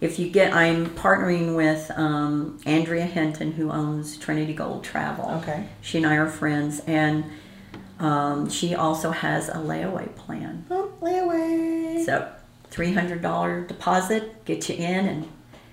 If 0.00 0.18
you 0.18 0.30
get, 0.30 0.54
I'm 0.54 0.86
partnering 0.90 1.56
with 1.56 1.90
um, 1.96 2.60
Andrea 2.64 3.04
Hinton, 3.04 3.52
who 3.52 3.70
owns 3.70 4.16
Trinity 4.16 4.54
Gold 4.54 4.84
Travel. 4.84 5.28
Okay. 5.42 5.66
She 5.80 5.98
and 5.98 6.06
I 6.06 6.16
are 6.16 6.28
friends, 6.28 6.80
and 6.86 7.24
um, 7.98 8.48
she 8.48 8.76
also 8.76 9.10
has 9.10 9.48
a 9.48 9.54
layaway 9.54 10.14
plan. 10.14 10.66
Oh, 10.70 10.92
layaway. 11.00 12.04
So, 12.04 12.30
$300 12.70 13.66
deposit, 13.66 14.44
get 14.44 14.68
you 14.68 14.76
in 14.76 15.06
and 15.06 15.28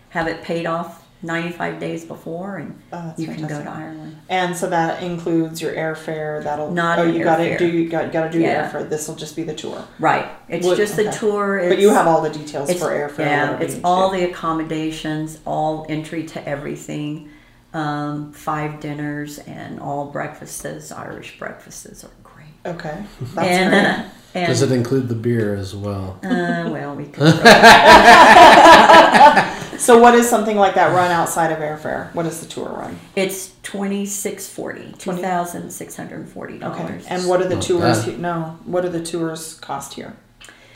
have 0.10 0.28
it 0.28 0.42
paid 0.42 0.66
off 0.66 1.05
95 1.26 1.80
days 1.80 2.06
before, 2.06 2.58
and 2.58 2.80
Oh, 2.94 3.08
that's 3.08 3.20
you 3.20 3.28
can 3.28 3.48
go 3.48 3.62
to. 3.64 3.70
Ireland. 3.70 4.18
And 4.30 4.56
so 4.56 4.70
that 4.70 5.04
includes 5.04 5.62
your 5.62 5.74
airfare. 5.74 6.44
That'll 6.44 6.72
Not 6.72 7.00
oh 7.00 7.04
you 7.04 7.24
got 7.24 7.38
to 7.38 7.58
do 7.58 7.68
you 7.68 7.90
got, 7.90 8.12
got 8.12 8.26
to 8.26 8.32
do 8.32 8.40
Yeah. 8.40 8.72
your 8.72 8.82
airfare. 8.84 8.90
This 8.90 9.08
will 9.08 9.16
just 9.16 9.36
be 9.36 9.44
the 9.44 9.54
tour. 9.54 9.86
Right. 10.00 10.28
It's 10.48 10.66
Would- 10.66 10.78
just 10.78 10.96
the 10.96 11.10
okay. 11.10 11.18
tour. 11.18 11.58
It's, 11.58 11.76
but 11.76 11.82
you 11.82 11.90
have 11.90 12.08
all 12.08 12.22
the 12.22 12.30
details 12.30 12.72
for 12.74 12.90
airfare. 12.90 13.20
Yeah, 13.20 13.60
it's 13.60 13.78
all 13.84 14.12
do. 14.12 14.18
the 14.20 14.30
accommodations, 14.30 15.40
all 15.46 15.86
entry 15.90 16.24
to 16.28 16.48
everything, 16.48 17.30
um, 17.74 18.32
five 18.34 18.80
dinners, 18.80 19.40
and 19.40 19.80
all 19.80 20.06
breakfasts. 20.12 20.92
Irish 20.92 21.38
breakfasts 21.38 22.04
are 22.04 22.10
great. 22.24 22.46
Okay. 22.66 23.04
That's 23.36 23.48
and 23.48 23.70
great. 23.72 23.86
uh, 23.86 24.04
and 24.34 24.48
Does 24.48 24.62
it 24.64 24.72
include 24.72 25.08
the 25.08 25.16
beer 25.16 25.56
as 25.56 25.76
well? 25.76 26.20
uh, 26.24 26.68
well, 26.70 26.96
we 26.96 27.06
could. 27.06 27.24
So 29.86 30.00
what 30.00 30.16
is 30.16 30.28
something 30.28 30.58
like 30.58 30.74
that 30.76 30.96
run 30.96 31.12
outside 31.12 31.52
of 31.52 31.60
airfare? 31.60 32.12
What 32.16 32.26
is 32.26 32.40
the 32.42 32.48
tour 32.48 32.70
run? 32.70 32.98
it's 33.16 33.52
twenty 33.62 34.08
six 34.08 34.50
forty, 34.50 34.92
two 34.98 35.14
thousand 35.14 35.70
six 35.70 35.96
hundred 35.96 36.28
forty 36.28 36.56
Okay. 36.56 36.64
dollars. 36.64 37.06
And 37.08 37.28
what 37.28 37.40
are 37.40 37.48
the 37.48 37.56
Not 37.56 37.64
tours? 37.64 38.04
he- 38.06 38.16
no. 38.16 38.58
What 38.66 38.84
are 38.84 38.90
the 38.90 39.04
tours 39.06 39.54
cost 39.60 39.94
here? 39.94 40.16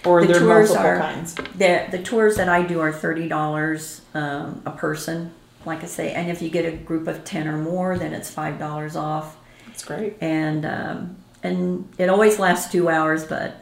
Or 0.06 0.22
The 0.22 0.28
there 0.28 0.36
are 0.38 0.40
tours 0.40 0.70
multiple 0.70 0.92
are- 0.92 1.00
kinds. 1.00 1.34
the 1.56 1.88
the 1.90 1.98
tours 2.04 2.36
that 2.38 2.50
I 2.50 2.62
do 2.62 2.80
are 2.82 2.92
thirty 2.94 3.28
dollars 3.28 4.02
um, 4.14 4.62
a 4.66 4.72
person. 4.72 5.32
Like 5.66 5.84
I 5.84 5.88
say, 5.88 6.14
and 6.14 6.30
if 6.30 6.42
you 6.44 6.50
get 6.52 6.66
a 6.72 6.72
group 6.78 7.08
of 7.08 7.26
ten 7.26 7.48
or 7.48 7.58
more, 7.58 7.98
then 7.98 8.14
it's 8.14 8.30
five 8.30 8.60
dollars 8.60 8.96
off. 8.96 9.38
That's 9.66 9.84
great. 9.84 10.18
And 10.22 10.66
um, 10.68 11.18
and 11.42 11.90
it 11.98 12.10
always 12.10 12.38
lasts 12.38 12.72
two 12.72 12.90
hours, 12.90 13.26
but 13.26 13.50
Could, 13.50 13.54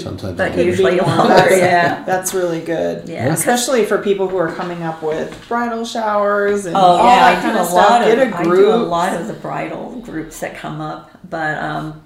Sometimes 0.00 0.36
but 0.36 0.50
it 0.50 0.54
could 0.54 0.66
usually 0.66 0.96
be 0.96 1.00
longer. 1.00 1.28
That's, 1.34 1.56
Yeah. 1.56 2.02
that's 2.04 2.34
really 2.34 2.60
good. 2.60 3.08
Yeah. 3.08 3.32
Especially 3.32 3.84
for 3.84 3.98
people 3.98 4.28
who 4.28 4.36
are 4.36 4.52
coming 4.52 4.82
up 4.82 5.02
with 5.02 5.46
bridal 5.48 5.84
showers 5.84 6.66
and 6.66 6.76
Oh 6.76 6.80
all 6.80 6.96
yeah, 7.06 7.16
that 7.32 7.38
I 7.38 7.40
kind 7.42 7.52
do 7.54 7.58
a 7.58 7.62
of 7.62 7.68
stuff. 7.68 7.90
lot 7.90 8.02
of 8.02 8.08
Get 8.16 8.32
a 8.32 8.36
I 8.36 8.42
group. 8.44 8.56
do 8.58 8.72
a 8.72 8.76
lot 8.76 9.14
of 9.20 9.26
the 9.26 9.34
bridal 9.34 10.00
groups 10.00 10.40
that 10.40 10.56
come 10.56 10.80
up, 10.80 11.10
but 11.28 11.58
um, 11.58 12.02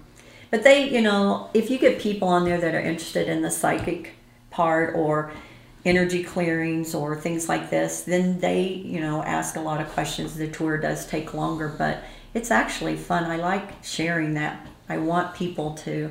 but 0.51 0.63
they 0.65 0.89
you 0.91 1.01
know 1.03 1.49
if 1.55 1.71
you 1.71 1.79
get 1.79 1.99
people 1.99 2.29
on 2.29 2.45
there 2.45 2.61
that 2.61 2.75
are 2.75 2.81
interested 2.81 3.29
in 3.29 3.43
the 3.43 3.51
psychic 3.51 4.13
part 4.51 4.95
or 4.95 5.33
energy 5.85 6.23
clearings 6.23 6.95
or 6.95 7.17
things 7.17 7.49
like 7.49 7.69
this, 7.71 8.03
then 8.03 8.39
they 8.41 8.63
you 8.63 9.01
know 9.01 9.23
ask 9.23 9.57
a 9.57 9.61
lot 9.61 9.81
of 9.81 9.89
questions. 9.91 10.37
The 10.37 10.49
tour 10.49 10.77
does 10.79 11.07
take 11.07 11.35
longer, 11.35 11.69
but 11.77 11.99
it's 12.35 12.51
actually 12.51 12.97
fun. 12.97 13.25
I 13.25 13.37
like 13.37 13.83
sharing 13.85 14.35
that. 14.35 14.67
I 14.89 14.99
want 14.99 15.35
people 15.35 15.75
to 15.87 16.11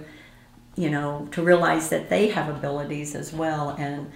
you 0.75 0.89
know 0.89 1.27
to 1.31 1.41
realize 1.41 1.89
that 1.89 2.09
they 2.09 2.29
have 2.29 2.49
abilities 2.49 3.15
as 3.15 3.33
well 3.33 3.69
and 3.77 4.11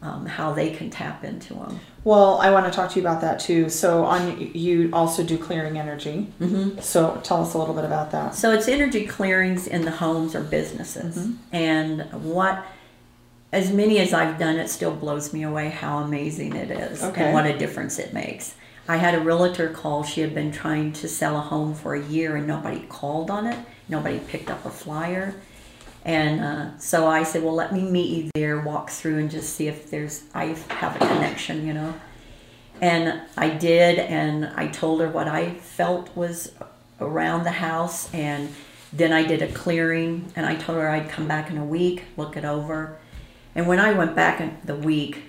um, 0.00 0.26
how 0.26 0.52
they 0.52 0.70
can 0.70 0.90
tap 0.90 1.24
into 1.24 1.54
them. 1.54 1.80
Well, 2.04 2.38
I 2.38 2.50
want 2.50 2.66
to 2.66 2.72
talk 2.72 2.90
to 2.90 3.00
you 3.00 3.02
about 3.06 3.20
that 3.22 3.40
too. 3.40 3.68
So 3.68 4.04
on 4.04 4.38
you 4.54 4.90
also 4.92 5.24
do 5.24 5.36
clearing 5.36 5.76
energy. 5.76 6.32
Mm-hmm. 6.40 6.78
So 6.80 7.20
tell 7.24 7.42
us 7.42 7.54
a 7.54 7.58
little 7.58 7.74
bit 7.74 7.84
about 7.84 8.12
that. 8.12 8.34
So 8.34 8.52
it's 8.52 8.68
energy 8.68 9.06
clearings 9.06 9.66
in 9.66 9.82
the 9.82 9.90
homes 9.90 10.34
or 10.36 10.42
businesses. 10.42 11.28
And 11.52 12.02
what, 12.12 12.64
as 13.52 13.72
many 13.72 13.98
as 13.98 14.14
I've 14.14 14.38
done, 14.38 14.56
it 14.56 14.68
still 14.68 14.94
blows 14.94 15.32
me 15.32 15.42
away 15.42 15.68
how 15.70 15.98
amazing 15.98 16.54
it 16.54 16.70
is 16.70 17.02
Okay. 17.02 17.24
and 17.24 17.34
what 17.34 17.46
a 17.46 17.58
difference 17.58 17.98
it 17.98 18.12
makes. 18.14 18.54
I 18.86 18.96
had 18.98 19.14
a 19.14 19.20
realtor 19.20 19.68
call. 19.68 20.04
She 20.04 20.20
had 20.20 20.32
been 20.32 20.52
trying 20.52 20.92
to 20.94 21.08
sell 21.08 21.36
a 21.36 21.40
home 21.40 21.74
for 21.74 21.94
a 21.94 22.02
year 22.02 22.36
and 22.36 22.46
nobody 22.46 22.80
called 22.88 23.30
on 23.30 23.46
it. 23.46 23.58
Nobody 23.88 24.18
picked 24.20 24.48
up 24.48 24.64
a 24.64 24.70
flyer. 24.70 25.34
And 26.08 26.40
uh, 26.40 26.78
so 26.78 27.06
I 27.06 27.22
said, 27.22 27.42
well, 27.42 27.54
let 27.54 27.70
me 27.70 27.82
meet 27.82 28.08
you 28.08 28.30
there, 28.34 28.58
walk 28.58 28.88
through 28.88 29.18
and 29.18 29.30
just 29.30 29.54
see 29.54 29.68
if 29.68 29.90
there's, 29.90 30.24
I 30.32 30.46
have 30.70 30.96
a 30.96 31.00
connection, 31.00 31.66
you 31.66 31.74
know. 31.74 31.92
And 32.80 33.20
I 33.36 33.50
did, 33.50 33.98
and 33.98 34.46
I 34.46 34.68
told 34.68 35.02
her 35.02 35.08
what 35.10 35.28
I 35.28 35.50
felt 35.50 36.16
was 36.16 36.54
around 36.98 37.44
the 37.44 37.50
house, 37.50 38.12
and 38.14 38.54
then 38.90 39.12
I 39.12 39.22
did 39.22 39.42
a 39.42 39.52
clearing, 39.52 40.32
and 40.34 40.46
I 40.46 40.54
told 40.54 40.78
her 40.78 40.88
I'd 40.88 41.10
come 41.10 41.28
back 41.28 41.50
in 41.50 41.58
a 41.58 41.64
week, 41.64 42.04
look 42.16 42.38
it 42.38 42.44
over. 42.44 42.96
And 43.54 43.66
when 43.66 43.78
I 43.78 43.92
went 43.92 44.16
back 44.16 44.40
in 44.40 44.56
the 44.64 44.76
week, 44.76 45.24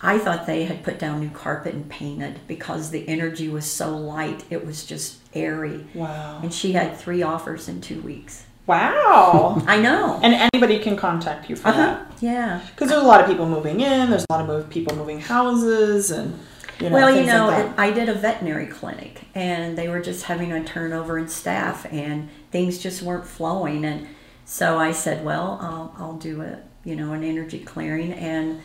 I 0.00 0.18
thought 0.18 0.46
they 0.48 0.64
had 0.64 0.82
put 0.82 0.98
down 0.98 1.20
new 1.20 1.30
carpet 1.30 1.72
and 1.72 1.88
painted 1.88 2.40
because 2.48 2.90
the 2.90 3.08
energy 3.08 3.48
was 3.48 3.70
so 3.70 3.96
light. 3.96 4.42
It 4.50 4.66
was 4.66 4.84
just 4.84 5.20
airy. 5.34 5.86
Wow. 5.94 6.40
And 6.42 6.52
she 6.52 6.72
had 6.72 6.96
three 6.96 7.22
offers 7.22 7.68
in 7.68 7.80
two 7.80 8.00
weeks. 8.00 8.45
Wow. 8.66 9.62
I 9.66 9.78
know. 9.80 10.20
and 10.22 10.34
anybody 10.52 10.78
can 10.78 10.96
contact 10.96 11.48
you 11.48 11.56
for 11.56 11.68
Uh-huh. 11.68 11.78
that. 11.78 12.12
Yeah. 12.20 12.60
Because 12.70 12.88
there's 12.90 13.02
a 13.02 13.06
lot 13.06 13.20
of 13.20 13.26
people 13.26 13.46
moving 13.48 13.80
in. 13.80 14.10
There's 14.10 14.24
a 14.28 14.32
lot 14.32 14.40
of 14.40 14.46
move, 14.46 14.68
people 14.70 14.96
moving 14.96 15.20
houses, 15.20 16.10
and 16.10 16.38
you 16.80 16.90
know. 16.90 16.94
well, 16.96 17.14
you 17.14 17.24
know, 17.26 17.46
like 17.48 17.66
it, 17.66 17.72
I 17.78 17.90
did 17.90 18.08
a 18.08 18.14
veterinary 18.14 18.66
clinic, 18.66 19.22
and 19.34 19.76
they 19.78 19.88
were 19.88 20.00
just 20.00 20.24
having 20.24 20.52
a 20.52 20.62
turnover 20.64 21.18
in 21.18 21.28
staff, 21.28 21.86
and 21.92 22.28
things 22.50 22.78
just 22.78 23.02
weren't 23.02 23.26
flowing. 23.26 23.84
And 23.84 24.06
so 24.44 24.78
I 24.78 24.92
said, 24.92 25.24
well, 25.24 25.58
I'll, 25.60 25.94
I'll 25.98 26.16
do 26.16 26.42
a 26.42 26.58
you 26.84 26.96
know 26.96 27.12
an 27.12 27.22
energy 27.24 27.60
clearing, 27.60 28.12
and 28.12 28.60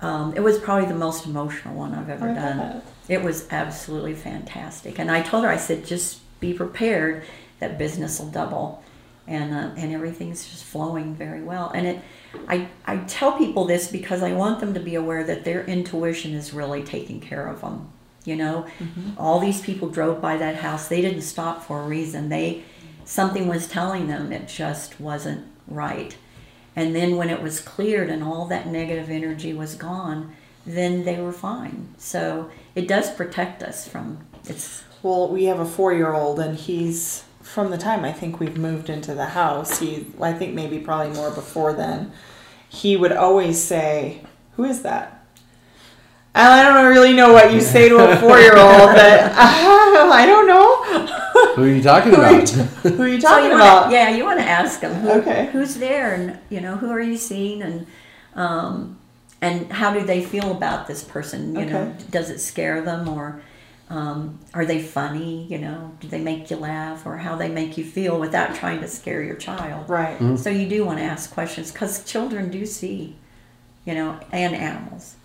um, 0.00 0.34
it 0.36 0.40
was 0.40 0.58
probably 0.58 0.86
the 0.86 0.94
most 0.94 1.26
emotional 1.26 1.74
one 1.74 1.94
I've 1.94 2.08
ever 2.10 2.30
I 2.30 2.34
done. 2.34 2.58
bet. 2.58 2.84
It 3.08 3.22
was 3.22 3.46
absolutely 3.50 4.14
fantastic, 4.14 4.98
and 4.98 5.10
I 5.10 5.22
told 5.22 5.44
her, 5.44 5.50
I 5.50 5.56
said, 5.56 5.84
just 5.86 6.20
be 6.40 6.52
prepared 6.54 7.24
that 7.58 7.76
business 7.78 8.18
will 8.20 8.30
double, 8.30 8.82
and 9.30 9.54
uh, 9.54 9.70
and 9.76 9.94
everything's 9.94 10.44
just 10.50 10.64
flowing 10.64 11.14
very 11.14 11.42
well. 11.42 11.70
And 11.74 11.86
it, 11.86 12.02
I 12.48 12.68
I 12.84 12.98
tell 12.98 13.32
people 13.38 13.64
this 13.64 13.90
because 13.90 14.22
I 14.22 14.32
want 14.32 14.60
them 14.60 14.74
to 14.74 14.80
be 14.80 14.96
aware 14.96 15.24
that 15.24 15.44
their 15.44 15.64
intuition 15.64 16.34
is 16.34 16.52
really 16.52 16.82
taking 16.82 17.20
care 17.20 17.46
of 17.46 17.62
them. 17.62 17.88
You 18.24 18.36
know, 18.36 18.66
all 19.16 19.40
these 19.40 19.62
people 19.62 19.88
drove 19.88 20.20
by 20.20 20.36
that 20.36 20.56
house. 20.56 20.88
They 20.88 21.00
didn't 21.00 21.22
stop 21.22 21.62
for 21.62 21.80
a 21.80 21.86
reason. 21.86 22.28
They 22.28 22.64
something 23.04 23.48
was 23.48 23.66
telling 23.66 24.08
them 24.08 24.32
it 24.32 24.46
just 24.46 25.00
wasn't 25.00 25.46
right. 25.66 26.16
And 26.76 26.94
then 26.94 27.16
when 27.16 27.30
it 27.30 27.42
was 27.42 27.60
cleared 27.60 28.10
and 28.10 28.22
all 28.22 28.46
that 28.46 28.66
negative 28.66 29.10
energy 29.10 29.52
was 29.52 29.74
gone, 29.74 30.36
then 30.66 31.04
they 31.04 31.20
were 31.20 31.32
fine. 31.32 31.94
So 31.98 32.50
it 32.74 32.86
does 32.86 33.10
protect 33.10 33.62
us 33.62 33.88
from 33.88 34.18
it's 34.48 34.84
Well, 35.02 35.28
we 35.28 35.44
have 35.44 35.60
a 35.60 35.64
four-year-old, 35.66 36.38
and 36.40 36.56
he's 36.56 37.24
from 37.52 37.70
the 37.70 37.78
time 37.78 38.04
I 38.04 38.12
think 38.12 38.38
we've 38.40 38.56
moved 38.56 38.88
into 38.88 39.14
the 39.14 39.26
house. 39.26 39.78
He, 39.80 40.06
I 40.20 40.32
think 40.32 40.54
maybe 40.54 40.78
probably 40.78 41.14
more 41.14 41.30
before 41.30 41.72
then. 41.72 42.12
He 42.68 42.96
would 42.96 43.12
always 43.12 43.62
say, 43.62 44.22
"Who 44.56 44.64
is 44.64 44.82
that?" 44.82 45.16
And 46.32 46.46
I 46.46 46.62
don't 46.62 46.88
really 46.88 47.12
know 47.12 47.32
what 47.32 47.52
you 47.52 47.60
say 47.60 47.88
to 47.88 47.96
a 47.96 48.16
four-year-old, 48.18 48.56
but 48.94 49.20
I 49.34 50.24
don't 50.26 50.46
know. 50.46 50.84
Who 51.56 51.64
are 51.64 51.68
you 51.68 51.82
talking 51.82 52.12
Who 52.14 52.20
are 52.20 52.30
you, 52.30 52.38
about? 52.38 52.48
who 52.50 53.02
are 53.02 53.08
you 53.08 53.20
So 53.20 53.28
talking 53.28 53.46
you 53.46 53.56
about? 53.56 53.82
wanna, 53.86 53.94
yeah, 53.94 54.10
you 54.10 54.24
want 54.24 54.38
to 54.38 54.44
ask 54.46 54.80
them 54.80 54.94
who, 54.94 55.10
Okay. 55.10 55.48
who's 55.52 55.74
there 55.76 56.14
and 56.14 56.38
you 56.48 56.60
know 56.60 56.76
who 56.76 56.90
are 56.90 57.00
you 57.00 57.16
seeing 57.16 57.62
and 57.62 57.86
um, 58.36 58.98
and 59.42 59.72
how 59.72 59.92
do 59.92 60.04
they 60.04 60.22
feel 60.22 60.52
about 60.52 60.86
this 60.86 61.02
person? 61.02 61.56
You 61.56 61.66
know, 61.66 61.94
does 62.10 62.30
it 62.30 62.38
scare 62.38 62.80
them 62.80 63.08
or 63.08 63.42
um, 63.90 64.38
are 64.54 64.64
they 64.64 64.80
funny? 64.80 65.46
You 65.46 65.58
know, 65.58 65.92
do 66.00 66.08
they 66.08 66.20
make 66.20 66.50
you 66.50 66.56
laugh 66.56 67.04
or 67.04 67.18
how 67.18 67.36
they 67.36 67.48
make 67.48 67.76
you 67.76 67.84
feel 67.84 68.18
without 68.18 68.54
trying 68.54 68.80
to 68.80 68.88
scare 68.88 69.22
your 69.22 69.34
child? 69.36 69.88
Right. 69.90 70.38
So 70.38 70.48
you 70.48 70.68
do 70.68 70.84
want 70.84 70.98
to 70.98 71.04
ask 71.04 71.30
questions 71.32 71.72
because 71.72 72.04
children 72.04 72.50
do 72.50 72.64
see, 72.64 73.16
you 73.84 73.94
know, 73.94 74.18
and 74.32 74.54
animals. 74.54 75.16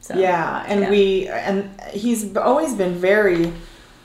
So, 0.00 0.14
Yeah, 0.18 0.64
and 0.66 0.80
yeah. 0.80 0.90
we 0.90 1.28
and 1.28 1.80
he's 1.92 2.36
always 2.36 2.74
been 2.74 2.94
very 2.94 3.52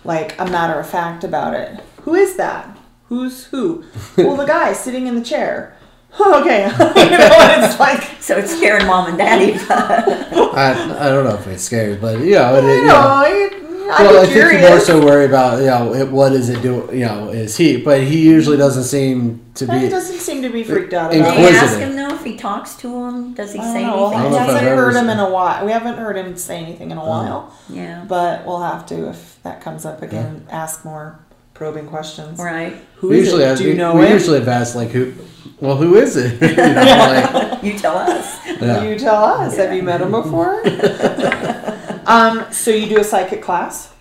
like 0.04 0.38
a 0.40 0.46
matter 0.46 0.80
of 0.80 0.90
fact 0.90 1.24
about 1.24 1.54
it. 1.54 1.80
Who 2.02 2.16
is 2.16 2.36
that? 2.38 2.78
Who's 3.08 3.46
who? 3.46 3.84
well, 4.18 4.36
the 4.36 4.46
guy 4.46 4.74
sitting 4.74 5.08
in 5.08 5.16
the 5.16 5.24
chair. 5.24 5.76
okay, 6.20 6.64
you 6.70 7.18
know 7.18 7.30
what 7.30 7.64
it's 7.64 7.80
like. 7.80 8.04
So 8.22 8.36
it's 8.38 8.56
scaring 8.58 8.86
mom 8.88 9.08
and 9.10 9.18
daddy. 9.18 9.54
I, 9.70 11.06
I 11.06 11.10
don't 11.10 11.24
know 11.24 11.36
if 11.36 11.48
it's 11.48 11.64
scary, 11.64 11.96
but 11.96 12.20
you 12.20 12.32
know, 12.36 12.56
it, 12.56 12.64
You 12.64 12.70
you 12.70 12.82
know, 12.82 12.88
know. 12.88 12.98
I, 12.98 13.50
I'm 13.54 13.69
Well, 13.90 14.18
I 14.22 14.22
think 14.22 14.34
curious. 14.34 14.62
you 14.64 14.70
more 14.70 14.80
so 14.80 15.04
worry 15.06 15.26
about 15.26 15.60
you 15.60 15.66
know 15.66 15.94
it, 15.94 16.10
what 16.12 16.32
is 16.34 16.50
it 16.50 16.62
do 16.62 16.88
you 16.94 17.06
know 17.06 17.30
is 17.30 17.58
he, 17.58 17.78
but 17.78 18.04
he 18.04 18.24
usually 18.24 18.56
doesn't 18.58 18.84
seem 18.84 19.44
to 19.56 19.66
he 19.66 19.80
be. 19.86 19.90
doesn't 19.90 20.20
seem 20.20 20.42
to 20.44 20.50
be 20.50 20.64
freaked 20.64 20.94
out 20.94 21.12
In 21.14 21.22
about 21.22 21.36
Do 21.38 21.44
it. 21.44 21.52
you 21.52 21.58
ask 21.58 21.80
him 21.80 21.96
though 21.96 22.14
if 22.14 22.24
he 22.24 22.36
talks 22.38 22.76
to 22.78 22.88
him? 23.06 23.34
Does 23.34 23.52
he 23.54 23.60
I 23.60 23.74
say 23.74 23.82
don't 23.82 23.98
know. 23.98 24.12
anything? 24.14 24.32
We 24.32 24.38
haven't 24.38 24.64
heard 24.78 24.96
him 24.96 25.02
seen- 25.02 25.10
in 25.10 25.20
a 25.20 25.30
while. 25.30 25.66
We 25.66 25.72
haven't 25.72 25.98
heard 25.98 26.16
him 26.18 26.38
say 26.38 26.58
anything 26.60 26.92
in 26.92 26.98
a 26.98 27.04
oh. 27.04 27.08
while, 27.10 27.54
Yeah. 27.70 28.06
but 28.08 28.46
we'll 28.46 28.62
have 28.62 28.86
to 28.88 29.10
if 29.10 29.40
that 29.44 29.60
comes 29.62 29.86
up 29.86 30.02
again. 30.04 30.46
Ask 30.52 30.86
more 30.86 31.20
probing 31.56 31.88
questions. 31.88 32.38
Right. 32.40 32.78
Who 32.98 33.10
we 33.10 33.20
is 33.20 33.26
usually 33.26 33.44
it? 33.44 33.48
have, 33.48 33.58
Do 33.58 33.64
you 33.66 33.72
we, 33.72 33.76
know 33.78 33.96
we 33.96 34.06
him? 34.06 34.14
usually 34.14 34.40
have 34.40 34.48
asked 34.48 34.76
like 34.76 34.90
who, 34.90 35.14
well, 35.60 35.76
who 35.78 35.96
is 35.96 36.16
it? 36.16 36.40
you 36.42 36.56
know, 36.56 36.64
like, 36.74 37.64
You 37.64 37.78
tell 37.78 37.98
us. 37.98 38.38
yeah. 38.62 38.84
You 38.84 38.98
tell 39.00 39.24
us. 39.24 39.58
Have 39.58 39.74
you 39.74 39.84
met 39.84 40.00
him 40.02 40.12
before? 40.12 40.62
um, 42.08 42.52
so 42.52 42.72
you 42.72 42.88
do 42.88 43.00
a 43.00 43.04
psychic 43.04 43.42
class 43.42 43.94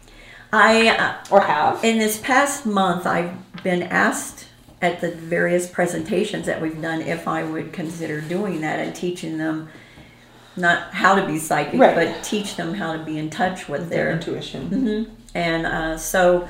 I 0.52 0.88
uh, 0.88 1.14
or 1.30 1.40
have? 1.42 1.84
in 1.84 1.98
this 1.98 2.18
past 2.18 2.64
month 2.66 3.06
I've 3.06 3.34
been 3.62 3.82
asked 3.82 4.46
at 4.80 5.00
the 5.00 5.10
various 5.10 5.68
presentations 5.68 6.46
that 6.46 6.60
we've 6.62 6.80
done 6.80 7.02
if 7.02 7.26
I 7.26 7.42
would 7.42 7.72
consider 7.72 8.20
doing 8.20 8.60
that 8.60 8.78
and 8.78 8.94
teaching 8.94 9.36
them 9.38 9.68
not 10.56 10.92
how 10.92 11.14
to 11.14 11.26
be 11.26 11.38
psychic, 11.38 11.78
Right. 11.80 11.94
but 11.94 12.22
teach 12.24 12.56
them 12.56 12.74
how 12.74 12.92
to 12.96 12.98
be 13.04 13.18
in 13.18 13.30
touch 13.30 13.68
with 13.68 13.88
Their 13.90 14.04
their 14.06 14.12
intuition. 14.12 14.68
hmm 14.68 15.12
And 15.34 15.66
uh, 15.66 15.98
so 15.98 16.48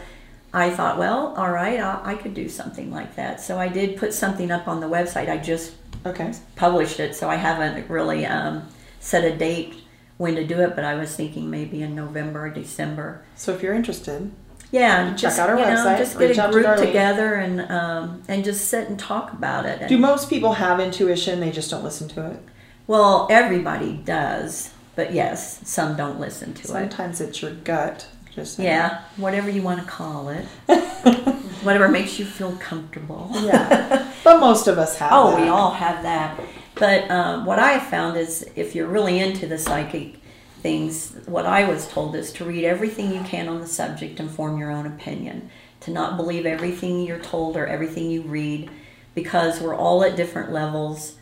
I 0.52 0.70
thought, 0.70 0.98
well, 0.98 1.34
all 1.37 1.50
right, 1.50 1.78
I, 1.80 2.00
I 2.04 2.14
could 2.14 2.32
do 2.34 2.48
something 2.48 2.90
like 2.90 3.16
that. 3.16 3.40
So 3.40 3.58
I 3.58 3.68
did 3.68 3.96
put 3.98 4.14
something 4.14 4.50
up 4.50 4.66
on 4.68 4.80
the 4.80 4.87
website. 4.88 5.28
I 5.28 5.37
just 5.38 5.72
Okay. 6.06 6.32
published 6.56 7.00
it, 7.00 7.14
so 7.16 7.28
I 7.28 7.34
haven't 7.37 7.88
really 7.90 8.24
um, 8.24 8.66
set 9.00 9.24
a 9.24 9.37
date 9.37 9.74
when 10.18 10.35
to 10.35 10.44
do 10.44 10.61
it. 10.61 10.74
But 10.76 10.85
I 10.85 10.94
was 10.94 11.16
thinking 11.16 11.48
maybe 11.50 11.83
in 11.83 11.94
November 11.94 12.46
or 12.46 12.50
December. 12.50 13.24
So 13.37 13.54
if 13.54 13.62
you're 13.62 13.74
interested, 13.74 14.31
Yeah, 14.70 15.07
and 15.07 15.16
Check 15.16 15.22
just 15.22 15.38
out 15.38 15.48
our 15.48 15.59
you 15.59 15.64
know, 15.64 15.70
website, 15.76 15.98
just 15.98 16.18
get 16.18 16.38
a 16.38 16.52
group 16.52 16.76
together 16.76 17.35
and 17.35 17.61
um, 17.70 18.22
and 18.28 18.44
just 18.44 18.66
sit 18.68 18.88
and 18.88 18.98
talk 18.98 19.33
about 19.33 19.64
it. 19.64 19.81
And, 19.81 19.88
do 19.88 19.96
most 19.96 20.28
people 20.28 20.52
have 20.54 20.78
intuition? 20.81 21.40
They 21.40 21.50
just 21.50 21.70
don't 21.70 21.83
listen 21.85 22.09
to 22.09 22.31
it. 22.33 22.40
well, 22.87 23.26
everybody 23.31 23.94
does, 24.04 24.72
but 24.94 25.14
yes, 25.14 25.61
some 25.66 25.96
don't 25.96 26.20
listen 26.20 26.52
to 26.54 26.62
it. 26.62 26.66
Sometimes 26.66 27.20
it's 27.20 27.40
your 27.40 27.52
gut. 27.52 28.09
Just. 28.35 28.59
Yeah, 28.59 29.02
whatever 29.16 29.48
you 29.50 29.62
want 29.62 29.81
to 29.81 29.87
call 29.87 30.28
it, 30.28 30.44
whatever 31.62 31.88
makes 31.88 32.18
you 32.18 32.24
feel 32.24 32.52
comfortable. 32.57 33.31
Yeah. 33.33 34.12
But 34.22 34.40
most 34.40 34.66
of 34.68 34.78
us 34.78 34.98
have. 34.98 35.11
Oh, 35.12 35.31
that. 35.31 35.40
we 35.40 35.48
all 35.48 35.70
have 35.72 36.02
that. 36.02 36.38
But 36.79 37.11
um, 37.11 37.45
what 37.45 37.59
I 37.59 37.73
have 37.73 37.88
found 37.91 38.17
is 38.17 38.49
if 38.55 38.75
you're 38.75 38.87
really 38.87 39.19
into 39.19 39.47
the 39.47 39.59
psychic 39.59 40.21
things, 40.62 41.17
what 41.27 41.47
I 41.47 41.69
was 41.69 41.88
told 41.88 42.14
is 42.14 42.33
to 42.35 42.45
read 42.45 42.64
everything 42.64 43.12
you 43.12 43.23
can 43.23 43.49
on 43.49 43.61
the 43.61 43.67
subject 43.67 44.21
and 44.21 44.31
form 44.31 44.59
your 44.59 44.71
own 44.71 44.87
opinion. 44.87 45.51
To 45.81 45.93
not 45.93 46.17
believe 46.17 46.45
everything 46.45 47.01
you're 47.07 47.21
told 47.21 47.57
or 47.57 47.67
everything 47.67 48.11
you 48.11 48.23
read, 48.23 48.69
because 49.14 49.61
we're 49.61 49.77
all 49.77 50.03
at 50.03 50.17
different 50.17 50.53
levels 50.53 51.14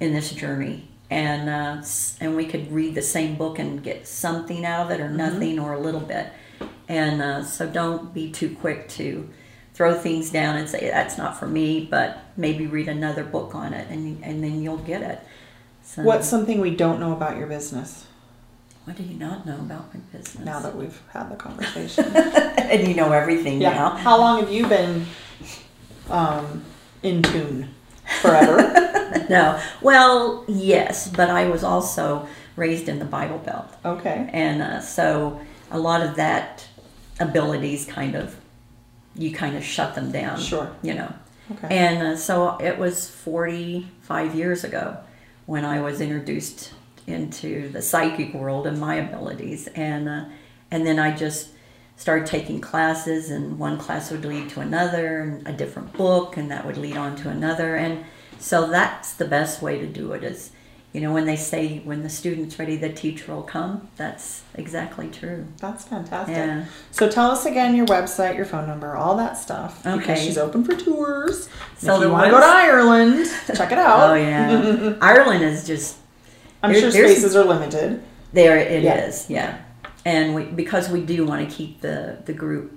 in 0.00 0.12
this 0.12 0.32
journey. 0.32 0.88
And 1.08 1.48
uh, 1.48 1.84
and 2.20 2.36
we 2.36 2.46
could 2.46 2.72
read 2.72 2.94
the 2.94 3.02
same 3.02 3.36
book 3.36 3.58
and 3.58 3.82
get 3.82 4.06
something 4.06 4.64
out 4.64 4.86
of 4.86 4.90
it, 4.92 5.00
or 5.00 5.08
nothing, 5.08 5.58
or 5.58 5.74
a 5.74 5.80
little 5.80 6.00
bit. 6.00 6.32
And 6.88 7.22
uh, 7.22 7.44
so 7.44 7.68
don't 7.68 8.12
be 8.12 8.30
too 8.32 8.54
quick 8.56 8.88
to 8.90 9.28
throw 9.74 9.94
things 9.94 10.30
down 10.30 10.56
and 10.56 10.68
say 10.68 10.88
that's 10.90 11.16
not 11.16 11.38
for 11.38 11.46
me, 11.46 11.86
but 11.90 12.18
maybe 12.36 12.66
read 12.66 12.88
another 12.88 13.24
book 13.24 13.54
on 13.54 13.72
it, 13.72 13.88
and 13.90 14.22
and 14.24 14.42
then 14.42 14.62
you'll 14.62 14.78
get 14.78 15.02
it. 15.02 15.20
So, 15.82 16.02
What's 16.02 16.28
something 16.28 16.60
we 16.60 16.74
don't 16.74 17.00
know 17.00 17.12
about 17.12 17.36
your 17.36 17.46
business 17.46 18.06
what 18.84 18.96
do 18.96 19.02
you 19.04 19.18
not 19.18 19.46
know 19.46 19.56
about 19.56 19.94
my 19.94 20.00
business? 20.10 20.44
now 20.44 20.58
that 20.58 20.74
we've 20.74 21.00
had 21.12 21.30
the 21.30 21.36
conversation? 21.46 22.04
and 22.06 22.88
you 22.88 22.94
know 22.94 23.12
everything 23.12 23.60
yeah. 23.60 23.70
now. 23.70 23.90
How 23.90 24.18
long 24.18 24.40
have 24.40 24.50
you 24.50 24.66
been 24.66 25.06
um, 26.08 26.64
in 27.02 27.22
tune? 27.22 27.70
Forever. 28.20 28.86
No, 29.28 29.60
well, 29.80 30.44
yes, 30.46 31.08
but 31.08 31.30
I 31.30 31.48
was 31.48 31.64
also 31.64 32.28
raised 32.54 32.88
in 32.88 33.00
the 33.00 33.04
Bible 33.04 33.38
Belt, 33.38 33.66
okay. 33.84 34.30
and 34.32 34.62
uh, 34.62 34.80
so 34.80 35.40
a 35.72 35.78
lot 35.78 36.00
of 36.00 36.14
that 36.14 36.66
abilities 37.18 37.86
kind 37.86 38.14
of 38.14 38.36
you 39.20 39.32
kind 39.32 39.56
of 39.56 39.64
shut 39.64 39.94
them 39.94 40.10
down. 40.10 40.40
Sure. 40.40 40.74
You 40.82 40.94
know. 40.94 41.14
Okay. 41.52 41.76
And 41.76 42.02
uh, 42.02 42.16
so 42.16 42.56
it 42.58 42.78
was 42.78 43.10
45 43.10 44.34
years 44.34 44.64
ago 44.64 44.98
when 45.46 45.64
I 45.64 45.80
was 45.80 46.00
introduced 46.00 46.72
into 47.06 47.68
the 47.70 47.82
psychic 47.82 48.32
world 48.34 48.66
and 48.66 48.78
my 48.78 48.96
abilities. 48.96 49.66
And, 49.68 50.08
uh, 50.08 50.24
and 50.70 50.86
then 50.86 50.98
I 50.98 51.14
just 51.14 51.50
started 51.96 52.26
taking 52.26 52.60
classes, 52.60 53.30
and 53.30 53.58
one 53.58 53.76
class 53.76 54.10
would 54.10 54.24
lead 54.24 54.48
to 54.50 54.60
another, 54.60 55.20
and 55.20 55.46
a 55.46 55.52
different 55.52 55.92
book, 55.92 56.36
and 56.36 56.50
that 56.50 56.64
would 56.64 56.78
lead 56.78 56.96
on 56.96 57.14
to 57.16 57.28
another. 57.28 57.76
And 57.76 58.04
so 58.38 58.70
that's 58.70 59.12
the 59.14 59.26
best 59.26 59.60
way 59.60 59.78
to 59.78 59.86
do 59.86 60.12
it 60.12 60.24
is 60.24 60.52
you 60.92 61.00
know, 61.00 61.12
when 61.12 61.24
they 61.24 61.36
say 61.36 61.78
when 61.84 62.02
the 62.02 62.08
student's 62.08 62.58
ready, 62.58 62.76
the 62.76 62.88
teacher 62.92 63.32
will 63.34 63.42
come. 63.44 63.88
That's 63.96 64.42
exactly 64.54 65.08
true. 65.08 65.46
That's 65.58 65.84
fantastic. 65.84 66.36
Yeah. 66.36 66.64
So 66.90 67.08
tell 67.08 67.30
us 67.30 67.46
again 67.46 67.76
your 67.76 67.86
website, 67.86 68.36
your 68.36 68.44
phone 68.44 68.66
number, 68.66 68.96
all 68.96 69.16
that 69.18 69.38
stuff. 69.38 69.82
Because 69.84 70.00
Okay. 70.02 70.24
she's 70.24 70.36
open 70.36 70.64
for 70.64 70.74
tours. 70.74 71.48
So 71.78 71.94
if 71.96 72.02
you 72.02 72.10
want 72.10 72.24
to 72.24 72.30
go 72.32 72.40
to 72.40 72.46
Ireland, 72.46 73.26
check 73.54 73.70
it 73.70 73.78
out. 73.78 74.10
Oh 74.10 74.14
yeah, 74.14 74.94
Ireland 75.00 75.44
is 75.44 75.64
just 75.66 75.96
I'm 76.62 76.72
There- 76.72 76.80
sure 76.80 76.90
spaces 76.90 77.36
are 77.36 77.44
limited. 77.44 78.02
There 78.32 78.56
it 78.58 78.84
is, 78.84 79.30
Yeah. 79.30 79.38
yeah. 79.38 79.58
And 80.04 80.34
we 80.34 80.44
because 80.44 80.88
we 80.88 81.02
do 81.02 81.24
want 81.24 81.48
to 81.48 81.54
keep 81.54 81.80
the 81.82 82.18
the 82.24 82.32
group 82.32 82.72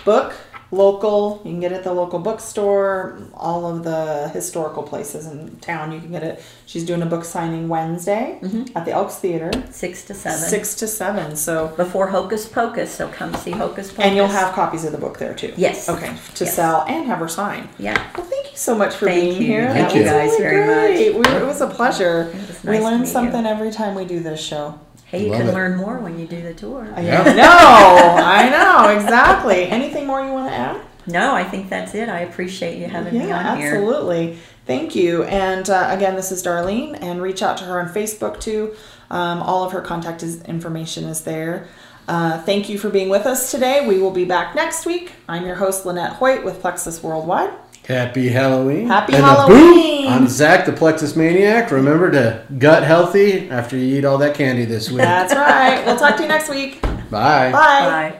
Book 0.05 0.33
local. 0.73 1.41
You 1.45 1.51
can 1.51 1.59
get 1.59 1.71
it 1.71 1.75
at 1.75 1.83
the 1.83 1.93
local 1.93 2.19
bookstore. 2.19 3.17
All 3.33 3.65
of 3.65 3.83
the 3.83 4.29
historical 4.29 4.83
places 4.83 5.27
in 5.27 5.55
town. 5.57 5.91
You 5.91 5.99
can 5.99 6.11
get 6.11 6.23
it. 6.23 6.43
She's 6.65 6.85
doing 6.85 7.01
a 7.01 7.05
book 7.05 7.23
signing 7.25 7.67
Wednesday 7.69 8.39
mm-hmm. 8.41 8.75
at 8.77 8.85
the 8.85 8.91
Elks 8.91 9.15
Theater, 9.19 9.51
Six 9.71 10.03
to 10.05 10.13
seven 10.13 10.39
six 10.49 10.75
to 10.75 10.87
seven. 10.87 11.35
So, 11.35 11.67
before 11.77 12.07
Hocus 12.07 12.47
Pocus, 12.47 12.91
so 12.91 13.07
come 13.09 13.33
see 13.35 13.51
Hocus 13.51 13.89
Pocus. 13.91 14.05
and 14.05 14.15
you'll 14.15 14.27
have 14.27 14.53
copies 14.53 14.83
of 14.85 14.91
the 14.91 14.97
book 14.97 15.17
there 15.19 15.33
too. 15.33 15.53
Yes. 15.57 15.87
Okay. 15.89 16.13
To 16.35 16.43
Yes. 16.45 16.55
sell 16.55 16.83
and 16.87 17.05
have 17.05 17.19
her 17.19 17.27
sign. 17.27 17.69
yeah. 17.77 18.09
Well, 18.17 18.25
thank 18.25 18.51
you 18.51 18.57
so 18.57 18.75
much 18.75 18.95
for 18.95 19.05
Thank 19.05 19.21
being 19.21 19.41
you. 19.41 19.47
here. 19.47 19.67
Thank 19.71 19.89
That 19.89 19.95
you 19.95 20.01
was 20.03 20.11
guys 20.11 20.29
really 20.31 20.43
very 20.43 20.65
great. 20.65 21.15
much. 21.17 21.27
We, 21.31 21.37
it 21.37 21.45
was 21.45 21.61
a 21.61 21.67
pleasure. 21.67 22.31
Was 22.33 22.63
we 22.63 22.71
nice 22.71 22.79
to 22.79 22.83
learn 22.85 22.99
meet 23.01 23.07
you. 23.07 23.13
something 23.13 23.45
every 23.45 23.71
time 23.71 23.95
we 23.95 24.05
do 24.05 24.19
this 24.19 24.39
show. 24.43 24.79
Hey, 25.13 25.25
you 25.25 25.29
Love 25.31 25.41
can 25.41 25.49
it. 25.49 25.53
learn 25.53 25.75
more 25.77 25.99
when 25.99 26.17
you 26.17 26.25
do 26.25 26.41
the 26.41 26.55
tour. 26.55 26.87
I 26.95 27.01
Yeah. 27.01 27.21
know. 27.33 28.23
I 28.23 28.49
know 28.49 28.89
exactly. 28.99 29.69
Anything 29.69 30.07
more 30.07 30.23
you 30.25 30.31
want 30.33 30.49
to 30.49 30.55
add? 30.55 30.77
No, 31.05 31.35
I 31.35 31.43
think 31.43 31.69
that's 31.69 31.93
it. 31.93 32.09
I 32.09 32.21
appreciate 32.21 32.79
you 32.79 32.87
having 32.87 33.19
me 33.19 33.27
Yeah, 33.27 33.51
on 33.51 33.57
here. 33.59 33.75
absolutely. 33.75 34.39
Thank 34.65 34.95
you. 34.95 35.21
And 35.25 35.69
uh, 35.69 35.89
again, 35.91 36.15
this 36.15 36.31
is 36.31 36.41
Darlene, 36.41 36.97
and 36.99 37.21
reach 37.21 37.43
out 37.43 37.57
to 37.57 37.65
her 37.65 37.79
on 37.79 37.89
Facebook 37.89 38.39
too. 38.39 38.73
Um, 39.11 39.43
all 39.43 39.63
of 39.63 39.71
her 39.73 39.81
contact 39.81 40.23
is, 40.23 40.41
information 40.45 41.03
is 41.03 41.21
there. 41.21 41.67
Uh, 42.07 42.39
thank 42.39 42.67
you 42.67 42.79
for 42.79 42.89
being 42.89 43.09
with 43.09 43.27
us 43.27 43.51
today. 43.51 43.85
We 43.87 43.99
will 43.99 44.09
be 44.11 44.25
back 44.25 44.55
next 44.55 44.87
week. 44.87 45.11
I'm 45.29 45.45
your 45.45 45.55
host, 45.57 45.85
Lynette 45.85 46.13
Hoyt 46.13 46.43
with 46.43 46.59
Plexus 46.59 47.03
Worldwide. 47.03 47.51
Happy 47.87 48.29
Halloween. 48.29 48.87
Happy 48.87 49.13
and 49.13 49.23
Halloween. 49.23 50.07
I'm 50.07 50.27
Zach, 50.27 50.65
the 50.65 50.71
Plexus 50.71 51.15
Maniac. 51.15 51.69
Remember 51.71 52.09
to 52.11 52.45
gut 52.57 52.83
healthy 52.83 53.49
after 53.49 53.77
you 53.77 53.97
eat 53.97 54.05
all 54.05 54.17
that 54.19 54.35
candy 54.35 54.65
this 54.65 54.89
week. 54.89 54.99
That's 54.99 55.33
right. 55.33 55.85
We'll 55.85 55.97
talk 55.97 56.15
to 56.17 56.23
you 56.23 56.29
next 56.29 56.49
week. 56.49 56.81
Bye. 56.81 57.51
Bye. 57.51 57.51
Bye. 57.51 58.19